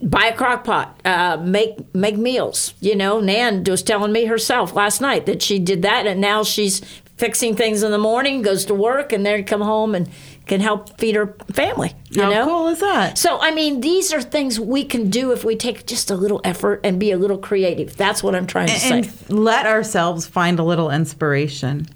buy 0.05 0.27
a 0.27 0.37
crock 0.37 0.65
pot, 0.65 1.01
uh, 1.05 1.37
make 1.41 1.95
make 1.95 2.17
meals. 2.17 2.75
You 2.81 2.97
know, 2.97 3.21
Nan 3.21 3.63
was 3.63 3.85
telling 3.85 4.11
me 4.11 4.25
herself 4.25 4.75
last 4.75 5.01
night 5.01 5.27
that 5.27 5.41
she 5.43 5.61
did 5.61 5.83
that, 5.83 6.09
and 6.09 6.21
now 6.21 6.43
she's 6.43 6.81
fixing 7.17 7.55
things 7.55 7.85
in 7.85 7.93
the 7.93 7.99
morning, 7.99 8.43
goes 8.43 8.65
to 8.65 8.75
work, 8.75 9.13
and 9.13 9.25
then 9.25 9.45
come 9.45 9.61
home 9.61 9.95
and 9.95 10.09
can 10.47 10.61
help 10.61 10.99
feed 10.99 11.15
her 11.15 11.35
family. 11.53 11.95
You 12.11 12.23
how 12.23 12.31
know, 12.31 12.45
cool 12.47 12.69
is 12.69 12.81
that 12.81 13.19
so 13.19 13.39
I 13.41 13.51
mean, 13.53 13.81
these 13.81 14.13
are 14.13 14.21
things 14.21 14.59
we 14.59 14.85
can 14.85 15.11
do 15.11 15.33
if 15.33 15.45
we 15.45 15.57
take 15.57 15.87
just 15.87 16.11
a 16.11 16.15
little 16.15 16.41
effort 16.45 16.81
and 16.85 16.99
be 16.99 17.11
a 17.11 17.17
little 17.17 17.39
creative. 17.39 17.97
That's 17.97 18.23
what 18.23 18.35
I'm 18.35 18.47
trying 18.47 18.69
to 18.69 18.95
and 18.95 19.07
say. 19.07 19.13
let 19.29 19.67
ourselves 19.67 20.27
find 20.27 20.59
a 20.59 20.65
little 20.65 20.91
inspiration 20.91 21.89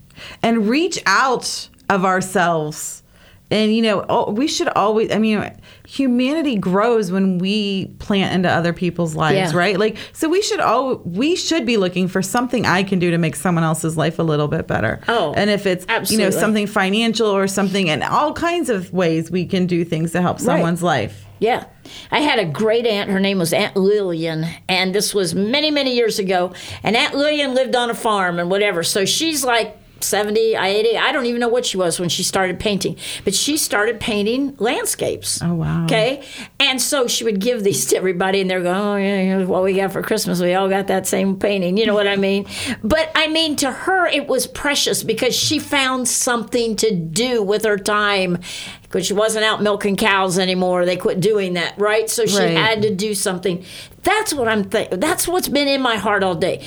and 0.43 0.69
reach 0.69 1.03
out 1.07 1.69
of 1.89 2.05
ourselves 2.05 3.03
and 3.51 3.75
you 3.75 3.81
know 3.83 4.05
oh, 4.09 4.31
we 4.33 4.49
should 4.49 4.69
always 4.69 5.11
i 5.13 5.19
mean 5.19 5.39
humanity 5.87 6.57
grows 6.57 7.13
when 7.13 7.39
we 7.39 7.87
plant 7.99 8.35
into 8.35 8.51
other 8.51 8.73
people's 8.73 9.15
lives 9.15 9.53
Yeah. 9.53 9.57
right 9.59 9.79
like 9.79 9.97
so 10.13 10.29
we 10.29 10.43
should 10.43 10.61
all 10.61 10.97
we 11.05 11.37
should 11.37 11.65
be 11.65 11.77
looking 11.77 12.09
for 12.09 12.23
something 12.23 12.67
i 12.67 12.83
can 12.83 12.99
do 12.99 13.11
to 13.13 13.19
make 13.19 13.37
someone 13.37 13.63
else's 13.65 13.97
life 13.97 14.19
a 14.19 14.23
little 14.25 14.49
bit 14.49 14.67
better 14.67 15.01
Oh, 15.09 15.33
and 15.37 15.49
if 15.49 15.65
it's 15.67 15.87
you 16.11 16.19
know 16.19 16.31
something 16.31 16.67
financial 16.67 17.29
or 17.29 17.47
something 17.47 17.89
and 17.89 18.03
all 18.03 18.33
kinds 18.33 18.69
of 18.69 18.93
ways 18.93 19.31
we 19.31 19.47
can 19.47 19.67
do 19.67 19.85
things 19.85 20.13
to 20.13 20.23
help 20.23 20.41
someone's 20.41 20.83
life 20.83 21.25
Yeah. 21.39 21.65
I 22.11 22.21
had 22.21 22.39
a 22.39 22.47
great 22.47 22.87
aunt. 22.87 23.11
Her 23.11 23.21
name 23.21 23.39
was 23.39 23.53
Aunt 23.53 23.77
Lillian. 23.77 24.47
And 24.69 24.95
this 24.95 25.15
was 25.15 25.35
many, 25.35 25.71
many 25.71 25.95
years 25.95 26.19
ago. 26.19 26.55
And 26.83 26.97
Aunt 26.97 27.15
Lillian 27.15 27.55
lived 27.55 27.77
on 27.77 27.91
a 27.91 27.95
farm 27.95 28.39
and 28.39 28.51
whatever. 28.51 28.83
So 28.83 29.05
she's 29.05 29.45
like 29.45 29.77
70, 30.07 30.55
80. 30.55 30.97
I 30.97 31.13
don't 31.13 31.27
even 31.27 31.41
know 31.41 31.49
what 31.49 31.67
she 31.67 31.77
was 31.77 32.01
when 32.01 32.09
she 32.09 32.23
started 32.23 32.59
painting. 32.59 32.97
But 33.25 33.35
she 33.35 33.57
started 33.57 34.01
painting 34.01 34.57
landscapes. 34.59 35.43
Oh, 35.43 35.55
wow. 35.55 35.85
Okay. 35.85 36.25
And 36.59 36.81
so 36.81 37.07
she 37.07 37.25
would 37.25 37.41
give 37.41 37.65
these 37.65 37.87
to 37.87 37.97
everybody. 37.97 38.41
And 38.41 38.49
they're 38.49 38.63
going, 38.63 38.77
oh, 38.77 38.97
yeah, 38.97 39.23
here's 39.23 39.47
what 39.47 39.63
we 39.63 39.75
got 39.75 39.93
for 39.93 40.03
Christmas. 40.03 40.41
We 40.41 40.55
all 40.55 40.69
got 40.69 40.87
that 40.89 41.07
same 41.07 41.39
painting. 41.39 41.77
You 41.77 41.87
know 41.87 41.95
what 41.95 42.09
I 42.09 42.17
mean? 42.17 42.47
But 42.83 43.11
I 43.15 43.29
mean, 43.29 43.57
to 43.57 43.71
her, 43.71 44.07
it 44.07 44.27
was 44.29 44.47
precious 44.47 45.03
because 45.03 45.35
she 45.35 45.59
found 45.59 46.09
something 46.09 46.77
to 46.77 46.95
do 46.95 47.43
with 47.43 47.65
her 47.65 47.79
time 47.79 48.39
because 48.89 49.07
she 49.07 49.13
wasn't 49.15 49.45
out 49.45 49.63
milking 49.63 49.97
cows 49.97 50.39
anymore. 50.39 50.85
They 50.85 50.97
quit 50.97 51.21
doing 51.21 51.55
that, 51.55 51.75
right? 51.79 52.09
So 52.09 52.25
she 52.27 52.39
Right. 52.39 52.57
had 52.57 52.83
to 52.83 52.95
do 52.95 53.15
something. 53.15 53.65
That's 54.03 54.33
what 54.33 54.47
I'm 54.49 54.65
thinking. 54.65 55.01
That's 55.01 55.27
what's 55.27 55.49
been 55.49 55.67
in 55.69 55.83
my 55.83 55.97
heart 55.97 56.23
all 56.23 56.37
day. 56.37 56.63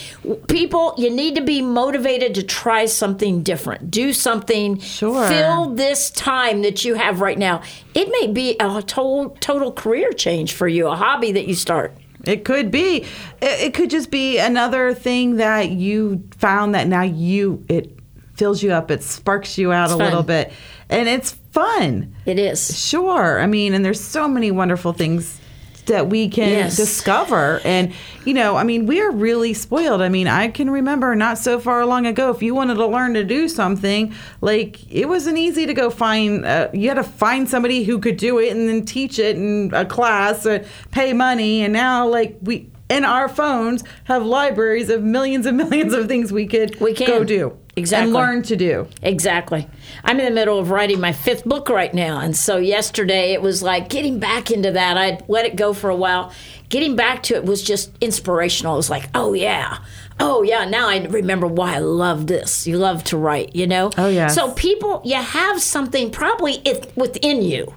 People, 0.47 0.93
you 0.97 1.09
need 1.09 1.35
to 1.35 1.41
be 1.41 1.61
motivated 1.61 2.35
to 2.35 2.43
try 2.43 2.85
something 2.85 3.43
different. 3.43 3.89
Do 3.89 4.11
something. 4.11 4.79
Sure. 4.79 5.27
Fill 5.27 5.69
this 5.75 6.09
time 6.11 6.61
that 6.63 6.83
you 6.83 6.95
have 6.95 7.21
right 7.21 7.37
now. 7.37 7.61
It 7.93 8.09
may 8.11 8.27
be 8.27 8.57
a 8.59 8.81
total 8.81 9.37
total 9.39 9.71
career 9.71 10.11
change 10.11 10.53
for 10.53 10.67
you, 10.67 10.87
a 10.87 10.95
hobby 10.95 11.31
that 11.31 11.47
you 11.47 11.55
start. 11.55 11.95
It 12.25 12.43
could 12.43 12.69
be. 12.69 13.05
It, 13.41 13.73
could 13.73 13.89
just 13.89 14.11
be 14.11 14.37
another 14.39 14.93
thing 14.93 15.37
that 15.37 15.69
you 15.69 16.21
found 16.37 16.75
that 16.75 16.85
now 16.87 17.03
you 17.03 17.63
it 17.69 17.97
fills 18.35 18.61
you 18.61 18.73
up. 18.73 18.91
It 18.91 19.01
sparks 19.03 19.57
you 19.57 19.71
out 19.71 19.85
It's 19.85 19.93
a 19.93 19.97
fun. 19.97 20.05
little 20.07 20.23
bit, 20.23 20.51
and 20.89 21.07
it's 21.07 21.37
fun. 21.51 22.13
It 22.25 22.39
is. 22.39 22.77
Sure. 22.79 23.39
I 23.39 23.47
mean, 23.47 23.73
and 23.73 23.83
there's 23.83 24.01
so 24.01 24.27
many 24.27 24.51
wonderful 24.51 24.93
things 24.93 25.37
that 25.85 26.07
we 26.07 26.27
can 26.29 26.49
Yes. 26.49 26.77
discover. 26.77 27.61
And, 27.65 27.91
you 28.23 28.35
know, 28.35 28.55
I 28.57 28.63
mean, 28.63 28.85
we 28.85 29.01
are 29.01 29.09
really 29.09 29.55
spoiled. 29.55 30.03
I 30.03 30.09
mean, 30.09 30.27
I 30.27 30.49
can 30.49 30.69
remember 30.69 31.15
not 31.15 31.39
so 31.39 31.59
far 31.59 31.83
long 31.83 32.05
ago, 32.05 32.29
if 32.29 32.43
you 32.43 32.53
wanted 32.53 32.75
to 32.75 32.85
learn 32.85 33.15
to 33.15 33.23
do 33.23 33.47
something, 33.49 34.13
like 34.39 34.79
it 34.93 35.07
wasn't 35.09 35.39
easy 35.39 35.65
to 35.65 35.73
go 35.73 35.89
find, 35.89 36.45
uh, 36.45 36.67
you 36.73 36.89
had 36.89 36.95
to 36.95 37.03
find 37.03 37.49
somebody 37.49 37.85
who 37.85 37.97
could 37.97 38.17
do 38.17 38.37
it 38.37 38.51
and 38.55 38.69
then 38.69 38.85
teach 38.85 39.17
it 39.17 39.35
in 39.35 39.71
a 39.73 39.83
class 39.83 40.45
or 40.45 40.63
pay 40.91 41.11
money. 41.11 41.63
And 41.63 41.73
now, 41.73 42.07
like, 42.07 42.37
we, 42.43 42.69
in 42.91 43.03
our 43.03 43.27
phones, 43.27 43.83
have 44.03 44.23
libraries 44.23 44.89
of 44.91 45.01
millions 45.03 45.47
and 45.47 45.57
millions 45.69 45.93
of 45.93 46.07
things 46.07 46.31
we 46.31 46.45
could 46.45 46.79
We 46.79 46.93
can. 46.93 47.07
go 47.07 47.23
do. 47.23 47.57
Exactly. 47.79 48.07
And 48.07 48.13
learn 48.13 48.43
to 48.43 48.55
do. 48.55 48.87
Exactly. 49.01 49.67
I'm 50.03 50.19
in 50.19 50.25
the 50.25 50.31
middle 50.31 50.59
of 50.59 50.69
writing 50.69 50.99
my 50.99 51.13
fifth 51.13 51.45
book 51.45 51.69
right 51.69 51.93
now. 51.93 52.19
And 52.19 52.35
so 52.35 52.57
yesterday 52.57 53.31
it 53.31 53.41
was 53.41 53.63
like 53.63 53.89
getting 53.89 54.19
back 54.19 54.51
into 54.51 54.71
that. 54.71 54.97
I'd 54.97 55.27
let 55.29 55.45
it 55.45 55.55
go 55.55 55.73
for 55.73 55.89
a 55.89 55.95
while. 55.95 56.33
Getting 56.67 56.95
back 56.95 57.23
to 57.23 57.35
it 57.35 57.45
was 57.45 57.63
just 57.63 57.91
inspirational. 58.01 58.73
It 58.73 58.77
was 58.77 58.89
like, 58.89 59.09
oh, 59.15 59.33
yeah. 59.33 59.79
Oh, 60.19 60.43
yeah. 60.43 60.65
Now 60.65 60.89
I 60.89 61.05
remember 61.05 61.47
why 61.47 61.75
I 61.75 61.79
love 61.79 62.27
this. 62.27 62.67
You 62.67 62.77
love 62.77 63.03
to 63.05 63.17
write, 63.17 63.55
you 63.55 63.65
know? 63.65 63.89
Oh, 63.97 64.09
yes. 64.09 64.35
So 64.35 64.51
people, 64.51 65.01
you 65.05 65.15
have 65.15 65.61
something 65.61 66.11
probably 66.11 66.55
it, 66.65 66.91
within 66.95 67.41
you, 67.41 67.73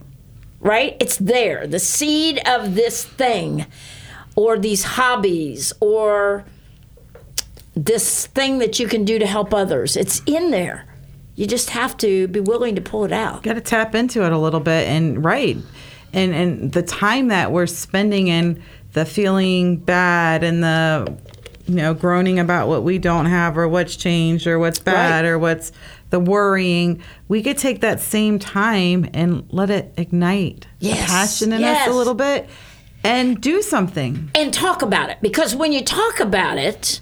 right? 0.61 0.97
It's 0.99 1.17
there. 1.17 1.67
The 1.67 1.79
seed 1.79 2.41
of 2.47 2.75
this 2.75 3.05
thing 3.05 3.67
or 4.35 4.59
these 4.59 4.83
hobbies 4.83 5.73
or 5.79 6.45
this 7.75 8.27
thing 8.29 8.59
that 8.59 8.79
you 8.79 8.87
can 8.87 9.05
do 9.05 9.19
to 9.19 9.27
help 9.27 9.55
others. 9.55 9.97
It's 9.97 10.21
in 10.27 10.51
there. 10.51 10.87
You 11.35 11.47
just 11.47 11.71
have 11.71 11.97
to 11.99 12.29
be 12.29 12.41
willing 12.41 12.75
to 12.75 12.83
pull 12.83 13.05
it 13.05 13.13
out. 13.13 13.43
got 13.43 13.55
to 13.55 13.61
tap 13.61 13.95
into 13.95 14.25
it 14.25 14.33
a 14.33 14.39
little 14.39 14.61
bit 14.61 14.87
and 14.89 15.25
right 15.25 15.57
and 16.13 16.35
and 16.35 16.73
the 16.73 16.83
time 16.83 17.29
that 17.29 17.51
we're 17.53 17.67
spending 17.67 18.29
in 18.29 18.63
the 18.93 19.07
feeling 19.07 19.79
bad 19.79 20.45
and 20.45 20.63
the 20.63 21.17
you 21.67 21.77
know, 21.77 21.95
groaning 21.95 22.39
about 22.41 22.67
what 22.69 22.83
we 22.83 22.99
don't 22.99 23.27
have 23.27 23.57
or 23.57 23.69
what's 23.69 23.97
changed 23.97 24.47
or 24.49 24.59
what's 24.59 24.79
bad 24.81 25.25
Right. 25.25 25.31
or 25.31 25.39
what's 25.39 25.71
the 26.11 26.19
worrying, 26.21 27.01
we 27.29 27.41
could 27.43 27.57
take 27.57 27.81
that 27.81 28.01
same 28.01 28.39
time 28.41 29.09
and 29.15 29.47
let 29.51 29.71
it 29.71 29.95
ignite 29.97 30.67
the 30.81 30.89
Yes, 30.89 31.09
passion 31.09 31.53
in 31.53 31.61
yes. 31.61 31.87
us 31.89 31.95
a 31.95 31.97
little 31.97 32.15
bit 32.15 32.49
and 33.05 33.41
do 33.41 33.63
something. 33.63 34.31
and 34.35 34.53
talk 34.53 34.83
about 34.83 35.09
it 35.09 35.19
because 35.23 35.55
when 35.55 35.73
you 35.73 35.83
talk 35.83 36.19
about 36.21 36.59
it, 36.59 37.01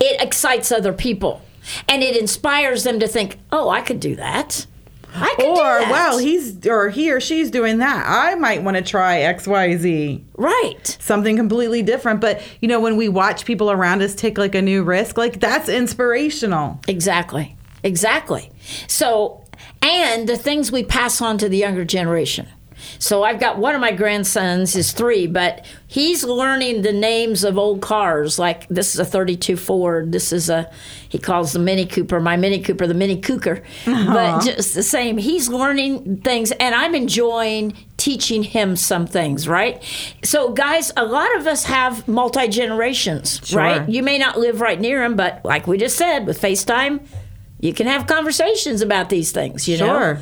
it 0.00 0.20
excites 0.20 0.70
other 0.72 0.92
people 0.92 1.42
and 1.88 2.02
it 2.02 2.16
inspires 2.16 2.84
them 2.84 2.98
to 3.00 3.06
think, 3.08 3.38
"Oh, 3.52 3.68
I 3.68 3.80
could 3.82 4.00
do 4.00 4.16
that." 4.16 4.66
I 5.14 5.28
could 5.36 5.42
do 5.44 5.50
Or, 5.50 5.56
that. 5.80 5.90
wow, 5.90 6.16
he's 6.16 6.66
or 6.66 6.88
he 6.88 7.12
or 7.12 7.20
she's 7.20 7.50
doing 7.50 7.78
that. 7.78 8.06
I 8.08 8.34
might 8.34 8.62
want 8.62 8.78
to 8.78 8.82
try 8.82 9.18
XYZ. 9.20 10.22
right. 10.38 10.96
something 11.00 11.36
completely 11.36 11.82
different. 11.82 12.20
But 12.22 12.40
you 12.60 12.68
know, 12.68 12.80
when 12.80 12.96
we 12.96 13.08
watch 13.10 13.44
people 13.44 13.70
around 13.70 14.00
us 14.02 14.14
take 14.14 14.38
like 14.38 14.54
a 14.54 14.62
new 14.62 14.82
risk, 14.82 15.18
like 15.18 15.38
that's 15.38 15.68
inspirational. 15.68 16.80
Exactly. 16.88 17.56
Exactly. 17.84 18.50
So, 18.86 19.44
and 19.82 20.26
the 20.28 20.36
things 20.38 20.72
we 20.72 20.82
pass 20.82 21.20
on 21.20 21.36
to 21.38 21.48
the 21.48 21.58
younger 21.58 21.84
generation. 21.84 22.48
So 22.98 23.22
I've 23.22 23.40
got 23.40 23.58
one 23.58 23.74
of 23.74 23.80
my 23.80 23.92
grandsons 23.92 24.76
is 24.76 24.92
three, 24.92 25.26
but 25.26 25.64
he's 25.86 26.24
learning 26.24 26.82
the 26.82 26.92
names 26.92 27.44
of 27.44 27.58
old 27.58 27.80
cars. 27.80 28.38
Like 28.38 28.68
this 28.68 28.94
is 28.94 29.00
a 29.00 29.04
32 29.04 29.56
Ford. 29.56 30.12
This 30.12 30.32
is 30.32 30.48
a 30.48 30.70
he 31.08 31.18
calls 31.18 31.52
the 31.52 31.58
Mini 31.58 31.86
Cooper 31.86 32.20
my 32.20 32.36
Mini 32.36 32.60
Cooper 32.60 32.86
the 32.86 32.94
Mini 32.94 33.20
Cooker. 33.20 33.62
But 33.84 33.96
uh-huh. 33.96 34.40
just 34.44 34.74
the 34.74 34.82
same, 34.82 35.18
he's 35.18 35.48
learning 35.48 36.22
things, 36.22 36.52
and 36.52 36.74
I'm 36.74 36.94
enjoying 36.94 37.74
teaching 37.96 38.42
him 38.42 38.76
some 38.76 39.06
things. 39.06 39.46
Right. 39.46 39.82
So 40.24 40.52
guys, 40.52 40.92
a 40.96 41.04
lot 41.04 41.36
of 41.36 41.46
us 41.46 41.64
have 41.64 42.06
multi 42.08 42.48
generations. 42.48 43.40
Sure. 43.44 43.60
Right. 43.60 43.88
You 43.88 44.02
may 44.02 44.18
not 44.18 44.38
live 44.38 44.60
right 44.60 44.80
near 44.80 45.04
him, 45.04 45.16
but 45.16 45.44
like 45.44 45.66
we 45.66 45.78
just 45.78 45.96
said 45.96 46.26
with 46.26 46.40
FaceTime, 46.40 47.06
you 47.60 47.72
can 47.72 47.86
have 47.86 48.06
conversations 48.06 48.82
about 48.82 49.08
these 49.08 49.32
things. 49.32 49.68
You 49.68 49.78
know 49.78 49.86
Sure. 49.86 50.20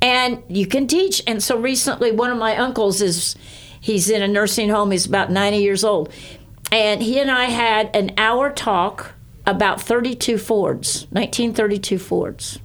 And 0.00 0.42
you 0.48 0.66
can 0.66 0.86
teach. 0.86 1.22
And 1.26 1.42
so 1.42 1.58
recently, 1.58 2.12
one 2.12 2.30
of 2.30 2.38
my 2.38 2.56
uncles 2.56 3.00
is 3.00 3.36
he's 3.80 4.10
in 4.10 4.22
a 4.22 4.28
nursing 4.28 4.68
home. 4.68 4.90
He's 4.90 5.06
about 5.06 5.30
ninety 5.30 5.58
years 5.58 5.84
old, 5.84 6.12
and 6.70 7.02
he 7.02 7.18
and 7.20 7.30
I 7.30 7.44
had 7.44 7.94
an 7.94 8.12
hour 8.16 8.50
talk 8.50 9.14
about 9.46 9.80
thirty-two 9.80 10.38
Fords, 10.38 11.06
nineteen 11.10 11.54
thirty-two 11.54 11.98
Fords. 11.98 12.58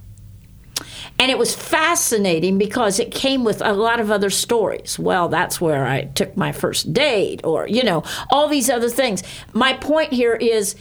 And 1.18 1.30
it 1.30 1.38
was 1.38 1.54
fascinating 1.54 2.58
because 2.58 2.98
it 2.98 3.12
came 3.12 3.44
with 3.44 3.60
a 3.62 3.72
lot 3.72 4.00
of 4.00 4.10
other 4.10 4.30
stories. 4.30 4.98
Well, 4.98 5.28
that's 5.28 5.60
where 5.60 5.86
I 5.86 6.04
took 6.04 6.36
my 6.36 6.50
first 6.50 6.92
date, 6.92 7.42
or, 7.44 7.68
you 7.68 7.84
know, 7.84 8.02
all 8.30 8.48
these 8.48 8.68
other 8.68 8.88
things. 8.88 9.22
My 9.52 9.74
point 9.74 10.12
here 10.12 10.34
is 10.34 10.74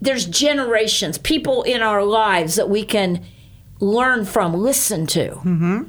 there's 0.00 0.26
generations, 0.26 1.16
people 1.16 1.62
in 1.62 1.80
our 1.80 2.04
lives 2.04 2.56
that 2.56 2.68
we 2.68 2.84
can 2.84 3.24
learn 3.80 4.26
from, 4.26 4.52
listen 4.52 5.06
to, 5.06 5.30
mm-hmm. 5.30 5.82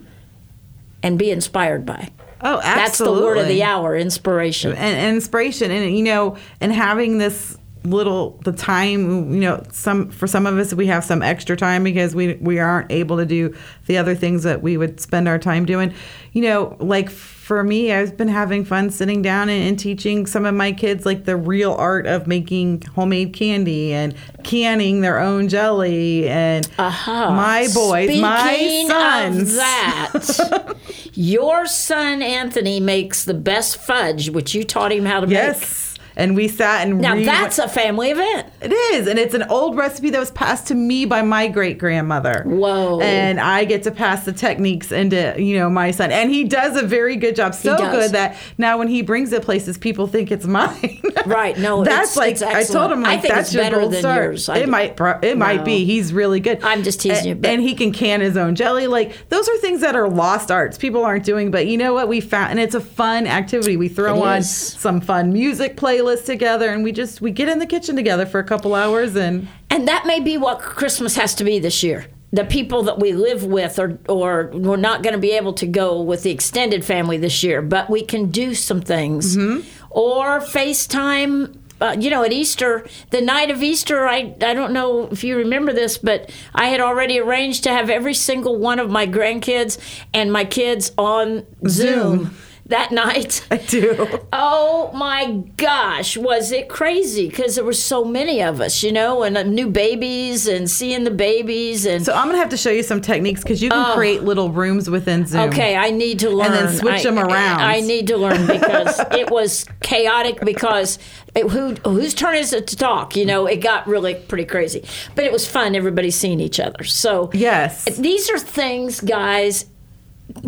And 1.03 1.17
be 1.17 1.31
inspired 1.31 1.85
by. 1.85 2.11
Oh, 2.41 2.59
absolutely. 2.63 2.83
That's 2.83 2.97
the 2.97 3.11
word 3.11 3.37
of 3.39 3.47
the 3.47 3.63
hour 3.63 3.95
inspiration. 3.95 4.71
and, 4.71 4.79
and 4.79 5.15
inspiration 5.15 5.71
and 5.71 5.97
you 5.97 6.03
know 6.03 6.37
and 6.61 6.71
having 6.71 7.17
this 7.17 7.57
little 7.83 8.39
the 8.43 8.51
time 8.51 9.33
you 9.33 9.39
know 9.39 9.63
some 9.71 10.09
for 10.09 10.27
some 10.27 10.45
of 10.45 10.57
us 10.57 10.73
we 10.73 10.87
have 10.87 11.03
some 11.03 11.21
extra 11.21 11.55
time 11.55 11.83
because 11.83 12.13
we 12.13 12.33
we 12.35 12.59
aren't 12.59 12.91
able 12.91 13.17
to 13.17 13.25
do 13.25 13.55
the 13.85 13.97
other 13.97 14.13
things 14.13 14.43
that 14.43 14.61
we 14.61 14.77
would 14.77 14.99
spend 14.99 15.27
our 15.27 15.39
time 15.39 15.65
doing 15.65 15.93
you 16.33 16.41
know 16.41 16.75
like 16.79 17.09
for 17.47 17.63
me 17.63 17.93
i've 17.93 18.17
been 18.17 18.27
having 18.27 18.65
fun 18.65 18.89
sitting 18.89 19.21
down 19.21 19.47
and, 19.47 19.69
and 19.69 19.79
teaching 19.79 20.25
some 20.25 20.45
of 20.45 20.53
my 20.53 20.69
kids 20.73 21.05
like 21.05 21.23
the 21.23 21.37
real 21.37 21.71
art 21.75 22.05
of 22.05 22.27
making 22.27 22.81
homemade 22.93 23.31
candy 23.31 23.93
and 23.93 24.13
canning 24.43 24.99
their 24.99 25.17
own 25.17 25.47
jelly 25.47 26.27
and 26.27 26.69
Aha. 26.77 27.33
my 27.33 27.65
boys 27.73 28.19
my 28.19 28.53
Speaking 28.53 28.87
sons 28.89 29.51
Of 29.51 29.55
that, 29.55 30.75
your 31.13 31.65
son 31.67 32.21
Anthony 32.21 32.81
makes 32.81 33.23
the 33.23 33.33
best 33.33 33.77
fudge, 33.77 34.29
which 34.29 34.53
you 34.53 34.65
taught 34.65 34.91
him 34.91 35.05
how 35.05 35.21
to 35.21 35.27
make. 35.27 35.33
yes 35.35 35.96
and 36.17 36.35
we 36.35 36.49
sat 36.49 36.85
and 36.85 36.99
Now 36.99 37.13
re- 37.13 37.23
that's 37.23 37.57
a 37.59 37.69
family 37.69 38.09
event. 38.11 38.47
It 38.61 38.73
is, 38.73 39.07
and 39.07 39.17
it's 39.17 39.33
an 39.33 39.43
old 39.43 39.77
recipe 39.77 40.09
that 40.09 40.19
was 40.19 40.31
passed 40.31 40.67
to 40.67 40.75
me 40.75 41.05
by 41.05 41.21
my 41.21 41.47
great 41.47 41.77
grandmother. 41.77 42.43
Whoa. 42.45 42.99
And 42.99 43.39
I 43.39 43.63
get 43.63 43.83
to 43.83 43.91
pass 43.91 44.25
the 44.25 44.33
techniques 44.33 44.91
into 44.91 45.35
you 45.41 45.57
know 45.57 45.69
my 45.69 45.91
son, 45.91 46.11
and 46.11 46.29
he 46.29 46.43
does 46.43 46.75
a 46.75 46.85
very 46.85 47.15
good 47.15 47.35
job. 47.37 47.53
So 47.55 47.77
good 47.77 48.11
that 48.11 48.35
now 48.57 48.77
when 48.77 48.89
he 48.89 49.01
brings 49.01 49.31
it 49.31 49.43
places, 49.43 49.77
people 49.77 50.07
think 50.07 50.31
it's 50.31 50.45
mine. 50.57 51.01
Right, 51.25 51.57
no, 51.57 51.83
that's 51.85 52.17
it's- 52.17 52.17
like 52.17 52.31
it's 52.33 52.71
I 52.71 52.73
told 52.73 52.91
him 52.91 53.01
like 53.03 53.21
that's 53.21 53.53
your 53.53 53.63
better 53.63 53.79
gold 53.79 53.93
than 53.93 53.99
star. 54.01 54.23
yours. 54.23 54.49
It 54.49 54.67
might 54.67 54.99
it 55.23 55.37
might 55.37 55.57
No. 55.59 55.63
be. 55.63 55.85
He's 55.85 56.11
really 56.13 56.39
good. 56.39 56.63
I'm 56.63 56.83
just 56.83 56.99
teasing 56.99 57.25
A- 57.25 57.35
you, 57.35 57.39
and 57.43 57.61
he 57.61 57.75
can 57.75 57.91
can 57.91 58.21
his 58.21 58.35
own 58.35 58.55
jelly. 58.55 58.87
Like 58.87 59.29
those 59.29 59.47
are 59.47 59.57
things 59.59 59.81
that 59.81 59.95
are 59.95 60.09
lost 60.09 60.49
arts. 60.51 60.77
People 60.77 61.05
aren't 61.05 61.23
doing, 61.25 61.51
but 61.51 61.67
you 61.67 61.77
know 61.77 61.93
what? 61.93 62.07
We 62.07 62.21
found, 62.21 62.51
and 62.51 62.59
it's 62.59 62.73
a 62.75 62.81
fun 62.81 63.27
activity. 63.27 63.77
We 63.77 63.87
throw 63.87 64.15
It 64.17 64.27
on 64.27 64.37
is. 64.39 64.49
some 64.49 64.99
fun 64.99 65.31
music 65.31 65.75
playlists 66.07 66.25
together, 66.25 66.69
and 66.69 66.83
we 66.83 66.91
just 66.91 67.21
we 67.21 67.31
get 67.31 67.49
in 67.49 67.59
the 67.59 67.65
kitchen 67.65 67.95
together 67.95 68.25
for 68.25 68.39
a 68.39 68.43
couple 68.43 68.75
hours 68.75 69.15
and. 69.15 69.47
And 69.69 69.87
that 69.87 70.05
may 70.05 70.19
be 70.19 70.37
what 70.37 70.59
Christmas 70.59 71.15
has 71.17 71.35
to 71.35 71.43
be 71.43 71.59
this 71.59 71.83
year. 71.83 72.07
The 72.31 72.45
people 72.45 72.83
that 72.83 72.99
we 72.99 73.13
live 73.13 73.43
with, 73.43 73.77
or, 73.77 73.99
or 74.07 74.49
we're 74.53 74.75
not 74.77 75.03
going 75.03 75.13
to 75.13 75.19
be 75.19 75.31
able 75.31 75.53
to 75.53 75.67
go 75.67 76.01
with 76.01 76.23
the 76.23 76.31
extended 76.31 76.83
family 76.83 77.17
this 77.17 77.43
year, 77.43 77.61
but 77.61 77.89
we 77.89 78.03
can 78.03 78.31
do 78.31 78.55
some 78.55 78.81
things. 78.81 79.37
Mm-hmm. 79.37 79.67
Or 79.91 80.39
FaceTime. 80.39 81.57
Uh, 81.79 81.95
you 81.99 82.09
know, 82.09 82.23
at 82.23 82.33
Easter, 82.33 82.87
the 83.11 83.21
night 83.21 83.51
of 83.51 83.61
Easter, 83.61 84.07
I, 84.07 84.33
I 84.41 84.55
don't 84.55 84.73
know 84.73 85.09
if 85.11 85.23
you 85.23 85.37
remember 85.37 85.73
this, 85.73 85.99
but 85.99 86.31
I 86.55 86.69
had 86.69 86.79
already 86.79 87.19
arranged 87.19 87.65
to 87.65 87.69
have 87.69 87.91
every 87.91 88.15
single 88.15 88.57
one 88.57 88.79
of 88.79 88.89
my 88.89 89.05
grandkids 89.05 89.77
and 90.11 90.33
my 90.33 90.43
kids 90.43 90.91
on 90.97 91.45
Zoom, 91.67 91.69
Zoom. 91.69 92.37
That 92.67 92.91
night. 92.91 93.45
I 93.51 93.57
do. 93.57 94.19
Oh 94.33 94.91
my 94.93 95.43
gosh, 95.57 96.17
was 96.17 96.51
it 96.51 96.69
crazy? 96.69 97.27
Because 97.29 97.55
there 97.55 97.63
were 97.63 97.73
so 97.73 98.03
many 98.05 98.41
of 98.41 98.61
us, 98.61 98.83
you 98.83 98.91
know, 98.91 99.23
and 99.23 99.37
uh, 99.37 99.43
new 99.43 99.69
babies 99.69 100.47
and 100.47 100.69
seeing 100.69 101.03
the 101.03 101.11
babies 101.11 101.85
and. 101.85 102.05
So 102.05 102.13
I'm 102.13 102.27
gonna 102.27 102.37
have 102.37 102.49
to 102.49 102.57
show 102.57 102.71
you 102.71 102.83
some 102.83 103.01
techniques 103.01 103.41
because 103.41 103.61
you 103.61 103.69
can 103.69 103.95
create 103.95 104.23
little 104.23 104.51
rooms 104.51 104.89
within 104.89 105.25
Zoom. 105.25 105.41
Oh. 105.41 105.47
Okay, 105.47 105.75
I 105.75 105.91
need 105.91 106.19
to 106.19 106.29
learn. 106.29 106.47
And 106.53 106.67
then 106.69 106.77
switch 106.77 106.93
I- 106.93 107.03
them 107.03 107.19
around. 107.19 107.61
I, 107.61 107.77
I 107.77 107.79
need 107.81 108.07
to 108.07 108.17
learn 108.17 108.45
because 108.47 108.99
it 109.11 109.29
was 109.29 109.65
chaotic. 109.81 110.39
Because 110.41 110.99
it, 111.35 111.49
who 111.49 111.75
whose 111.85 112.13
turn 112.13 112.35
is 112.35 112.53
it 112.53 112.67
to 112.67 112.75
talk? 112.75 113.15
You 113.15 113.25
know, 113.25 113.45
it 113.45 113.57
got 113.57 113.87
really 113.87 114.15
pretty 114.15 114.45
crazy. 114.45 114.83
But 115.15 115.23
it 115.25 115.31
was 115.31 115.47
fun. 115.47 115.75
Everybody 115.75 116.11
seeing 116.11 116.39
each 116.39 116.59
other. 116.59 116.83
So 116.83 117.29
Yes. 117.33 117.85
these 117.97 118.29
are 118.29 118.39
things, 118.39 118.99
guys. 119.01 119.65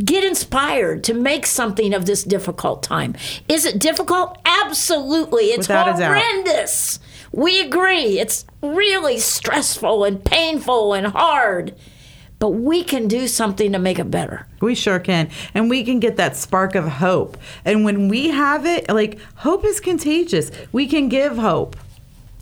Get 0.04 0.24
inspired 0.24 1.04
to 1.06 1.14
make 1.14 1.46
something 1.46 1.94
of 1.94 2.06
this 2.06 2.24
difficult 2.24 2.84
time. 2.84 3.16
Is 3.48 3.66
it 3.66 3.80
difficult? 3.80 4.38
Absolutely. 4.46 5.46
It's 5.46 5.68
Without 5.68 5.96
horrendous. 6.00 7.00
We 7.32 7.62
agree. 7.62 8.20
It's 8.20 8.46
really 8.62 9.18
stressful 9.20 10.04
and 10.04 10.24
painful 10.24 10.94
and 10.94 11.08
hard. 11.08 11.76
But 12.40 12.52
we 12.52 12.84
can 12.84 13.08
do 13.08 13.28
something 13.28 13.74
to 13.74 13.80
make 13.80 14.00
it 14.00 14.10
better. 14.10 14.48
We 14.62 14.74
sure 14.74 15.00
can. 15.00 15.30
And 15.54 15.70
we 15.70 15.84
can 15.84 16.00
get 16.00 16.16
that 16.18 16.38
spark 16.38 16.76
of 16.76 16.88
hope. 16.88 17.38
And 17.66 17.84
when 17.84 18.08
we 18.08 18.30
have 18.30 18.66
it, 18.66 18.90
like 18.90 19.20
hope 19.36 19.66
is 19.66 19.80
contagious. 19.80 20.50
We 20.72 20.88
can 20.88 21.10
give 21.10 21.38
hope. 21.38 21.76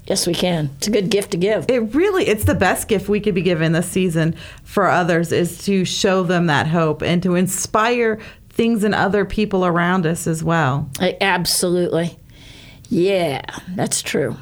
Yes, 0.08 0.26
we 0.26 0.34
can. 0.34 0.70
It's 0.78 0.88
a 0.88 0.92
good 0.92 1.10
gift 1.10 1.32
to 1.32 1.38
give. 1.38 1.66
It 1.70 1.94
really 1.94 2.28
it's 2.28 2.46
the 2.46 2.56
best 2.56 2.88
gift 2.88 3.10
we 3.10 3.20
could 3.20 3.36
be 3.36 3.42
given 3.42 3.74
this 3.74 3.90
season 3.90 4.36
for 4.64 4.88
others 4.90 5.32
is 5.34 5.64
to 5.66 5.84
show 5.86 6.24
them 6.24 6.48
that 6.48 6.68
hope 6.68 7.02
and 7.02 7.22
to 7.24 7.36
inspire 7.36 8.18
things 8.50 8.84
in 8.86 8.94
other 8.94 9.26
people 9.26 9.66
around 9.66 10.06
us 10.06 10.26
as 10.26 10.44
well. 10.44 10.90
I- 11.00 11.18
Absolutely. 11.20 12.18
Yeah, 12.90 13.42
that's 13.76 14.02
true. 14.02 14.38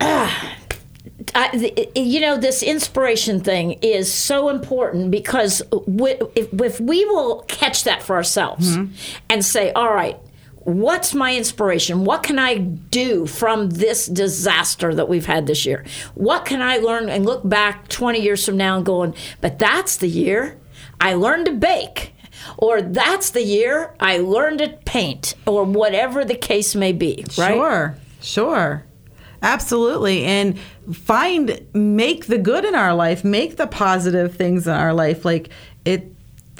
Ah, 0.00 0.56
I, 1.34 1.90
you 1.94 2.20
know, 2.20 2.36
this 2.36 2.62
inspiration 2.62 3.40
thing 3.40 3.72
is 3.80 4.12
so 4.12 4.48
important 4.48 5.10
because 5.10 5.62
we, 5.86 6.10
if, 6.34 6.52
if 6.60 6.80
we 6.80 7.04
will 7.06 7.42
catch 7.48 7.84
that 7.84 8.02
for 8.02 8.16
ourselves 8.16 8.76
and 9.30 9.44
say, 9.44 9.72
all 9.72 9.94
right, 9.94 10.18
what's 10.64 11.14
my 11.14 11.36
inspiration? 11.36 12.04
What 12.04 12.22
can 12.22 12.38
I 12.38 12.58
do 12.58 13.26
from 13.26 13.70
this 13.70 14.06
disaster 14.06 14.94
that 14.94 15.08
we've 15.08 15.26
had 15.26 15.46
this 15.46 15.66
year? 15.66 15.84
What 16.14 16.44
can 16.44 16.62
I 16.62 16.78
learn 16.78 17.08
and 17.08 17.24
look 17.24 17.48
back 17.48 17.88
20 17.88 18.20
years 18.20 18.44
from 18.44 18.56
now 18.56 18.76
and 18.76 18.86
going, 18.86 19.14
but 19.40 19.58
that's 19.58 19.96
the 19.96 20.08
year 20.08 20.58
I 21.00 21.14
learned 21.14 21.46
to 21.46 21.52
bake. 21.52 22.14
Or 22.56 22.82
that's 22.82 23.30
the 23.30 23.42
year 23.42 23.94
I 24.00 24.18
learned 24.18 24.58
to 24.60 24.68
paint, 24.84 25.34
or 25.46 25.64
whatever 25.64 26.24
the 26.24 26.34
case 26.34 26.74
may 26.74 26.92
be, 26.92 27.24
right? 27.38 27.54
Sure. 27.54 27.96
Sure. 28.20 28.84
Absolutely. 29.42 30.24
And 30.24 30.58
find 30.92 31.64
make 31.74 32.26
the 32.26 32.38
good 32.38 32.64
in 32.64 32.74
our 32.74 32.94
life, 32.94 33.22
make 33.22 33.56
the 33.58 33.66
positive 33.66 34.34
things 34.34 34.66
in 34.66 34.72
our 34.72 34.94
life. 34.94 35.24
Like 35.24 35.50
it 35.84 36.11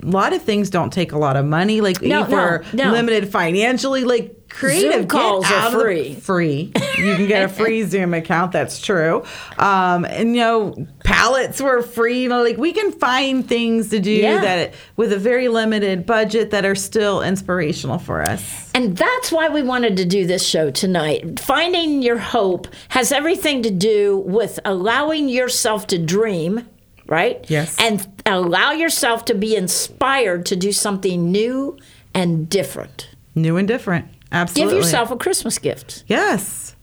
a 0.02 0.06
lot 0.06 0.32
of 0.32 0.42
things 0.42 0.68
don't 0.70 0.92
take 0.92 1.12
a 1.12 1.18
lot 1.18 1.36
of 1.36 1.44
money. 1.46 1.80
Like 1.80 2.02
No, 2.02 2.22
if 2.22 2.28
we're 2.28 2.62
no, 2.72 2.84
no. 2.86 2.92
limited 2.92 3.30
financially, 3.30 4.04
like 4.04 4.48
creative. 4.48 4.92
Zoom 4.92 5.06
calls 5.06 5.50
are 5.50 5.66
of 5.68 5.72
the- 5.72 5.78
free. 5.80 6.14
free. 6.16 6.72
You 6.98 7.14
can 7.16 7.26
get 7.26 7.42
a 7.44 7.48
free 7.48 7.82
Zoom 7.86 8.12
account. 8.12 8.52
That's 8.52 8.80
true. 8.80 9.24
Um, 9.58 10.04
and 10.04 10.34
you 10.34 10.42
know, 10.42 10.86
pallets 11.04 11.60
were 11.60 11.80
free. 11.82 12.22
You 12.24 12.28
know, 12.28 12.42
like 12.42 12.58
we 12.58 12.72
can 12.72 12.92
find 12.92 13.48
things 13.48 13.88
to 13.90 13.98
do 14.00 14.10
Yeah. 14.10 14.40
that 14.40 14.74
with 14.96 15.12
a 15.12 15.18
very 15.18 15.48
limited 15.48 16.04
budget 16.04 16.50
that 16.50 16.64
are 16.66 16.74
still 16.74 17.22
inspirational 17.22 17.98
for 17.98 18.22
us. 18.22 18.70
And 18.74 18.96
that's 18.96 19.30
why 19.32 19.48
we 19.48 19.62
wanted 19.62 19.96
to 19.98 20.04
do 20.04 20.26
this 20.26 20.46
show 20.46 20.70
tonight. 20.70 21.40
Finding 21.40 22.02
your 22.02 22.18
hope 22.18 22.66
has 22.88 23.10
everything 23.12 23.62
to 23.62 23.70
do 23.70 24.18
with 24.26 24.58
allowing 24.64 25.28
yourself 25.28 25.86
to 25.88 25.98
dream, 25.98 26.66
right? 27.12 27.44
Yes. 27.50 27.76
And 27.78 28.22
allow 28.24 28.72
yourself 28.72 29.26
to 29.26 29.34
be 29.34 29.54
inspired 29.54 30.46
to 30.46 30.56
do 30.56 30.72
something 30.72 31.30
new 31.30 31.76
and 32.14 32.48
different. 32.48 33.10
New 33.34 33.58
and 33.58 33.68
different. 33.68 34.08
Absolutely. 34.32 34.76
Give 34.76 34.82
yourself 34.82 35.10
a 35.10 35.16
Christmas 35.16 35.58
gift. 35.58 36.04
Yes. 36.06 36.74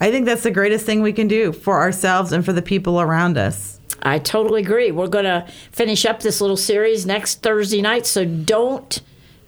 I 0.00 0.10
think 0.10 0.24
that's 0.24 0.42
the 0.42 0.50
greatest 0.50 0.86
thing 0.86 1.02
we 1.02 1.12
can 1.12 1.28
do 1.28 1.52
for 1.52 1.82
ourselves 1.82 2.32
and 2.32 2.42
for 2.44 2.54
the 2.54 2.62
people 2.62 2.98
around 2.98 3.36
us. 3.36 3.78
I 4.02 4.18
totally 4.20 4.62
agree. 4.62 4.90
We're 4.90 5.06
going 5.06 5.26
to 5.26 5.46
finish 5.70 6.06
up 6.06 6.20
this 6.20 6.40
little 6.40 6.56
series 6.56 7.04
next 7.04 7.42
Thursday 7.42 7.82
night, 7.82 8.06
so 8.06 8.24
don't 8.24 9.02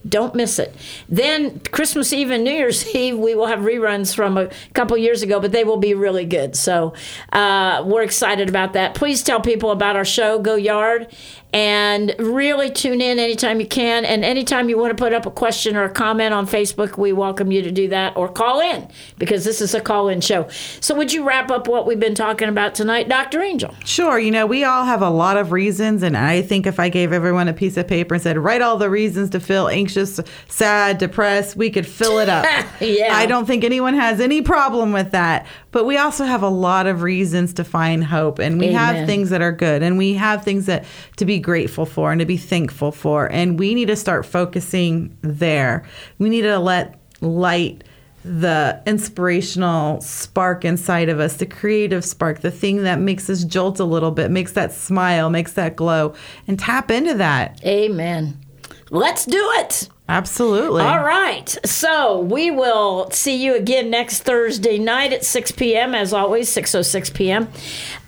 don't 0.08 0.34
miss 0.34 0.58
it. 0.58 0.74
Then 1.08 1.60
Christmas 1.72 2.12
Eve 2.12 2.30
and 2.30 2.44
New 2.44 2.52
Year's 2.52 2.86
Eve, 2.94 3.18
we 3.18 3.34
will 3.34 3.46
have 3.46 3.60
reruns 3.60 4.14
from 4.14 4.36
a 4.38 4.50
couple 4.74 4.96
years 4.96 5.22
ago, 5.22 5.40
but 5.40 5.52
they 5.52 5.64
will 5.64 5.76
be 5.76 5.94
really 5.94 6.24
good. 6.24 6.56
So 6.56 6.94
uh, 7.32 7.82
we're 7.86 8.02
excited 8.02 8.48
about 8.48 8.72
that. 8.74 8.94
Please 8.94 9.22
tell 9.22 9.40
people 9.40 9.70
about 9.70 9.96
our 9.96 10.04
show, 10.04 10.38
Go 10.38 10.54
Yard, 10.54 11.08
and 11.56 12.14
really 12.18 12.68
tune 12.68 13.00
in 13.00 13.18
anytime 13.18 13.60
you 13.60 13.66
can. 13.66 14.04
And 14.04 14.26
anytime 14.26 14.68
you 14.68 14.76
want 14.76 14.94
to 14.94 15.02
put 15.02 15.14
up 15.14 15.24
a 15.24 15.30
question 15.30 15.74
or 15.74 15.84
a 15.84 15.90
comment 15.90 16.34
on 16.34 16.46
Facebook, 16.46 16.98
we 16.98 17.14
welcome 17.14 17.50
you 17.50 17.62
to 17.62 17.70
do 17.70 17.88
that 17.88 18.14
or 18.14 18.28
call 18.28 18.60
in 18.60 18.86
because 19.16 19.46
this 19.46 19.62
is 19.62 19.72
a 19.72 19.80
call 19.80 20.10
in 20.10 20.20
show. 20.20 20.46
So, 20.80 20.94
would 20.94 21.14
you 21.14 21.26
wrap 21.26 21.50
up 21.50 21.66
what 21.66 21.86
we've 21.86 21.98
been 21.98 22.14
talking 22.14 22.50
about 22.50 22.74
tonight, 22.74 23.08
Dr. 23.08 23.40
Angel? 23.40 23.74
Sure, 23.86 24.18
you 24.18 24.30
know, 24.30 24.44
we 24.44 24.64
all 24.64 24.84
have 24.84 25.00
a 25.00 25.08
lot 25.08 25.38
of 25.38 25.50
reasons, 25.50 26.02
and 26.02 26.14
I 26.14 26.42
think 26.42 26.66
if 26.66 26.78
I 26.78 26.90
gave 26.90 27.10
everyone 27.10 27.48
a 27.48 27.54
piece 27.54 27.78
of 27.78 27.88
paper 27.88 28.16
and 28.16 28.22
said, 28.22 28.36
write 28.36 28.60
all 28.60 28.76
the 28.76 28.90
reasons 28.90 29.30
to 29.30 29.40
feel 29.40 29.68
anxious, 29.68 30.20
sad, 30.48 30.98
depressed, 30.98 31.56
we 31.56 31.70
could 31.70 31.86
fill 31.86 32.18
it 32.18 32.28
up. 32.28 32.44
Yeah. 32.78 33.16
I 33.16 33.26
don't 33.26 33.46
think 33.46 33.64
anyone 33.64 33.94
has 33.94 34.20
any 34.20 34.42
problem 34.42 34.92
with 34.92 35.12
that. 35.12 35.46
But 35.76 35.84
we 35.84 35.98
also 35.98 36.24
have 36.24 36.42
a 36.42 36.48
lot 36.48 36.86
of 36.86 37.02
reasons 37.02 37.52
to 37.52 37.62
find 37.62 38.02
hope, 38.02 38.38
and 38.38 38.58
we 38.58 38.68
Amen. 38.68 38.78
have 38.78 39.06
things 39.06 39.28
that 39.28 39.42
are 39.42 39.52
good, 39.52 39.82
and 39.82 39.98
we 39.98 40.14
have 40.14 40.42
things 40.42 40.64
that 40.64 40.86
to 41.18 41.26
be 41.26 41.38
grateful 41.38 41.84
for 41.84 42.10
and 42.10 42.18
to 42.18 42.24
be 42.24 42.38
thankful 42.38 42.92
for, 42.92 43.30
and 43.30 43.58
we 43.58 43.74
need 43.74 43.88
to 43.88 43.96
start 43.96 44.24
focusing 44.24 45.14
there. 45.20 45.84
We 46.18 46.30
need 46.30 46.40
to 46.42 46.58
let 46.58 46.98
light 47.20 47.84
the 48.24 48.80
inspirational 48.86 50.00
spark 50.00 50.64
inside 50.64 51.10
of 51.10 51.20
us, 51.20 51.36
the 51.36 51.44
creative 51.44 52.06
spark, 52.06 52.40
the 52.40 52.50
thing 52.50 52.84
that 52.84 52.98
makes 52.98 53.28
us 53.28 53.44
jolt 53.44 53.78
a 53.78 53.84
little 53.84 54.12
bit, 54.12 54.30
makes 54.30 54.52
that 54.52 54.72
smile, 54.72 55.28
makes 55.28 55.52
that 55.52 55.76
glow, 55.76 56.14
and 56.48 56.58
tap 56.58 56.90
into 56.90 57.12
that. 57.12 57.62
Amen. 57.66 58.40
Let's 58.88 59.26
do 59.26 59.46
it. 59.56 59.90
Absolutely. 60.08 60.82
All 60.82 61.02
right. 61.02 61.48
So 61.64 62.20
we 62.20 62.50
will 62.50 63.10
see 63.10 63.42
you 63.42 63.54
again 63.56 63.90
next 63.90 64.22
Thursday 64.22 64.78
night 64.78 65.12
at 65.12 65.24
6 65.24 65.52
p.m. 65.52 65.94
As 65.94 66.12
always, 66.12 66.48
6.06 66.48 67.12
p.m. 67.12 67.48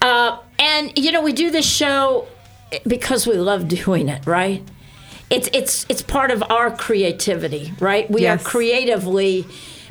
Uh, 0.00 0.38
and, 0.60 0.96
you 0.96 1.10
know, 1.10 1.22
we 1.22 1.32
do 1.32 1.50
this 1.50 1.66
show 1.68 2.28
because 2.86 3.26
we 3.26 3.34
love 3.34 3.66
doing 3.66 4.08
it, 4.08 4.24
right? 4.26 4.62
It's, 5.30 5.48
it's, 5.52 5.86
it's 5.88 6.02
part 6.02 6.30
of 6.30 6.42
our 6.50 6.70
creativity, 6.70 7.72
right? 7.80 8.08
We 8.10 8.22
Yes. 8.22 8.40
are 8.40 8.48
creatively 8.48 9.44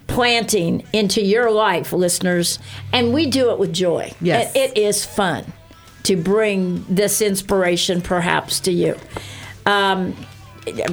planting 0.07 0.87
into 0.93 1.21
your 1.21 1.51
life, 1.51 1.91
listeners, 1.91 2.57
and 2.93 3.13
we 3.13 3.29
do 3.29 3.51
it 3.51 3.59
with 3.59 3.73
joy. 3.73 4.13
Yes. 4.21 4.47
And 4.47 4.55
it 4.55 4.77
is 4.77 5.05
fun 5.05 5.51
to 6.03 6.15
bring 6.15 6.85
this 6.87 7.21
inspiration 7.21 8.01
perhaps 8.01 8.61
to 8.61 8.71
you. 8.71 8.95
Um, 9.65 10.15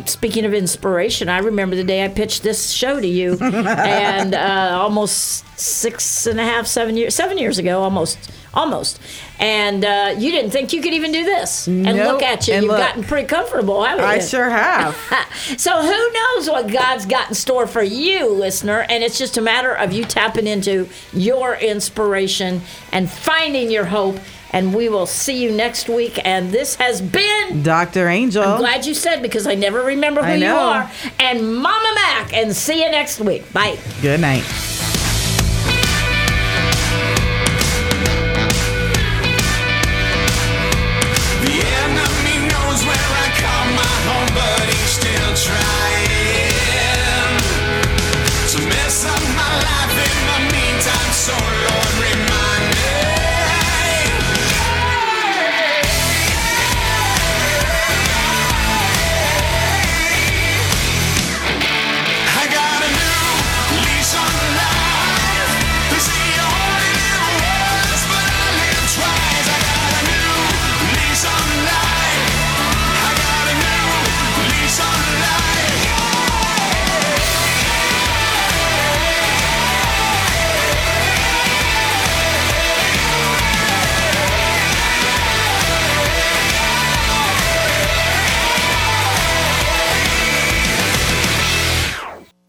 speaking 0.06 0.44
of 0.44 0.54
inspiration, 0.54 1.28
I 1.28 1.38
remember 1.38 1.76
the 1.76 1.84
day 1.84 2.04
I 2.04 2.08
pitched 2.08 2.42
this 2.42 2.70
show 2.70 3.00
to 3.00 3.06
you, 3.06 3.38
and 3.40 4.34
uh, 4.34 4.78
almost 4.80 5.44
six 5.58 6.26
and 6.26 6.40
a 6.40 6.44
half, 6.44 6.66
seven 6.66 6.96
years, 6.96 7.14
seven 7.14 7.38
years 7.38 7.58
ago, 7.58 7.82
almost, 7.82 8.30
almost. 8.52 9.00
And 9.38 9.84
uh, 9.84 10.14
you 10.18 10.30
didn't 10.30 10.50
think 10.52 10.72
you 10.72 10.80
could 10.82 10.94
even 10.94 11.12
do 11.12 11.24
this, 11.24 11.66
and 11.66 11.82
Nope. 11.84 12.12
look 12.14 12.22
at 12.22 12.46
you, 12.48 12.54
And 12.54 12.62
you've 12.64 12.70
look. 12.72 12.80
gotten 12.80 13.04
pretty 13.04 13.26
comfortable, 13.26 13.82
haven't 13.84 14.04
I 14.04 14.16
you? 14.16 14.22
sure 14.22 14.48
have. 14.50 14.96
So 15.58 15.82
who 15.82 16.12
knows 16.12 16.48
what 16.48 16.68
God's 16.72 17.04
got 17.06 17.28
in 17.28 17.34
store 17.34 17.66
for 17.66 17.82
you, 17.82 18.30
listener? 18.30 18.86
And 18.88 19.02
it's 19.04 19.18
just 19.18 19.36
a 19.36 19.40
matter 19.42 19.74
of 19.74 19.92
you 19.92 20.04
tapping 20.04 20.46
into 20.46 20.88
your 21.12 21.54
inspiration 21.56 22.62
and 22.92 23.10
finding 23.10 23.70
your 23.70 23.84
hope. 23.84 24.18
And 24.54 24.72
we 24.72 24.88
will 24.88 25.06
see 25.06 25.42
you 25.42 25.50
next 25.50 25.88
week. 25.88 26.20
And 26.24 26.52
this 26.52 26.76
has 26.76 27.02
been. 27.02 27.62
Dr. 27.64 28.08
Angel. 28.08 28.44
I'm 28.44 28.58
glad 28.58 28.86
you 28.86 28.94
said 28.94 29.20
because 29.20 29.48
I 29.48 29.56
never 29.56 29.82
remember 29.82 30.22
who 30.22 30.34
you 30.34 30.46
are. 30.46 30.90
And 31.18 31.56
Mama 31.56 31.92
Mac. 31.96 32.32
And 32.32 32.54
see 32.54 32.82
you 32.82 32.90
next 32.90 33.20
week. 33.20 33.52
Bye. 33.52 33.76
Good 34.00 34.20
night. 34.20 34.44